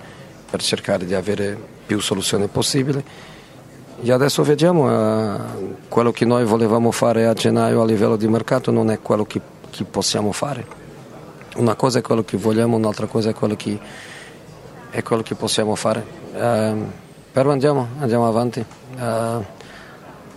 per 0.49 0.63
cercare 0.63 1.05
di 1.05 1.15
avere 1.15 1.55
più 1.85 2.01
soluzioni 2.01 2.47
possibili. 2.47 3.05
E 4.03 4.11
adesso 4.11 4.43
vediamo, 4.43 4.91
eh, 4.91 5.39
quello 5.89 6.11
che 6.11 6.25
noi 6.25 6.45
volevamo 6.45 6.91
fare 6.91 7.27
a 7.27 7.35
gennaio 7.35 7.83
a 7.83 7.85
livello 7.85 8.17
di 8.17 8.27
mercato 8.27 8.71
non 8.71 8.91
è 8.91 9.01
quello 9.03 9.27
che, 9.27 9.39
che 9.69 9.85
possiamo 9.85 10.33
fare. 10.33 10.67
Una 11.57 11.75
cosa 11.75 11.99
è 11.99 12.03
quello 12.03 12.25
che 12.25 12.39
vogliamo, 12.39 12.79
un'altra 12.79 13.07
cosa 13.07 13.29
è 13.29 13.35
quello 13.35 13.55
che, 13.55 13.79
è 14.89 15.03
quello 15.03 15.23
che 15.23 15.35
possiamo 15.35 15.75
fare. 15.75 16.05
Eh, 16.35 17.03
però 17.35 17.51
andiamo, 17.51 17.89
andiamo 17.99 18.29
avanti. 18.29 18.65
Uh, 18.97 19.45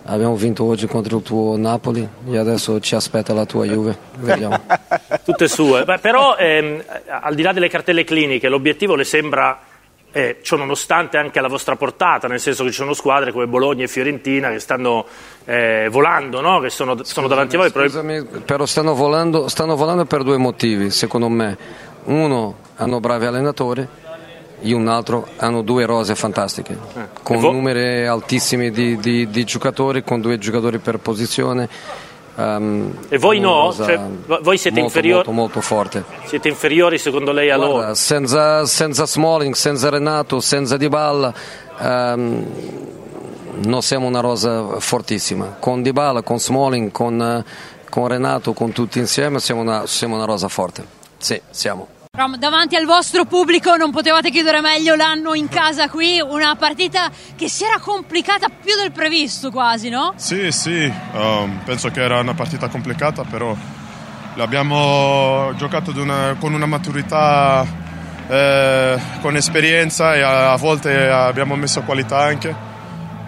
abbiamo 0.06 0.34
vinto 0.34 0.64
oggi 0.64 0.88
contro 0.88 1.18
il 1.18 1.22
tuo 1.22 1.56
Napoli 1.56 2.06
e 2.28 2.36
adesso 2.36 2.80
ci 2.80 2.96
aspetta 2.96 3.32
la 3.32 3.46
tua 3.46 3.64
Juve. 3.66 3.96
Vediamo. 4.16 4.60
Tutte 5.22 5.46
sue. 5.46 5.84
Beh, 5.84 5.98
però 5.98 6.34
ehm, 6.34 6.82
al 7.06 7.36
di 7.36 7.42
là 7.42 7.52
delle 7.52 7.68
cartelle 7.68 8.02
cliniche, 8.02 8.48
l'obiettivo 8.48 8.96
le 8.96 9.04
sembra 9.04 9.60
eh, 10.10 10.40
ciò 10.42 10.56
nonostante 10.56 11.18
anche 11.18 11.38
alla 11.38 11.46
vostra 11.46 11.76
portata, 11.76 12.26
nel 12.26 12.40
senso 12.40 12.64
che 12.64 12.70
ci 12.70 12.78
sono 12.78 12.94
squadre 12.94 13.30
come 13.30 13.46
Bologna 13.46 13.84
e 13.84 13.88
Fiorentina 13.88 14.50
che 14.50 14.58
stanno 14.58 15.06
eh, 15.44 15.86
volando, 15.88 16.40
no? 16.40 16.58
che 16.58 16.70
sono, 16.70 17.04
sono, 17.04 17.28
davanti 17.28 17.54
a 17.54 17.60
voi. 17.60 17.70
Scusami, 17.70 18.24
però 18.44 18.66
stanno 18.66 18.96
volando, 18.96 19.46
stanno 19.46 19.76
volando 19.76 20.04
per 20.04 20.24
due 20.24 20.36
motivi, 20.36 20.90
secondo 20.90 21.28
me. 21.28 21.56
Uno, 22.06 22.56
hanno 22.74 22.98
bravi 22.98 23.26
allenatori 23.26 23.86
e 24.60 24.72
un 24.72 24.88
altro 24.88 25.26
hanno 25.36 25.62
due 25.62 25.86
rose 25.86 26.14
fantastiche, 26.14 26.72
eh. 26.94 27.08
con 27.22 27.38
numeri 27.40 28.06
altissimi 28.06 28.70
di, 28.70 28.96
di, 28.98 29.28
di, 29.28 29.44
giocatori, 29.44 30.02
con 30.02 30.20
due 30.20 30.38
giocatori 30.38 30.78
per 30.78 30.98
posizione. 30.98 31.68
Um, 32.34 32.96
e 33.08 33.18
voi 33.18 33.40
no? 33.40 33.72
Cioè, 33.74 33.98
voi 34.42 34.58
siete 34.58 34.78
inferiori? 34.78 35.26
Molto, 35.26 35.32
molto 35.32 35.60
forte. 35.60 36.04
Siete 36.24 36.48
inferiori 36.48 36.98
secondo 36.98 37.32
lei 37.32 37.50
a 37.50 37.56
Guarda, 37.56 37.74
loro? 37.74 37.94
Senza, 37.94 38.64
senza 38.66 39.06
Smalling, 39.06 39.54
senza 39.54 39.88
Renato, 39.88 40.38
senza 40.40 40.76
Dybala, 40.76 41.34
um, 41.80 42.46
non 43.64 43.82
siamo 43.82 44.06
una 44.06 44.20
rosa 44.20 44.78
fortissima. 44.78 45.56
Con 45.58 45.82
Dybala, 45.82 46.22
con 46.22 46.38
Smalling, 46.38 46.92
con, 46.92 47.44
con 47.88 48.06
Renato, 48.06 48.52
con 48.52 48.70
tutti 48.70 48.98
insieme 49.00 49.40
siamo 49.40 49.60
una, 49.60 49.86
siamo 49.86 50.14
una 50.14 50.24
rosa 50.24 50.46
forte. 50.46 50.84
Sì, 51.18 51.40
siamo. 51.50 51.97
Rom, 52.10 52.36
davanti 52.36 52.74
al 52.74 52.86
vostro 52.86 53.26
pubblico 53.26 53.76
non 53.76 53.90
potevate 53.90 54.30
chiudere 54.30 54.60
meglio 54.60 54.94
l'anno 54.94 55.34
in 55.34 55.48
casa 55.48 55.88
qui, 55.88 56.20
una 56.20 56.56
partita 56.56 57.10
che 57.36 57.48
si 57.48 57.64
era 57.64 57.78
complicata 57.78 58.48
più 58.48 58.74
del 58.76 58.92
previsto 58.92 59.50
quasi, 59.50 59.88
no? 59.88 60.14
Sì, 60.16 60.50
sì, 60.50 60.92
um, 61.12 61.60
penso 61.64 61.90
che 61.90 62.02
era 62.02 62.18
una 62.18 62.34
partita 62.34 62.68
complicata, 62.68 63.24
però 63.24 63.54
l'abbiamo 64.34 65.52
giocato 65.56 65.92
una, 66.00 66.36
con 66.40 66.54
una 66.54 66.66
maturità, 66.66 67.66
eh, 68.26 68.98
con 69.20 69.36
esperienza 69.36 70.14
e 70.14 70.22
a, 70.22 70.52
a, 70.52 70.56
volte 70.56 71.08
abbiamo 71.08 71.56
messo 71.56 71.82
qualità 71.82 72.18
anche. 72.18 72.66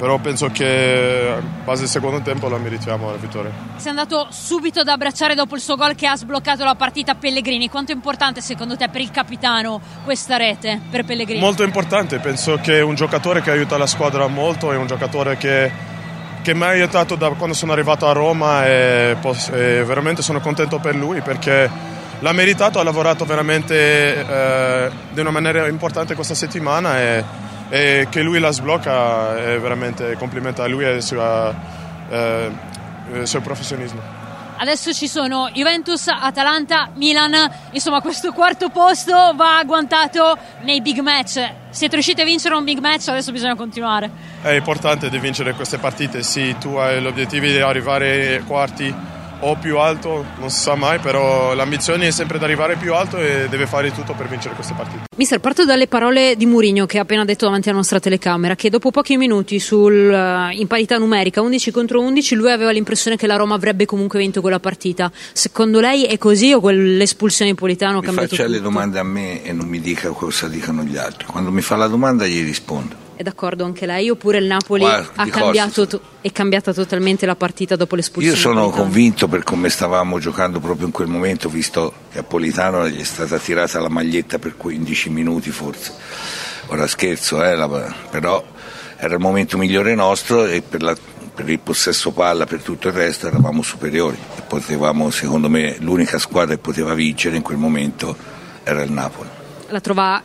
Però 0.01 0.16
penso 0.16 0.48
che 0.48 1.30
a 1.36 1.42
base 1.62 1.80
del 1.80 1.90
secondo 1.90 2.22
tempo 2.22 2.48
la 2.48 2.57
meritiamo 2.57 3.11
la 3.11 3.18
vittoria. 3.18 3.53
Sei 3.76 3.90
andato 3.90 4.28
subito 4.30 4.80
ad 4.80 4.88
abbracciare 4.88 5.34
dopo 5.34 5.57
il 5.57 5.61
suo 5.61 5.76
gol 5.76 5.94
che 5.94 6.07
ha 6.07 6.16
sbloccato 6.16 6.64
la 6.64 6.74
partita 6.74 7.16
Pellegrini. 7.16 7.68
Quanto 7.68 7.92
è 7.92 7.94
importante 7.94 8.40
secondo 8.40 8.78
te 8.78 8.88
per 8.88 9.03
il 9.03 9.11
capitano 9.11 9.78
questa 10.03 10.38
rete 10.38 10.80
per 10.90 11.05
Pellegrini? 11.05 11.38
Molto 11.38 11.64
importante, 11.64 12.18
penso 12.18 12.59
che 12.62 12.78
è 12.78 12.80
un 12.80 12.94
giocatore 12.94 13.42
che 13.42 13.51
aiuta 13.51 13.76
la 13.76 13.86
squadra 13.86 14.26
molto, 14.26 14.72
è 14.72 14.76
un 14.76 14.86
giocatore 14.86 15.36
che, 15.36 15.70
che 16.40 16.55
mi 16.55 16.62
ha 16.62 16.68
aiutato 16.68 17.14
da 17.14 17.28
quando 17.28 17.55
sono 17.55 17.72
arrivato 17.72 18.09
a 18.09 18.12
Roma 18.12 18.64
e, 18.64 19.18
e 19.53 19.84
veramente 19.84 20.22
sono 20.22 20.40
contento 20.40 20.78
per 20.78 20.94
lui 20.94 21.20
perché 21.20 21.70
l'ha 22.20 22.32
meritato, 22.32 22.80
ha 22.80 22.82
lavorato 22.82 23.26
veramente 23.26 24.26
eh, 24.26 24.90
di 25.11 25.20
una 25.20 25.30
maniera 25.30 25.68
importante 25.68 26.14
questa 26.14 26.34
settimana 26.34 26.98
e, 26.98 27.48
e, 27.71 28.09
che 28.11 28.21
lui 28.21 28.39
la 28.39 28.51
sblocca 28.51 29.37
è 29.39 29.59
veramente 29.59 30.16
complimento 30.18 30.62
a 30.62 30.66
lui 30.66 30.85
e 30.85 30.89
al 30.89 31.03
suo, 31.03 31.55
eh, 32.11 32.51
il 33.14 33.27
suo 33.27 33.41
professionismo. 33.41 34.18
Adesso 34.59 34.93
ci 34.93 35.09
sono 35.09 35.49
Juventus, 35.55 36.07
Atalanta, 36.09 36.91
Milan, 36.97 37.33
insomma 37.71 38.03
questo 38.03 38.31
quarto 38.33 38.68
posto 38.68 39.33
va 39.35 39.57
agguantato 39.57 40.37
nei 40.64 40.83
big 40.83 40.99
match. 40.99 41.43
Siete 41.71 41.95
riusciti 41.95 42.21
a 42.21 42.25
vincere 42.25 42.55
un 42.57 42.64
big 42.64 42.79
match, 42.79 43.09
adesso 43.09 43.33
bisogna 43.33 43.55
continuare. 43.55 44.11
È 44.43 44.51
importante 44.51 45.09
di 45.09 45.18
vincere 45.18 45.55
queste 45.55 45.79
partite, 45.79 46.23
sì, 46.23 46.55
tu 46.61 46.75
hai 46.75 47.01
l'obiettivo 47.01 47.47
di 47.47 47.59
arrivare 47.59 48.37
ai 48.37 48.45
quarti 48.45 48.95
o 49.41 49.57
più 49.57 49.78
alto, 49.78 50.24
non 50.38 50.51
si 50.51 50.61
sa 50.61 50.74
mai, 50.74 50.99
però 50.99 51.55
l'ambizione 51.55 52.07
è 52.07 52.11
sempre 52.11 52.38
di 52.38 52.45
arrivare 52.45 52.76
più 52.76 52.95
alto 52.95 53.18
e 53.18 53.47
deve 53.49 53.66
fare 53.66 53.93
tutto 53.93 54.14
per 54.14 54.28
vincere 54.28 54.55
queste 54.55 54.74
partite. 54.74 55.05
Mister, 55.16 55.41
parto 55.41 55.64
dalle 55.64 55.86
parole 55.86 56.36
di 56.36 56.47
Mourinho 56.47 56.86
che 56.86 56.99
ha 56.99 57.03
appena 57.03 57.24
detto 57.24 57.45
davanti 57.45 57.68
alla 57.68 57.78
nostra 57.78 58.01
telecamera, 58.01 58.55
che 58.55 58.70
dopo 58.70 58.91
pochi 58.91 59.16
minuti 59.16 59.59
sul, 59.59 59.95
uh, 59.95 60.51
in 60.53 60.66
parità 60.66 60.99
numerica 60.99 61.41
11 61.41 61.70
contro 61.70 62.01
11 62.01 62.34
lui 62.34 62.51
aveva 62.51 62.70
l'impressione 62.70 63.16
che 63.16 63.26
la 63.26 63.36
Roma 63.36 63.55
avrebbe 63.55 63.84
comunque 63.84 64.18
vinto 64.18 64.41
quella 64.41 64.61
partita. 64.61 65.11
Secondo 65.32 65.80
lei 65.80 66.05
è 66.05 66.18
così 66.18 66.53
o 66.53 66.61
l'espulsione 66.70 67.53
di 67.53 67.57
Politano 67.57 67.99
ha 67.99 68.03
cambiato 68.03 68.28
faccia 68.28 68.45
tutto? 68.45 68.57
le 68.57 68.62
domande 68.62 68.99
a 68.99 69.05
me 69.05 69.43
e 69.43 69.53
non 69.53 69.66
mi 69.66 69.80
dica 69.80 70.11
cosa 70.11 70.49
dicono 70.49 70.82
gli 70.82 70.97
altri. 70.97 71.26
Quando 71.26 71.51
mi 71.51 71.61
fa 71.61 71.76
la 71.76 71.88
domanda 71.88 72.26
gli 72.26 72.45
rispondo. 72.45 73.10
È 73.21 73.23
d'accordo 73.23 73.64
anche 73.66 73.85
lei 73.85 74.09
oppure 74.09 74.39
il 74.39 74.47
Napoli 74.47 74.81
Guarda, 74.81 75.11
ha 75.23 75.27
cambiato 75.29 75.87
to- 75.87 76.01
è 76.23 76.33
cambiata 76.33 76.73
totalmente 76.73 77.27
la 77.27 77.37
partita 77.37 77.77
dopo 77.77 77.95
l'espulsione? 77.95 78.35
Io 78.35 78.41
sono 78.43 78.71
convinto 78.71 79.29
per 79.29 79.43
come 79.43 79.68
stavamo 79.68 80.18
giocando 80.18 80.59
proprio 80.59 80.87
in 80.87 80.93
quel 80.93 81.07
momento, 81.09 81.51
visto 81.51 81.93
che 82.11 82.21
a 82.21 82.23
Politano 82.23 82.89
gli 82.89 82.99
è 82.99 83.05
stata 83.05 83.37
tirata 83.39 83.79
la 83.79 83.91
maglietta 83.91 84.39
per 84.39 84.57
15 84.57 85.11
minuti 85.11 85.51
forse. 85.51 85.93
Ora 86.68 86.87
scherzo, 86.87 87.45
eh, 87.45 87.55
la- 87.55 87.95
però 88.11 88.43
era 88.97 89.12
il 89.12 89.21
momento 89.21 89.59
migliore 89.59 89.95
nostro 89.95 90.47
e 90.47 90.62
per, 90.62 90.81
la- 90.81 90.97
per 91.35 91.47
il 91.47 91.59
possesso 91.59 92.12
palla, 92.12 92.47
per 92.47 92.62
tutto 92.62 92.89
il 92.89 92.95
resto 92.95 93.27
eravamo 93.27 93.61
superiori. 93.61 94.16
Potevamo, 94.49 95.11
secondo 95.11 95.51
me, 95.51 95.77
l'unica 95.81 96.18
squadra 96.18 96.55
che 96.55 96.61
poteva 96.62 96.95
vincere 96.95 97.37
in 97.37 97.43
quel 97.43 97.59
momento 97.59 98.16
era 98.64 98.81
il 98.81 98.91
Napoli. 98.91 99.29
La 99.68 99.81
trova 99.81 100.23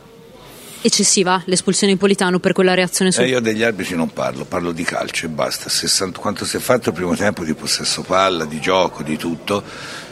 eccessiva 0.86 1.42
l'espulsione 1.46 1.92
di 1.92 1.98
Politano 1.98 2.38
per 2.38 2.52
quella 2.52 2.74
reazione 2.74 3.10
su 3.10 3.20
Eh, 3.20 3.26
io 3.26 3.40
degli 3.40 3.62
arbitri 3.62 3.96
non 3.96 4.12
parlo, 4.12 4.44
parlo 4.44 4.72
di 4.72 4.84
calcio 4.84 5.26
e 5.26 5.28
basta. 5.28 5.68
60 5.68 6.18
quanto 6.18 6.44
si 6.44 6.56
è 6.56 6.60
fatto 6.60 6.90
il 6.90 6.94
primo 6.94 7.14
tempo 7.14 7.44
di 7.44 7.54
possesso 7.54 8.02
palla, 8.02 8.44
di 8.44 8.60
gioco, 8.60 9.02
di 9.02 9.16
tutto. 9.16 9.62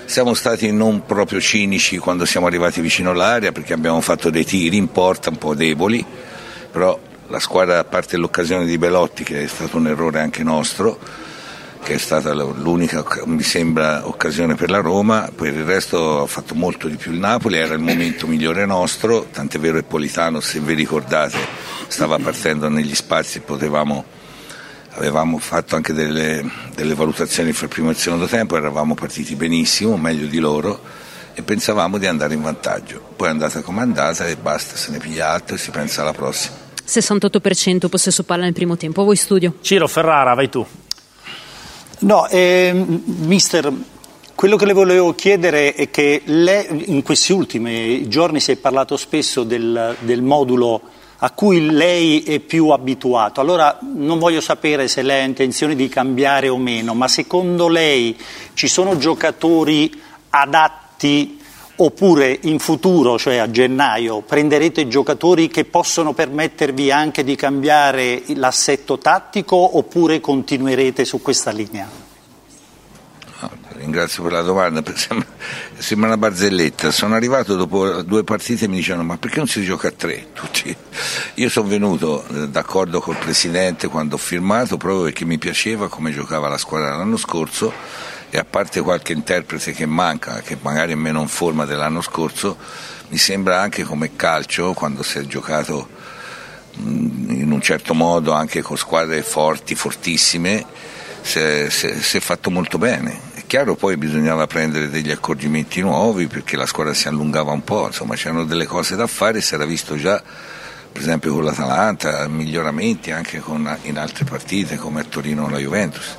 Siamo 0.05 0.35
stati 0.35 0.71
non 0.73 1.07
proprio 1.07 1.41
cinici 1.41 1.97
quando 1.99 2.25
siamo 2.25 2.47
arrivati 2.47 2.81
vicino 2.81 3.11
all'area 3.11 3.53
perché 3.53 3.73
abbiamo 3.73 4.01
fatto 4.01 4.31
dei 4.31 4.45
tiri 4.45 4.77
in 4.77 4.91
porta 4.91 5.31
un 5.31 5.39
po' 5.39 5.55
deboli, 5.55 6.05
però 6.71 6.99
la 7.29 7.39
squadra, 7.39 7.79
a 7.79 7.85
parte 7.85 8.17
l'occasione 8.17 8.67
di 8.67 8.77
Belotti, 8.77 9.25
che 9.25 9.43
è 9.43 9.47
stato 9.47 9.77
un 9.77 9.87
errore 9.87 10.21
anche 10.21 10.43
nostro, 10.43 10.99
che 11.85 11.95
è 11.95 11.99
stata 11.99 12.33
l'unica, 12.33 13.05
mi 13.27 13.43
sembra, 13.43 14.09
occasione 14.09 14.55
per 14.55 14.71
la 14.71 14.79
Roma, 14.79 15.31
per 15.35 15.55
il 15.55 15.65
resto 15.65 16.23
ha 16.23 16.27
fatto 16.27 16.55
molto 16.55 16.89
di 16.89 16.97
più 16.97 17.13
il 17.13 17.19
Napoli, 17.19 17.59
era 17.59 17.75
il 17.75 17.81
momento 17.81 18.27
migliore 18.27 18.65
nostro, 18.65 19.27
tant'è 19.31 19.59
vero 19.59 19.77
che 19.77 19.83
Politano, 19.83 20.41
se 20.41 20.61
vi 20.61 20.73
ricordate, 20.73 21.37
stava 21.87 22.19
partendo 22.19 22.71
negli 22.71 22.95
spazi, 22.95 23.41
potevamo, 23.41 24.03
avevamo 24.93 25.37
fatto 25.37 25.77
anche 25.77 25.93
delle, 25.93 26.51
delle 26.75 26.95
valutazioni 26.95 27.53
fra 27.53 27.67
il 27.67 27.73
primo 27.73 27.91
e 27.91 27.93
il 27.93 27.99
secondo 27.99 28.27
tempo, 28.27 28.57
eravamo 28.57 28.95
partiti 28.95 29.35
benissimo, 29.35 29.99
meglio 29.99 30.27
di 30.27 30.39
loro 30.39 30.81
e 31.35 31.43
pensavamo 31.43 31.99
di 31.99 32.07
andare 32.07 32.33
in 32.33 32.41
vantaggio. 32.41 33.01
Poi 33.15 33.29
è 33.29 33.31
andata 33.31 33.61
come 33.61 33.81
è 33.81 33.83
andata 33.83 34.27
e 34.27 34.37
basta, 34.37 34.75
se 34.77 34.91
ne 34.91 34.99
piglia 34.99 35.29
altro 35.29 35.57
e 35.57 35.59
si 35.59 35.71
pensa 35.71 36.01
alla 36.01 36.13
prossima. 36.13 36.57
68% 36.87 37.89
possesso 37.89 38.23
palla 38.23 38.45
nel 38.45 38.55
primo 38.55 38.79
tempo. 38.79 39.05
Voi 39.05 39.17
studio. 39.17 39.57
Ciro 39.61 39.87
Ferrara, 39.87 40.33
vai 40.33 40.49
tu. 40.49 40.67
No, 42.05 42.29
ehm, 42.29 43.03
mister, 43.25 43.73
quello 44.35 44.57
che 44.57 44.67
le 44.67 44.75
volevo 44.75 45.15
chiedere 45.15 45.73
è 45.73 45.89
che 45.89 46.21
lei, 46.27 46.91
in 46.91 47.03
questi 47.03 47.33
ultimi 47.33 48.07
giorni 48.09 48.41
si 48.41 48.53
è 48.53 48.57
parlato 48.57 48.99
spesso 48.99 49.43
del, 49.43 49.97
del 50.01 50.21
modulo 50.21 50.83
a 51.17 51.31
cui 51.31 51.71
lei 51.71 52.23
è 52.23 52.41
più 52.41 52.69
abituato. 52.69 53.41
Allora 53.41 53.79
non 53.81 54.19
voglio 54.19 54.43
sapere 54.43 54.87
se 54.87 55.01
lei 55.01 55.23
ha 55.23 55.25
intenzione 55.25 55.75
di 55.75 55.89
cambiare 55.89 56.51
o 56.51 56.59
meno, 56.59 56.93
ma 56.93 57.09
secondo 57.09 57.69
lei 57.69 58.15
ci 58.53 58.69
sono 58.69 58.99
giocatori 58.99 59.91
adatti 60.29 61.41
oppure 61.77 62.39
in 62.43 62.59
futuro, 62.59 63.19
cioè 63.19 63.37
a 63.37 63.51
gennaio, 63.51 64.21
prenderete 64.21 64.87
giocatori 64.89 65.49
che 65.49 65.65
possono 65.65 66.13
permettervi 66.13 66.91
anche 66.91 67.25
di 67.25 67.35
cambiare 67.35 68.23
l'assetto 68.35 68.99
tattico 68.99 69.77
oppure 69.77 70.21
continuerete 70.21 71.05
su 71.05 71.21
questa 71.21 71.51
linea? 71.51 72.03
Ringrazio 73.77 74.23
per 74.23 74.33
la 74.33 74.41
domanda, 74.41 74.83
sembra, 74.95 75.27
sembra 75.77 76.09
una 76.09 76.17
barzelletta. 76.17 76.91
Sono 76.91 77.15
arrivato 77.15 77.57
dopo 77.57 78.03
due 78.03 78.25
partite 78.25 78.65
e 78.65 78.69
mi 78.69 78.77
dicevano 78.77 79.03
ma 79.03 79.19
perché 79.19 79.39
non 79.39 79.47
si 79.47 79.63
gioca 79.63 79.89
a 79.89 79.91
tre? 79.91 80.29
Tutti. 80.33 80.75
Io 81.35 81.49
sono 81.51 81.69
venuto 81.69 82.25
eh, 82.29 82.49
d'accordo 82.49 83.01
col 83.01 83.17
Presidente 83.17 83.89
quando 83.89 84.15
ho 84.15 84.19
firmato 84.19 84.77
proprio 84.77 85.03
perché 85.03 85.25
mi 85.25 85.39
piaceva 85.39 85.89
come 85.89 86.13
giocava 86.13 86.49
la 86.49 86.57
squadra 86.57 86.97
l'anno 86.97 87.17
scorso 87.17 87.73
e 88.35 88.39
a 88.39 88.45
parte 88.45 88.81
qualche 88.81 89.13
interprete 89.13 89.71
che 89.71 89.87
manca, 89.87 90.41
che 90.41 90.59
magari 90.61 90.91
è 90.91 90.97
meno 90.97 91.21
in 91.21 91.29
forma 91.29 91.65
dell'anno 91.67 92.01
scorso, 92.01 92.57
mi 93.11 93.17
sembra 93.17 93.61
anche 93.61 93.85
come 93.85 94.17
calcio 94.17 94.73
quando 94.73 95.05
si 95.05 95.19
è 95.19 95.23
giocato 95.23 95.89
in 96.79 97.49
un 97.53 97.61
certo 97.63 97.95
modo 97.95 98.33
anche 98.33 98.61
con 98.61 98.77
squadre 98.77 99.23
forti, 99.23 99.77
fortissime, 99.77 100.67
si 101.23 101.39
è, 101.39 101.67
si 101.71 101.87
è- 101.87 101.95
si 102.01 102.17
è 102.17 102.21
fatto 102.21 102.51
molto 102.51 102.77
bene. 102.77 103.21
È 103.35 103.45
chiaro 103.47 103.77
poi 103.77 103.97
bisognava 103.97 104.49
prendere 104.49 104.91
degli 104.91 105.13
accorgimenti 105.13 105.81
nuovi 105.81 106.27
perché 106.27 106.57
la 106.57 106.67
squadra 106.67 106.93
si 106.93 107.07
allungava 107.07 107.53
un 107.53 107.63
po', 107.63 107.87
insomma 107.87 108.17
c'erano 108.17 108.43
delle 108.43 108.67
cose 108.67 108.97
da 108.97 109.07
fare, 109.07 109.41
si 109.43 109.55
era 109.55 109.65
visto 109.65 109.95
già 109.97 110.21
per 110.91 111.01
esempio 111.03 111.33
con 111.35 111.45
l'Atalanta, 111.45 112.27
miglioramenti 112.27 113.13
anche 113.13 113.39
con- 113.39 113.79
in 113.83 113.97
altre 113.97 114.25
partite 114.25 114.75
come 114.75 115.03
a 115.03 115.05
Torino 115.05 115.43
con 115.43 115.53
la 115.53 115.59
Juventus. 115.59 116.17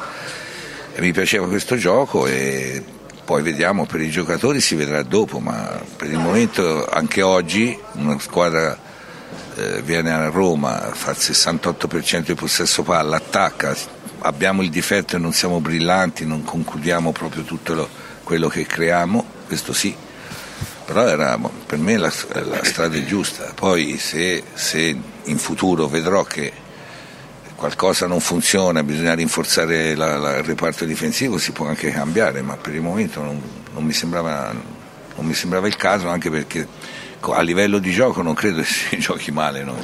Mi 0.97 1.11
piaceva 1.11 1.47
questo 1.47 1.75
gioco 1.75 2.25
e 2.25 2.81
poi 3.25 3.41
vediamo 3.41 3.85
per 3.85 3.99
i 3.99 4.09
giocatori 4.09 4.61
si 4.61 4.75
vedrà 4.75 5.03
dopo, 5.03 5.39
ma 5.39 5.81
per 5.97 6.09
il 6.09 6.17
momento 6.17 6.85
anche 6.85 7.21
oggi 7.21 7.77
una 7.93 8.17
squadra 8.19 8.77
eh, 9.55 9.81
viene 9.81 10.13
a 10.13 10.29
Roma, 10.29 10.91
fa 10.93 11.11
il 11.11 11.17
68% 11.19 12.19
di 12.19 12.33
possesso 12.33 12.83
palla, 12.83 13.17
attacca, 13.17 13.75
abbiamo 14.19 14.61
il 14.61 14.69
difetto 14.69 15.17
e 15.17 15.19
non 15.19 15.33
siamo 15.33 15.59
brillanti, 15.59 16.25
non 16.25 16.43
concludiamo 16.43 17.11
proprio 17.11 17.43
tutto 17.43 17.73
lo- 17.73 17.89
quello 18.23 18.47
che 18.47 18.65
creiamo, 18.65 19.25
questo 19.47 19.73
sì, 19.73 19.93
però 20.85 21.07
era, 21.07 21.37
per 21.65 21.77
me 21.77 21.97
la, 21.97 22.11
la 22.29 22.63
strada 22.63 22.95
è 22.95 23.03
giusta, 23.03 23.51
poi 23.53 23.97
se, 23.97 24.43
se 24.53 24.97
in 25.23 25.37
futuro 25.37 25.87
vedrò 25.87 26.23
che 26.23 26.63
qualcosa 27.55 28.05
non 28.07 28.19
funziona, 28.19 28.83
bisogna 28.83 29.13
rinforzare 29.13 29.95
la- 29.95 30.17
la- 30.17 30.37
il 30.37 30.43
reparto 30.43 30.85
difensivo, 30.85 31.37
si 31.37 31.51
può 31.51 31.67
anche 31.67 31.89
cambiare, 31.91 32.41
ma 32.41 32.57
per 32.57 32.73
il 32.75 32.81
momento 32.81 33.21
non, 33.21 33.41
non 33.73 33.83
mi 33.83 33.93
sembrava, 33.93 34.53
non 35.15 35.25
mi 35.25 35.33
sembrava 35.33 35.67
il 35.67 35.75
caso, 35.75 36.07
anche 36.09 36.29
perché 36.29 36.67
a 37.21 37.41
livello 37.41 37.79
di 37.79 37.91
gioco 37.91 38.21
non 38.21 38.33
credo 38.33 38.59
che 38.61 38.67
si 38.67 38.97
giochi 38.99 39.31
male 39.31 39.63
noi. 39.63 39.83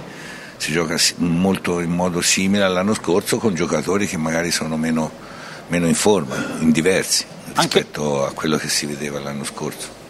Si 0.57 0.71
gioca 0.71 0.95
molto 1.17 1.79
in 1.79 1.89
modo 1.89 2.21
simile 2.21 2.63
all'anno 2.63 2.93
scorso 2.93 3.37
con 3.37 3.55
giocatori 3.55 4.05
che 4.05 4.17
magari 4.17 4.51
sono 4.51 4.77
meno, 4.77 5.11
meno 5.69 5.87
in 5.87 5.95
forma, 5.95 6.35
in 6.59 6.71
diversi 6.71 7.25
rispetto 7.55 8.25
a 8.27 8.31
quello 8.31 8.57
che 8.57 8.69
si 8.69 8.85
vedeva 8.85 9.19
l'anno 9.19 9.43
scorso. 9.43 10.00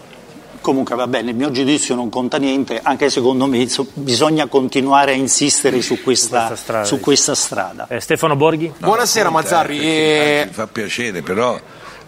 Comunque 0.61 0.95
va 0.95 1.07
bene, 1.07 1.31
il 1.31 1.35
mio 1.35 1.49
giudizio 1.49 1.95
non 1.95 2.09
conta 2.09 2.37
niente, 2.37 2.79
anche 2.83 3.09
secondo 3.09 3.47
me 3.47 3.67
so- 3.67 3.87
bisogna 3.93 4.45
continuare 4.45 5.13
a 5.13 5.15
insistere 5.15 5.81
su 5.81 6.01
questa, 6.03 6.55
strada, 6.55 6.85
su 6.85 6.99
questa 6.99 7.33
strada. 7.33 7.87
Eh, 7.87 7.99
Stefano 7.99 8.35
Borghi? 8.35 8.71
Buonasera 8.77 9.31
Mazzarri. 9.31 9.79
Mi 9.79 10.51
fa 10.51 10.67
piacere, 10.67 11.23
però 11.23 11.59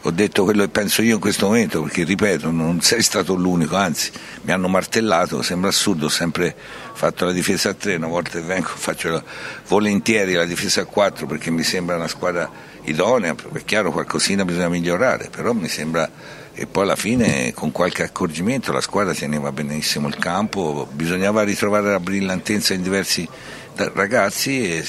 ho 0.05 0.11
detto 0.11 0.43
quello 0.43 0.63
che 0.63 0.69
penso 0.69 1.01
io 1.01 1.15
in 1.15 1.19
questo 1.19 1.47
momento, 1.47 1.81
perché 1.81 2.03
ripeto, 2.03 2.51
non 2.51 2.81
sei 2.81 3.01
stato 3.01 3.33
l'unico, 3.33 3.75
anzi 3.75 4.11
mi 4.41 4.51
hanno 4.51 4.67
martellato, 4.67 5.41
sembra 5.41 5.69
assurdo, 5.69 6.05
ho 6.05 6.09
sempre 6.09 6.53
fatto 6.93 7.25
la 7.25 7.31
difesa 7.31 7.69
a 7.69 7.73
3, 7.73 7.95
una 7.95 8.07
volta 8.07 8.31
che 8.31 8.41
vengo 8.41 8.67
faccio 8.67 9.09
la, 9.09 9.23
volentieri 9.67 10.33
la 10.33 10.45
difesa 10.45 10.81
a 10.81 10.85
4 10.85 11.25
perché 11.25 11.49
mi 11.49 11.63
sembra 11.63 11.95
una 11.95 12.07
squadra 12.07 12.47
idonea, 12.83 13.33
è 13.53 13.63
chiaro 13.63 13.91
qualcosina 13.91 14.43
bisogna 14.45 14.69
migliorare, 14.69 15.29
però 15.31 15.53
mi 15.53 15.69
sembra 15.69 16.09
e 16.55 16.67
poi 16.67 16.83
alla 16.83 16.95
fine 16.95 17.51
con 17.53 17.71
qualche 17.71 18.03
accorgimento 18.03 18.71
la 18.71 18.81
squadra 18.81 19.13
teneva 19.13 19.51
benissimo 19.51 20.07
il 20.07 20.17
campo, 20.17 20.87
bisognava 20.91 21.43
ritrovare 21.43 21.89
la 21.89 21.99
brillantezza 21.99 22.73
in 22.73 22.83
diversi 22.83 23.27
ragazzi 23.75 24.71
e 24.71 24.85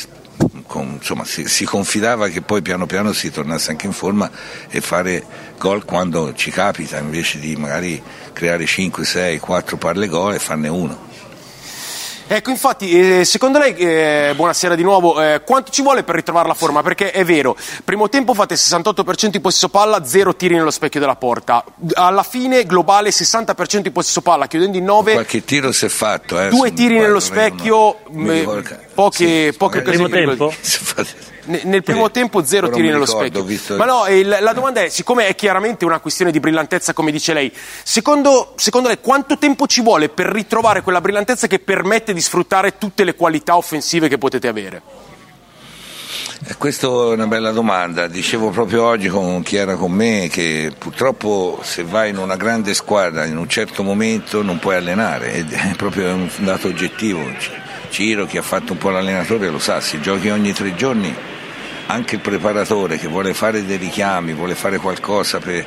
con, 0.67 0.95
insomma, 0.99 1.25
si, 1.25 1.47
si, 1.47 1.65
confidava 1.65 2.29
che 2.29 2.43
poi 2.43 2.61
piano 2.61 2.87
piano 2.87 3.13
si 3.13 3.31
tornasse 3.31 3.71
anche 3.71 3.87
in 3.87 3.93
forma 3.93 4.31
e 4.69 4.81
fare 4.81 5.25
gol 5.59 5.85
quando 5.85 6.35
ci 6.35 6.51
capita 6.51 6.99
invece 6.99 7.39
di 7.39 7.57
magari 7.57 8.03
creare 8.33 8.67
5, 8.67 9.05
6, 9.05 9.39
4 9.39 9.77
parle 9.77 10.09
gol 10.09 10.35
e 10.35 10.39
farne 10.39 10.69
uno. 10.69 11.13
Ecco, 12.27 12.51
infatti, 12.51 13.21
eh, 13.21 13.25
secondo 13.25 13.59
lei, 13.59 13.75
eh, 13.75 14.33
buonasera 14.35 14.75
di 14.75 14.83
nuovo, 14.83 15.21
eh, 15.21 15.43
quanto 15.45 15.71
ci 15.71 15.83
vuole 15.83 16.05
per 16.05 16.15
ritrovare 16.15 16.49
la 16.49 16.55
forma? 16.55 16.83
Perché 16.83 17.11
è 17.11 17.23
vero, 17.23 17.55
primo 17.85 18.09
tempo 18.09 18.33
fate 18.33 18.55
68% 18.55 19.31
di 19.31 19.41
possesso 19.41 19.69
palla, 19.69 20.05
0 20.07 20.35
tiri 20.35 20.55
nello 20.55 20.71
specchio 20.71 21.01
della 21.01 21.17
porta. 21.17 21.63
Alla 21.93 22.23
fine, 22.23 22.65
globale, 22.65 23.11
60% 23.11 23.83
di 23.83 23.91
possesso 23.91 24.23
palla, 24.23 24.47
chiudendo 24.47 24.79
in 24.79 24.85
9. 24.85 25.13
Qualche 25.13 25.45
tiro 25.45 25.71
si 25.71 25.85
è 25.85 25.89
fatto, 25.89 26.41
eh. 26.41 26.49
Due 26.49 26.73
tiri 26.73 26.99
nello 26.99 27.21
specchio, 27.21 27.99
poche, 28.95 29.51
sì, 29.51 29.57
poche 29.57 29.79
occasioni. 29.81 30.09
Primo 30.09 30.37
tempo? 30.37 30.55
nel 31.45 31.83
primo 31.83 32.11
tempo 32.11 32.45
zero 32.45 32.69
tiri 32.69 32.89
nello 32.89 33.05
ricordo, 33.05 33.47
specchio. 33.47 33.77
Ma 33.77 33.85
no, 33.85 34.07
il, 34.09 34.39
la 34.41 34.53
domanda 34.53 34.83
è, 34.83 34.89
siccome 34.89 35.27
è 35.27 35.35
chiaramente 35.35 35.85
una 35.85 36.01
questione 36.01 36.31
di 36.31 36.41
brillantezza, 36.41 36.93
come 36.93 37.11
dice 37.11 37.33
lei, 37.33 37.53
secondo, 37.83 38.53
secondo, 38.57 38.89
lei 38.89 38.99
quanto 39.01 39.39
tempo 39.39 39.67
ci 39.67 39.83
vuole 39.83 40.09
per 40.09 40.27
ritrovare 40.27 40.83
quella 40.83 41.01
brillantezza 41.01 41.47
che 41.47 41.59
permette 41.59 42.13
di 42.13 42.21
sfruttare 42.21 42.79
tutte 42.79 43.05
le 43.05 43.15
qualità 43.15 43.57
offensive 43.57 44.09
che 44.09 44.19
potete 44.19 44.49
avere? 44.49 44.83
Eh, 46.47 46.57
questa 46.57 46.87
è 46.87 46.91
una 46.91 47.27
bella 47.27 47.53
domanda, 47.53 48.07
dicevo 48.07 48.51
proprio 48.51 48.85
oggi 48.85 49.09
con 49.09 49.43
chi 49.43 49.57
era 49.57 49.77
con 49.77 49.93
me 49.93 50.29
che 50.31 50.73
purtroppo 50.77 51.61
se 51.63 51.85
vai 51.85 52.11
in 52.11 52.19
una 52.19 52.37
grande 52.37 52.75
squadra 52.75 53.25
in 53.25 53.39
un 53.39 53.49
certo 53.49 53.83
momento 53.83 54.43
non 54.43 54.59
puoi 54.59 54.77
allenare, 54.77 55.47
è 55.47 55.75
proprio 55.77 56.13
un 56.13 56.29
dato 56.39 56.69
oggettivo. 56.69 57.23
Ciro, 57.89 58.27
chi 58.27 58.37
ha 58.37 58.43
fatto 58.43 58.73
un 58.73 58.79
po' 58.79 58.91
l'allenatore 58.91 59.49
lo 59.49 59.59
sa, 59.59 59.81
si 59.81 60.01
giochi 60.01 60.29
ogni 60.29 60.53
tre 60.53 60.75
giorni 60.75 61.15
anche 61.87 62.17
il 62.17 62.21
preparatore 62.21 62.99
che 62.99 63.09
vuole 63.09 63.35
fare 63.35 63.65
dei 63.65 63.77
richiami, 63.77 64.33
vuole 64.33 64.55
fare 64.55 64.79
qualcosa 64.79 65.39
per 65.39 65.67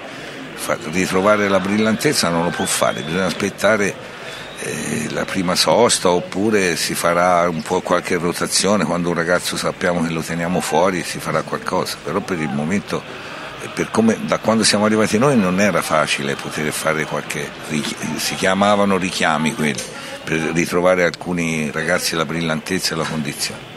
ritrovare 0.91 1.47
la 1.47 1.59
brillantezza 1.59 2.29
non 2.29 2.43
lo 2.43 2.49
può 2.49 2.65
fare, 2.65 3.01
bisogna 3.01 3.25
aspettare 3.25 3.93
eh, 4.59 5.07
la 5.11 5.25
prima 5.25 5.55
sosta 5.55 6.09
oppure 6.09 6.75
si 6.75 6.95
farà 6.95 7.47
un 7.47 7.61
po' 7.61 7.81
qualche 7.81 8.17
rotazione. 8.17 8.85
Quando 8.85 9.09
un 9.09 9.15
ragazzo 9.15 9.55
sappiamo 9.55 10.03
che 10.03 10.11
lo 10.11 10.21
teniamo 10.21 10.59
fuori 10.59 11.03
si 11.03 11.19
farà 11.19 11.43
qualcosa, 11.43 11.97
però 12.03 12.19
per 12.19 12.39
il 12.39 12.49
momento 12.49 13.01
eh, 13.61 13.67
per 13.73 13.89
come, 13.91 14.17
da 14.25 14.39
quando 14.39 14.63
siamo 14.63 14.85
arrivati 14.85 15.17
noi 15.17 15.37
non 15.37 15.59
era 15.59 15.81
facile 15.81 16.35
poter 16.35 16.71
fare 16.71 17.05
qualche 17.05 17.49
si 18.17 18.35
chiamavano 18.35 18.97
richiami 18.97 19.53
quelli 19.53 19.81
per 20.23 20.39
ritrovare 20.53 21.05
alcuni 21.05 21.71
ragazzi 21.71 22.15
la 22.15 22.25
brillantezza 22.25 22.93
e 22.95 22.97
la 22.97 23.05
condizione. 23.05 23.75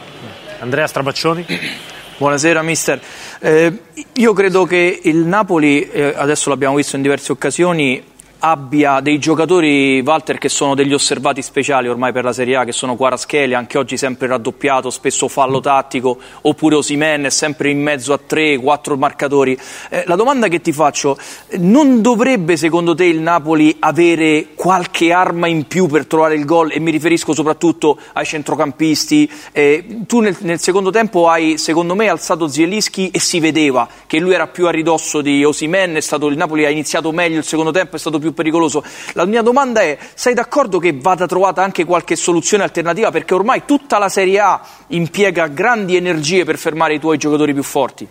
Andrea 0.60 0.86
Strabaccioni 0.86 1.46
Buonasera 2.20 2.60
mister. 2.60 3.00
Eh, 3.38 3.72
io 4.12 4.34
credo 4.34 4.64
che 4.66 5.00
il 5.04 5.16
Napoli, 5.16 5.88
eh, 5.88 6.12
adesso 6.14 6.50
l'abbiamo 6.50 6.76
visto 6.76 6.96
in 6.96 7.00
diverse 7.00 7.32
occasioni, 7.32 8.09
abbia 8.40 9.00
dei 9.00 9.18
giocatori, 9.18 10.00
Walter, 10.00 10.38
che 10.38 10.48
sono 10.48 10.74
degli 10.74 10.92
osservati 10.92 11.42
speciali 11.42 11.88
ormai 11.88 12.12
per 12.12 12.24
la 12.24 12.32
Serie 12.32 12.56
A, 12.56 12.64
che 12.64 12.72
sono 12.72 12.96
Quarascheli, 12.96 13.54
anche 13.54 13.78
oggi 13.78 13.96
sempre 13.96 14.26
raddoppiato, 14.26 14.90
spesso 14.90 15.28
fallo 15.28 15.60
tattico, 15.60 16.18
oppure 16.42 16.76
Osimen, 16.76 17.30
sempre 17.30 17.70
in 17.70 17.80
mezzo 17.80 18.12
a 18.12 18.18
tre, 18.24 18.56
quattro 18.58 18.96
marcatori. 18.96 19.58
Eh, 19.90 20.04
la 20.06 20.16
domanda 20.16 20.48
che 20.48 20.60
ti 20.60 20.72
faccio, 20.72 21.18
non 21.58 22.00
dovrebbe 22.00 22.56
secondo 22.56 22.94
te 22.94 23.04
il 23.04 23.20
Napoli 23.20 23.76
avere 23.78 24.48
qualche 24.54 25.12
arma 25.12 25.46
in 25.46 25.66
più 25.66 25.86
per 25.86 26.06
trovare 26.06 26.34
il 26.34 26.44
gol? 26.44 26.72
E 26.72 26.80
mi 26.80 26.90
riferisco 26.90 27.34
soprattutto 27.34 27.98
ai 28.14 28.24
centrocampisti. 28.24 29.30
Eh, 29.52 29.84
tu 30.06 30.20
nel, 30.20 30.36
nel, 30.40 30.58
secondo 30.58 30.90
tempo 30.90 31.28
hai, 31.28 31.58
secondo 31.58 31.94
me, 31.94 32.08
alzato 32.08 32.48
Zielischi 32.48 33.10
e 33.10 33.20
si 33.20 33.38
vedeva 33.38 33.88
che 34.06 34.18
lui 34.18 34.32
era 34.32 34.46
più 34.46 34.66
a 34.66 34.70
ridosso 34.70 35.20
di 35.20 35.44
Osimen, 35.44 35.96
il 35.96 36.36
Napoli 36.36 36.64
ha 36.64 36.70
iniziato 36.70 37.12
meglio 37.12 37.38
il 37.38 37.44
secondo 37.44 37.70
tempo, 37.70 37.96
è 37.96 37.98
stato 37.98 38.18
più 38.18 38.29
più 38.30 38.34
pericoloso. 38.34 38.82
La 39.12 39.24
mia 39.24 39.42
domanda 39.42 39.80
è, 39.80 39.98
sei 40.14 40.34
d'accordo 40.34 40.78
che 40.78 40.96
vada 40.98 41.26
trovata 41.26 41.62
anche 41.62 41.84
qualche 41.84 42.16
soluzione 42.16 42.62
alternativa? 42.62 43.10
Perché 43.10 43.34
ormai 43.34 43.62
tutta 43.66 43.98
la 43.98 44.08
Serie 44.08 44.40
A 44.40 44.60
impiega 44.88 45.46
grandi 45.48 45.96
energie 45.96 46.44
per 46.44 46.58
fermare 46.58 46.94
i 46.94 47.00
tuoi 47.00 47.18
giocatori 47.18 47.52
più 47.52 47.62
forti. 47.62 48.08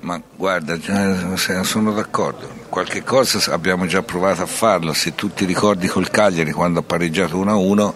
Ma 0.00 0.20
guarda, 0.34 0.76
sono 1.62 1.92
d'accordo. 1.92 2.48
Qualche 2.68 3.04
cosa 3.04 3.52
abbiamo 3.52 3.86
già 3.86 4.02
provato 4.02 4.42
a 4.42 4.46
farlo. 4.46 4.92
Se 4.92 5.14
tu 5.14 5.32
ti 5.32 5.44
ricordi 5.44 5.86
col 5.86 6.10
Cagliari 6.10 6.50
quando 6.50 6.80
ha 6.80 6.82
pareggiato 6.82 7.36
1-1 7.36 7.92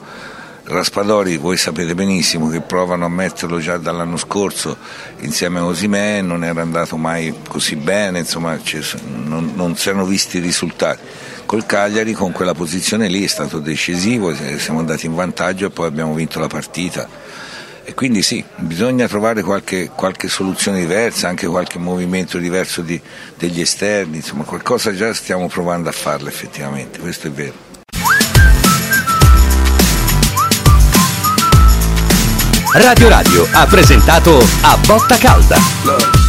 Raspadori 0.69 1.37
voi 1.37 1.57
sapete 1.57 1.95
benissimo 1.95 2.49
che 2.49 2.61
provano 2.61 3.05
a 3.05 3.09
metterlo 3.09 3.61
già 3.61 3.77
dall'anno 3.77 4.17
scorso 4.17 4.77
insieme 5.21 5.61
a 5.61 5.64
Osimè, 5.64 6.23
non 6.23 6.43
era 6.43 6.61
andato 6.61 6.97
mai 6.97 7.33
così 7.49 7.77
bene, 7.77 8.19
insomma 8.19 8.59
non, 9.05 9.53
non 9.55 9.77
si 9.77 9.91
erano 9.91 10.05
visti 10.07 10.39
i 10.39 10.41
risultati. 10.41 11.03
Col 11.47 11.67
Cagliari 11.67 12.14
con 12.14 12.33
quella 12.33 12.53
posizione 12.53 13.07
lì 13.07 13.23
è 13.23 13.29
stato 13.29 13.61
decisivo, 13.61 14.35
siamo 14.59 14.81
andati 14.81 15.07
in 15.07 15.14
vantaggio 15.14 15.67
e 15.67 15.71
poi 15.71 15.87
abbiamo 15.87 16.14
vinto 16.14 16.41
la 16.41 16.49
partita. 16.49 17.09
E 17.85 17.95
quindi 17.95 18.23
sì, 18.23 18.45
bisogna 18.57 19.07
trovare 19.07 19.43
qualche, 19.43 19.91
qualche 19.95 20.27
soluzione 20.27 20.81
diversa, 20.81 21.29
anche 21.29 21.47
qualche 21.47 21.79
movimento 21.79 22.39
diverso 22.39 22.83
di, 22.83 23.01
degli 23.39 23.61
esterni, 23.61 24.17
insomma 24.17 24.43
qualcosa 24.43 24.93
già 24.93 25.14
stiamo 25.14 25.47
provando 25.47 25.89
a 25.89 25.93
farlo 25.93 26.27
effettivamente, 26.27 26.99
questo 26.99 27.29
è 27.29 27.31
vero. 27.31 27.66
Radio 32.79 33.09
Radio 33.09 33.49
ha 33.53 33.66
presentato 33.66 34.39
A 34.62 34.77
Botta 34.87 35.16
Calda. 35.16 36.26